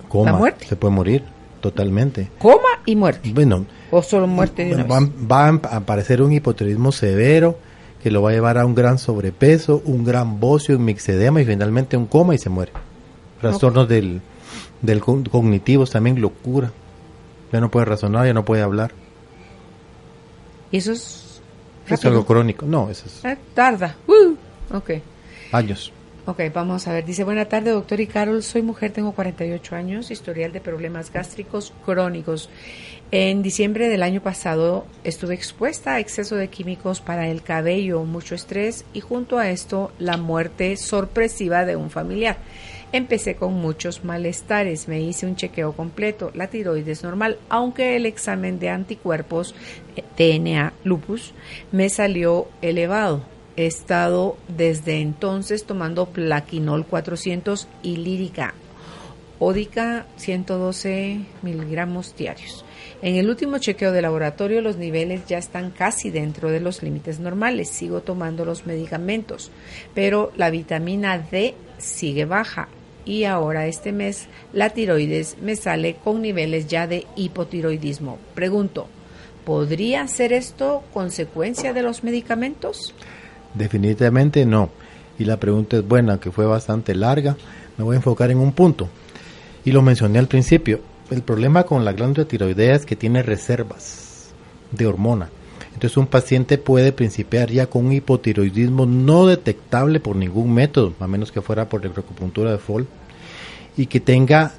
Coma, 0.08 0.32
La 0.32 0.38
muerte. 0.38 0.66
se 0.66 0.76
puede 0.78 0.94
morir 0.94 1.24
totalmente. 1.60 2.30
Coma 2.40 2.70
y 2.86 2.96
muerte. 2.96 3.30
Bueno, 3.34 3.66
O 3.92 4.02
solo 4.02 4.28
muerte 4.28 4.64
de 4.66 4.76
una 4.76 4.84
va, 4.86 5.00
vez. 5.02 5.10
va 5.30 5.48
a 5.48 5.76
aparecer 5.78 6.22
un 6.22 6.32
hipotiroidismo 6.32 6.92
severo 6.94 7.58
que 8.02 8.12
lo 8.12 8.22
va 8.22 8.30
a 8.30 8.34
llevar 8.34 8.58
a 8.58 8.66
un 8.66 8.76
gran 8.76 9.00
sobrepeso, 9.00 9.82
un 9.86 10.04
gran 10.04 10.40
bocio, 10.40 10.78
un 10.78 10.86
mixedema 10.86 11.42
y 11.42 11.46
finalmente 11.46 11.98
un 11.98 12.06
coma 12.06 12.36
y 12.36 12.38
se 12.38 12.50
muere. 12.50 12.72
Trastornos 13.42 13.88
del, 13.88 14.22
del 14.82 15.02
cognitivos 15.02 15.92
también, 15.92 16.22
locura. 16.22 16.72
Ya 17.52 17.62
no 17.62 17.72
puede 17.72 17.86
razonar, 17.86 18.26
ya 18.26 18.34
no 18.34 18.46
puede 18.46 18.62
hablar. 18.62 18.92
Y 20.72 20.78
eso 20.78 20.92
es 20.92 21.42
Es 21.88 22.04
algo 22.06 22.26
crónico. 22.26 22.66
No, 22.66 22.90
eso 22.90 23.06
es 23.06 23.24
Eh, 23.24 23.38
tarda. 23.54 23.96
Uh, 24.08 24.36
ok. 24.76 24.92
años. 25.52 25.94
Ok, 26.26 26.42
vamos 26.54 26.86
a 26.90 26.92
ver. 26.92 27.06
Dice, 27.06 27.24
buena 27.24 27.46
tarde, 27.46 27.72
doctor 27.72 28.02
y 28.02 28.08
Carol. 28.08 28.44
Soy 28.44 28.62
mujer, 28.62 28.92
tengo 28.92 29.14
48 29.14 29.76
años, 29.78 30.12
historial 30.12 30.52
de 30.52 30.60
problemas 30.60 31.12
gástricos 31.12 31.74
crónicos. 31.86 32.50
En 33.10 33.42
diciembre 33.42 33.88
del 33.88 34.04
año 34.04 34.22
pasado 34.22 34.86
estuve 35.06 35.34
expuesta 35.34 35.94
a 35.94 36.00
exceso 36.02 36.36
de 36.36 36.50
químicos 36.50 37.00
para 37.00 37.30
el 37.30 37.42
cabello, 37.42 38.04
mucho 38.04 38.36
estrés 38.36 38.84
y 38.92 39.00
junto 39.00 39.38
a 39.40 39.50
esto 39.50 39.94
la 39.98 40.18
muerte 40.18 40.76
sorpresiva 40.76 41.64
de 41.64 41.78
un 41.78 41.90
familiar. 41.90 42.36
Empecé 42.92 43.38
con 43.38 43.54
muchos 43.54 44.04
malestares, 44.04 44.90
me 44.90 45.00
hice 45.00 45.26
un 45.26 45.38
chequeo 45.38 45.72
completo, 45.72 46.32
la 46.34 46.48
tiroides 46.48 47.04
normal, 47.04 47.38
aunque 47.48 47.96
el 47.96 48.06
examen 48.06 48.60
de 48.60 48.72
anticuerpos 48.72 49.56
eh, 49.96 50.04
DNA 50.18 50.74
lupus 50.84 51.34
me 51.72 51.90
salió 51.90 52.50
elevado. 52.62 53.24
He 53.56 53.68
estado 53.68 54.36
desde 54.50 55.00
entonces 55.00 55.64
tomando 55.66 56.08
plaquinol 56.08 56.86
400 56.86 57.70
y 57.84 57.96
lírica 57.96 58.54
ódica 59.40 60.06
112 60.18 61.20
miligramos 61.42 62.16
diarios. 62.16 62.66
En 63.02 63.16
el 63.16 63.30
último 63.30 63.60
chequeo 63.60 63.92
de 63.92 64.02
laboratorio 64.02 64.62
los 64.62 64.78
niveles 64.78 65.26
ya 65.28 65.38
están 65.38 65.70
casi 65.70 66.10
dentro 66.10 66.50
de 66.50 66.60
los 66.60 66.82
límites 66.82 67.20
normales. 67.20 67.70
Sigo 67.70 68.02
tomando 68.02 68.44
los 68.44 68.66
medicamentos, 68.66 69.52
pero 69.94 70.32
la 70.36 70.50
vitamina 70.50 71.20
D 71.20 71.54
sigue 71.78 72.26
baja 72.26 72.70
y 73.06 73.24
ahora 73.24 73.68
este 73.68 73.92
mes 73.92 74.28
la 74.52 74.72
tiroides 74.72 75.38
me 75.42 75.56
sale 75.56 75.96
con 76.04 76.22
niveles 76.22 76.68
ya 76.68 76.88
de 76.88 77.06
hipotiroidismo. 77.16 78.18
Pregunto, 78.34 78.88
¿podría 79.46 80.08
ser 80.08 80.34
esto 80.34 80.84
consecuencia 80.92 81.74
de 81.74 81.84
los 81.84 82.04
medicamentos? 82.04 82.96
Definitivamente 83.54 84.46
no. 84.46 84.70
Y 85.20 85.26
la 85.26 85.38
pregunta 85.38 85.78
es 85.78 85.88
buena, 85.88 86.20
que 86.20 86.32
fue 86.32 86.46
bastante 86.46 86.94
larga. 86.94 87.38
Me 87.78 87.84
voy 87.84 87.96
a 87.96 87.98
enfocar 87.98 88.30
en 88.30 88.40
un 88.40 88.52
punto. 88.52 88.90
Y 89.64 89.72
lo 89.72 89.82
mencioné 89.82 90.20
al 90.20 90.28
principio. 90.28 90.82
El 91.10 91.22
problema 91.22 91.64
con 91.64 91.86
la 91.86 91.94
glándula 91.94 92.28
tiroidea 92.28 92.76
es 92.76 92.86
que 92.86 92.98
tiene 92.98 93.24
reservas 93.24 94.34
de 94.72 94.86
hormona. 94.86 95.30
Entonces 95.74 95.96
un 95.96 96.08
paciente 96.08 96.58
puede 96.58 96.92
principiar 96.92 97.50
ya 97.50 97.68
con 97.68 97.86
un 97.86 97.94
hipotiroidismo 97.94 98.86
no 98.86 99.26
detectable 99.26 100.02
por 100.02 100.18
ningún 100.18 100.54
método, 100.54 100.94
a 101.00 101.08
menos 101.08 101.32
que 101.32 101.42
fuera 101.42 101.70
por 101.70 101.86
acupuntura 101.86 102.52
de 102.52 102.58
FOL, 102.58 102.88
y 103.78 103.86
que 103.86 104.02
tenga 104.02 104.54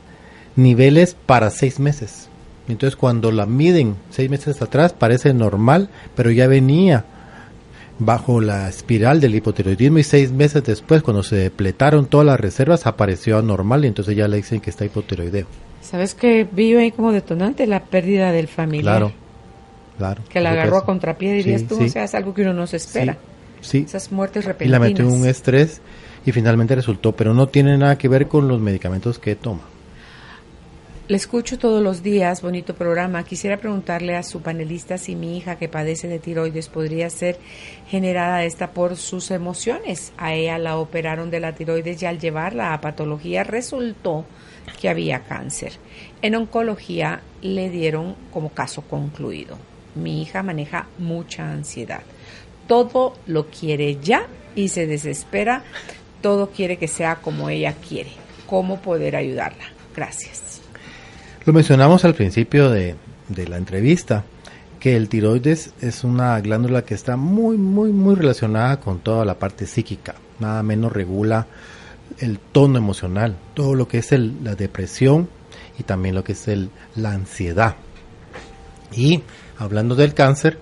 niveles 0.56 1.14
para 1.26 1.50
seis 1.50 1.80
meses. 1.80 2.28
Entonces 2.66 2.96
cuando 2.96 3.30
la 3.30 3.44
miden 3.44 3.96
seis 4.10 4.30
meses 4.30 4.62
atrás 4.62 4.94
parece 4.94 5.34
normal, 5.34 5.90
pero 6.16 6.30
ya 6.30 6.46
venía 6.46 7.04
bajo 7.98 8.40
la 8.40 8.68
espiral 8.68 9.20
del 9.20 9.34
hipotiroidismo 9.34 9.98
y 9.98 10.04
seis 10.04 10.32
meses 10.32 10.62
después, 10.64 11.02
cuando 11.02 11.22
se 11.22 11.36
depletaron 11.36 12.06
todas 12.06 12.26
las 12.26 12.40
reservas, 12.40 12.86
apareció 12.86 13.36
anormal 13.36 13.84
y 13.84 13.88
entonces 13.88 14.16
ya 14.16 14.28
le 14.28 14.38
dicen 14.38 14.60
que 14.60 14.70
está 14.70 14.86
hipotiroideo. 14.86 15.67
¿Sabes 15.90 16.14
que 16.14 16.46
vi 16.50 16.74
ahí 16.74 16.90
como 16.92 17.12
detonante 17.12 17.66
la 17.66 17.84
pérdida 17.84 18.30
del 18.32 18.46
familiar? 18.48 18.98
Claro, 18.98 19.12
claro. 19.96 20.22
Que 20.28 20.40
la 20.40 20.50
agarró 20.52 20.76
a 20.78 20.84
contrapié, 20.84 21.32
dirías 21.32 21.62
Sí, 21.62 21.66
tú. 21.66 21.76
sí. 21.78 21.84
O 21.84 21.88
sea, 21.88 22.04
es 22.04 22.14
algo 22.14 22.34
que 22.34 22.42
uno 22.42 22.52
no 22.52 22.66
se 22.66 22.76
espera. 22.76 23.16
Sí, 23.60 23.84
Esas 23.86 24.12
muertes 24.12 24.44
y 24.44 24.46
la 24.46 24.52
repentinas. 24.52 24.80
metió 24.80 25.04
en 25.08 25.12
un 25.12 25.26
estrés 25.26 25.80
y 26.26 26.32
finalmente 26.32 26.74
resultó, 26.74 27.12
pero 27.12 27.32
no 27.34 27.48
tiene 27.48 27.76
nada 27.78 27.96
que 27.96 28.06
ver 28.08 28.28
con 28.28 28.48
los 28.48 28.60
medicamentos 28.60 29.18
que 29.18 29.34
toma. 29.34 29.62
Le 31.08 31.16
escucho 31.16 31.58
todos 31.58 31.82
los 31.82 32.02
días, 32.02 32.42
bonito 32.42 32.74
programa. 32.74 33.24
Quisiera 33.24 33.56
preguntarle 33.56 34.14
a 34.14 34.22
su 34.22 34.42
panelista 34.42 34.98
si 34.98 35.16
mi 35.16 35.38
hija 35.38 35.56
que 35.56 35.66
padece 35.66 36.06
de 36.06 36.18
tiroides 36.18 36.68
podría 36.68 37.08
ser 37.08 37.38
generada 37.88 38.44
esta 38.44 38.72
por 38.72 38.94
sus 38.96 39.30
emociones. 39.30 40.12
A 40.18 40.34
ella 40.34 40.58
la 40.58 40.76
operaron 40.76 41.30
de 41.30 41.40
la 41.40 41.54
tiroides 41.54 42.02
y 42.02 42.04
al 42.06 42.18
llevarla 42.18 42.74
a 42.74 42.80
patología 42.82 43.42
resultó 43.42 44.26
que 44.72 44.88
había 44.88 45.20
cáncer. 45.20 45.72
En 46.22 46.34
oncología 46.34 47.20
le 47.42 47.70
dieron 47.70 48.14
como 48.32 48.50
caso 48.50 48.82
concluido. 48.82 49.56
Mi 49.94 50.22
hija 50.22 50.42
maneja 50.42 50.86
mucha 50.98 51.50
ansiedad. 51.50 52.02
Todo 52.66 53.16
lo 53.26 53.46
quiere 53.46 53.98
ya 54.00 54.26
y 54.54 54.68
se 54.68 54.86
desespera. 54.86 55.62
Todo 56.20 56.50
quiere 56.50 56.76
que 56.76 56.88
sea 56.88 57.16
como 57.16 57.48
ella 57.50 57.74
quiere. 57.74 58.10
¿Cómo 58.46 58.80
poder 58.80 59.16
ayudarla? 59.16 59.64
Gracias. 59.94 60.60
Lo 61.44 61.52
mencionamos 61.52 62.04
al 62.04 62.14
principio 62.14 62.70
de, 62.70 62.94
de 63.28 63.48
la 63.48 63.56
entrevista, 63.56 64.24
que 64.80 64.96
el 64.96 65.08
tiroides 65.08 65.72
es 65.80 66.04
una 66.04 66.38
glándula 66.40 66.82
que 66.82 66.94
está 66.94 67.16
muy, 67.16 67.56
muy, 67.56 67.90
muy 67.90 68.14
relacionada 68.14 68.80
con 68.80 69.00
toda 69.00 69.24
la 69.24 69.38
parte 69.38 69.66
psíquica. 69.66 70.14
Nada 70.40 70.62
menos 70.62 70.92
regula 70.92 71.46
el 72.18 72.38
tono 72.38 72.78
emocional, 72.78 73.36
todo 73.54 73.74
lo 73.74 73.88
que 73.88 73.98
es 73.98 74.12
el- 74.12 74.42
la 74.44 74.54
depresión 74.54 75.28
y 75.78 75.82
también 75.84 76.14
lo 76.14 76.24
que 76.24 76.32
es 76.32 76.48
el, 76.48 76.70
la 76.96 77.12
ansiedad. 77.12 77.76
Y 78.94 79.22
hablando 79.58 79.94
del 79.94 80.14
cáncer, 80.14 80.58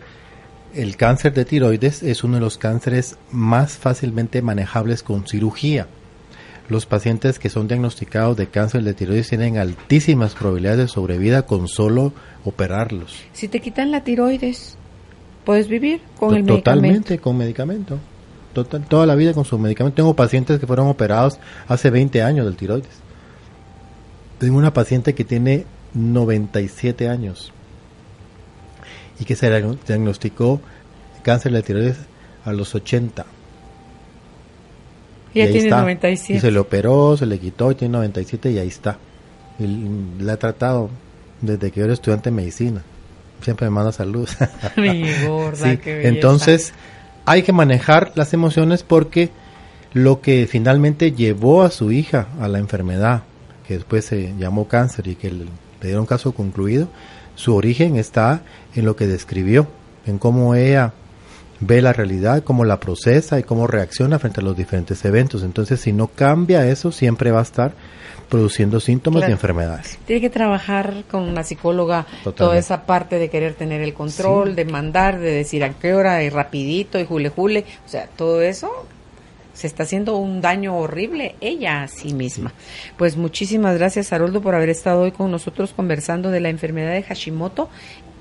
el 0.74 0.96
cáncer 0.96 1.32
de 1.32 1.44
tiroides 1.44 2.02
es 2.02 2.24
uno 2.24 2.34
de 2.34 2.40
los 2.40 2.58
cánceres 2.58 3.16
más 3.30 3.76
fácilmente 3.76 4.42
manejables 4.42 5.02
con 5.02 5.26
cirugía. 5.26 5.86
Los 6.68 6.84
pacientes 6.84 7.38
que 7.38 7.48
son 7.48 7.68
diagnosticados 7.68 8.36
de 8.36 8.48
cáncer 8.48 8.82
de 8.82 8.92
tiroides 8.92 9.28
tienen 9.28 9.56
altísimas 9.56 10.34
probabilidades 10.34 10.78
de 10.80 10.88
sobrevida 10.88 11.42
con 11.46 11.68
solo 11.68 12.12
operarlos. 12.44 13.14
Si 13.32 13.46
te 13.48 13.60
quitan 13.60 13.92
la 13.92 14.02
tiroides, 14.02 14.76
puedes 15.44 15.68
vivir 15.68 16.00
con 16.18 16.34
el 16.34 16.44
Totalmente 16.44 16.90
medicamento. 17.10 17.22
con 17.22 17.36
medicamento. 17.38 17.98
Total, 18.62 18.82
toda 18.88 19.04
la 19.04 19.14
vida 19.14 19.34
con 19.34 19.44
su 19.44 19.58
medicamento. 19.58 19.96
Tengo 19.96 20.14
pacientes 20.16 20.58
que 20.58 20.66
fueron 20.66 20.88
operados 20.88 21.38
hace 21.68 21.90
20 21.90 22.22
años 22.22 22.46
del 22.46 22.56
tiroides. 22.56 22.88
Tengo 24.38 24.56
una 24.56 24.72
paciente 24.72 25.14
que 25.14 25.24
tiene 25.24 25.66
97 25.92 27.08
años 27.08 27.52
y 29.20 29.24
que 29.26 29.36
se 29.36 29.50
diagno- 29.50 29.76
diagnosticó 29.86 30.60
cáncer 31.22 31.52
de 31.52 31.62
tiroides 31.62 31.98
a 32.46 32.52
los 32.52 32.74
80. 32.74 33.26
Ya 35.34 35.44
ahí 35.44 35.52
tiene 35.52 35.66
está. 35.68 35.80
97. 35.82 36.38
Y 36.38 36.40
se 36.40 36.50
le 36.50 36.58
operó, 36.58 37.16
se 37.16 37.26
le 37.26 37.38
quitó 37.38 37.70
y 37.70 37.74
tiene 37.74 37.92
97 37.92 38.50
y 38.52 38.58
ahí 38.58 38.68
está. 38.68 38.98
Y 39.58 39.66
la 40.22 40.32
he 40.34 40.36
tratado 40.38 40.88
desde 41.42 41.70
que 41.70 41.80
yo 41.80 41.84
era 41.84 41.92
estudiante 41.94 42.30
de 42.30 42.36
medicina. 42.36 42.82
Siempre 43.42 43.66
me 43.66 43.70
manda 43.70 43.92
salud. 43.92 44.26
Mi 44.78 45.04
gorda, 45.26 45.70
Sí, 45.72 45.76
qué 45.76 45.94
belleza. 45.96 46.08
entonces, 46.08 46.72
hay 47.26 47.42
que 47.42 47.52
manejar 47.52 48.12
las 48.14 48.32
emociones 48.32 48.82
porque 48.84 49.30
lo 49.92 50.20
que 50.20 50.46
finalmente 50.48 51.12
llevó 51.12 51.62
a 51.62 51.70
su 51.70 51.90
hija 51.90 52.28
a 52.40 52.48
la 52.48 52.58
enfermedad, 52.58 53.24
que 53.66 53.74
después 53.74 54.04
se 54.04 54.34
llamó 54.38 54.68
cáncer 54.68 55.08
y 55.08 55.16
que 55.16 55.30
le, 55.30 55.46
dieron 55.82 56.06
caso 56.06 56.32
concluido, 56.32 56.88
su 57.34 57.54
origen 57.54 57.96
está 57.96 58.42
en 58.74 58.84
lo 58.84 58.96
que 58.96 59.06
describió, 59.06 59.66
en 60.06 60.18
cómo 60.18 60.54
ella 60.54 60.92
ve 61.60 61.82
la 61.82 61.92
realidad, 61.92 62.42
cómo 62.42 62.64
la 62.64 62.80
procesa 62.80 63.38
y 63.38 63.42
cómo 63.42 63.66
reacciona 63.66 64.18
frente 64.18 64.40
a 64.40 64.44
los 64.44 64.56
diferentes 64.56 65.04
eventos. 65.04 65.42
Entonces, 65.42 65.80
si 65.80 65.92
no 65.92 66.08
cambia 66.08 66.66
eso, 66.68 66.92
siempre 66.92 67.30
va 67.30 67.40
a 67.40 67.42
estar 67.42 67.72
produciendo 68.28 68.80
síntomas 68.80 69.28
y 69.28 69.32
enfermedades. 69.32 69.98
Tiene 70.06 70.20
que 70.20 70.30
trabajar 70.30 71.04
con 71.10 71.22
una 71.22 71.44
psicóloga 71.44 72.06
toda 72.34 72.58
esa 72.58 72.84
parte 72.84 73.18
de 73.18 73.30
querer 73.30 73.54
tener 73.54 73.80
el 73.82 73.94
control, 73.94 74.56
de 74.56 74.64
mandar, 74.64 75.18
de 75.18 75.32
decir 75.32 75.62
a 75.64 75.70
qué 75.70 75.94
hora 75.94 76.22
y 76.22 76.30
rapidito 76.30 76.98
y 76.98 77.06
jule 77.06 77.28
jule, 77.28 77.64
o 77.84 77.88
sea, 77.88 78.08
todo 78.16 78.42
eso 78.42 78.86
se 79.56 79.66
está 79.66 79.84
haciendo 79.84 80.18
un 80.18 80.42
daño 80.42 80.76
horrible 80.76 81.34
ella 81.40 81.82
a 81.82 81.88
sí 81.88 82.12
misma. 82.12 82.52
Pues 82.98 83.16
muchísimas 83.16 83.78
gracias, 83.78 84.12
Haroldo, 84.12 84.42
por 84.42 84.54
haber 84.54 84.68
estado 84.68 85.02
hoy 85.02 85.12
con 85.12 85.30
nosotros 85.30 85.72
conversando 85.74 86.30
de 86.30 86.40
la 86.40 86.50
enfermedad 86.50 86.92
de 86.92 87.02
Hashimoto 87.02 87.70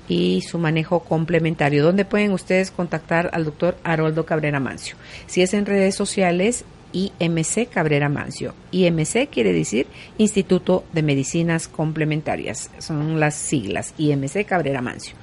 y 0.08 0.42
su 0.42 0.58
manejo 0.58 1.00
complementario. 1.00 1.84
¿Dónde 1.84 2.04
pueden 2.04 2.32
ustedes 2.32 2.70
contactar 2.70 3.30
al 3.32 3.44
doctor 3.44 3.76
Haroldo 3.84 4.26
Cabrera 4.26 4.60
Mancio? 4.60 4.96
Si 5.26 5.42
es 5.42 5.54
en 5.54 5.66
redes 5.66 5.94
sociales, 5.94 6.64
IMC 6.92 7.68
Cabrera 7.68 8.08
Mancio. 8.08 8.54
IMC 8.70 9.28
quiere 9.30 9.52
decir 9.52 9.86
Instituto 10.18 10.84
de 10.92 11.02
Medicinas 11.02 11.68
Complementarias. 11.68 12.70
Son 12.78 13.20
las 13.20 13.34
siglas 13.34 13.94
IMC 13.98 14.46
Cabrera 14.46 14.80
Mancio. 14.80 15.14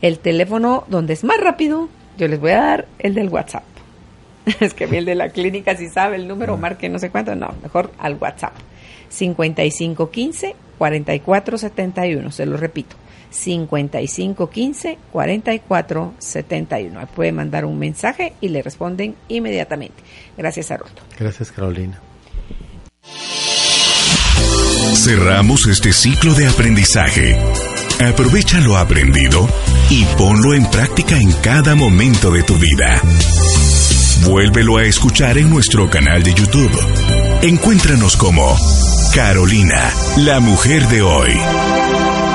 El 0.00 0.18
teléfono 0.18 0.84
donde 0.88 1.12
es 1.12 1.24
más 1.24 1.38
rápido, 1.38 1.88
yo 2.18 2.28
les 2.28 2.40
voy 2.40 2.52
a 2.52 2.62
dar 2.62 2.88
el 2.98 3.14
del 3.14 3.28
WhatsApp. 3.28 3.64
es 4.60 4.74
que 4.74 4.84
el 4.84 5.04
de 5.04 5.14
la 5.14 5.28
clínica 5.28 5.76
si 5.76 5.88
sabe 5.88 6.16
el 6.16 6.26
número, 6.26 6.56
marque 6.56 6.88
no 6.88 6.98
sé 6.98 7.10
cuánto, 7.10 7.34
no, 7.34 7.54
mejor 7.62 7.92
al 7.98 8.16
WhatsApp. 8.16 8.54
5515 9.08 10.56
4471, 10.78 12.32
se 12.32 12.46
lo 12.46 12.56
repito. 12.56 12.96
5515 13.32 14.98
4471. 15.10 17.06
Puede 17.08 17.32
mandar 17.32 17.64
un 17.64 17.78
mensaje 17.78 18.34
y 18.40 18.48
le 18.48 18.62
responden 18.62 19.16
inmediatamente. 19.28 20.02
Gracias, 20.36 20.70
Haroldo. 20.70 21.02
Gracias, 21.18 21.50
Carolina. 21.50 22.00
Cerramos 24.94 25.66
este 25.66 25.92
ciclo 25.92 26.34
de 26.34 26.46
aprendizaje. 26.46 27.36
Aprovecha 28.00 28.60
lo 28.60 28.76
aprendido 28.76 29.48
y 29.90 30.04
ponlo 30.16 30.54
en 30.54 30.64
práctica 30.66 31.16
en 31.16 31.32
cada 31.42 31.74
momento 31.74 32.30
de 32.30 32.42
tu 32.42 32.54
vida. 32.54 33.00
Vuélvelo 34.28 34.76
a 34.76 34.84
escuchar 34.84 35.38
en 35.38 35.50
nuestro 35.50 35.90
canal 35.90 36.22
de 36.22 36.34
YouTube. 36.34 36.70
Encuéntranos 37.42 38.16
como 38.16 38.56
Carolina, 39.14 39.90
la 40.18 40.38
mujer 40.38 40.86
de 40.86 41.02
hoy. 41.02 42.31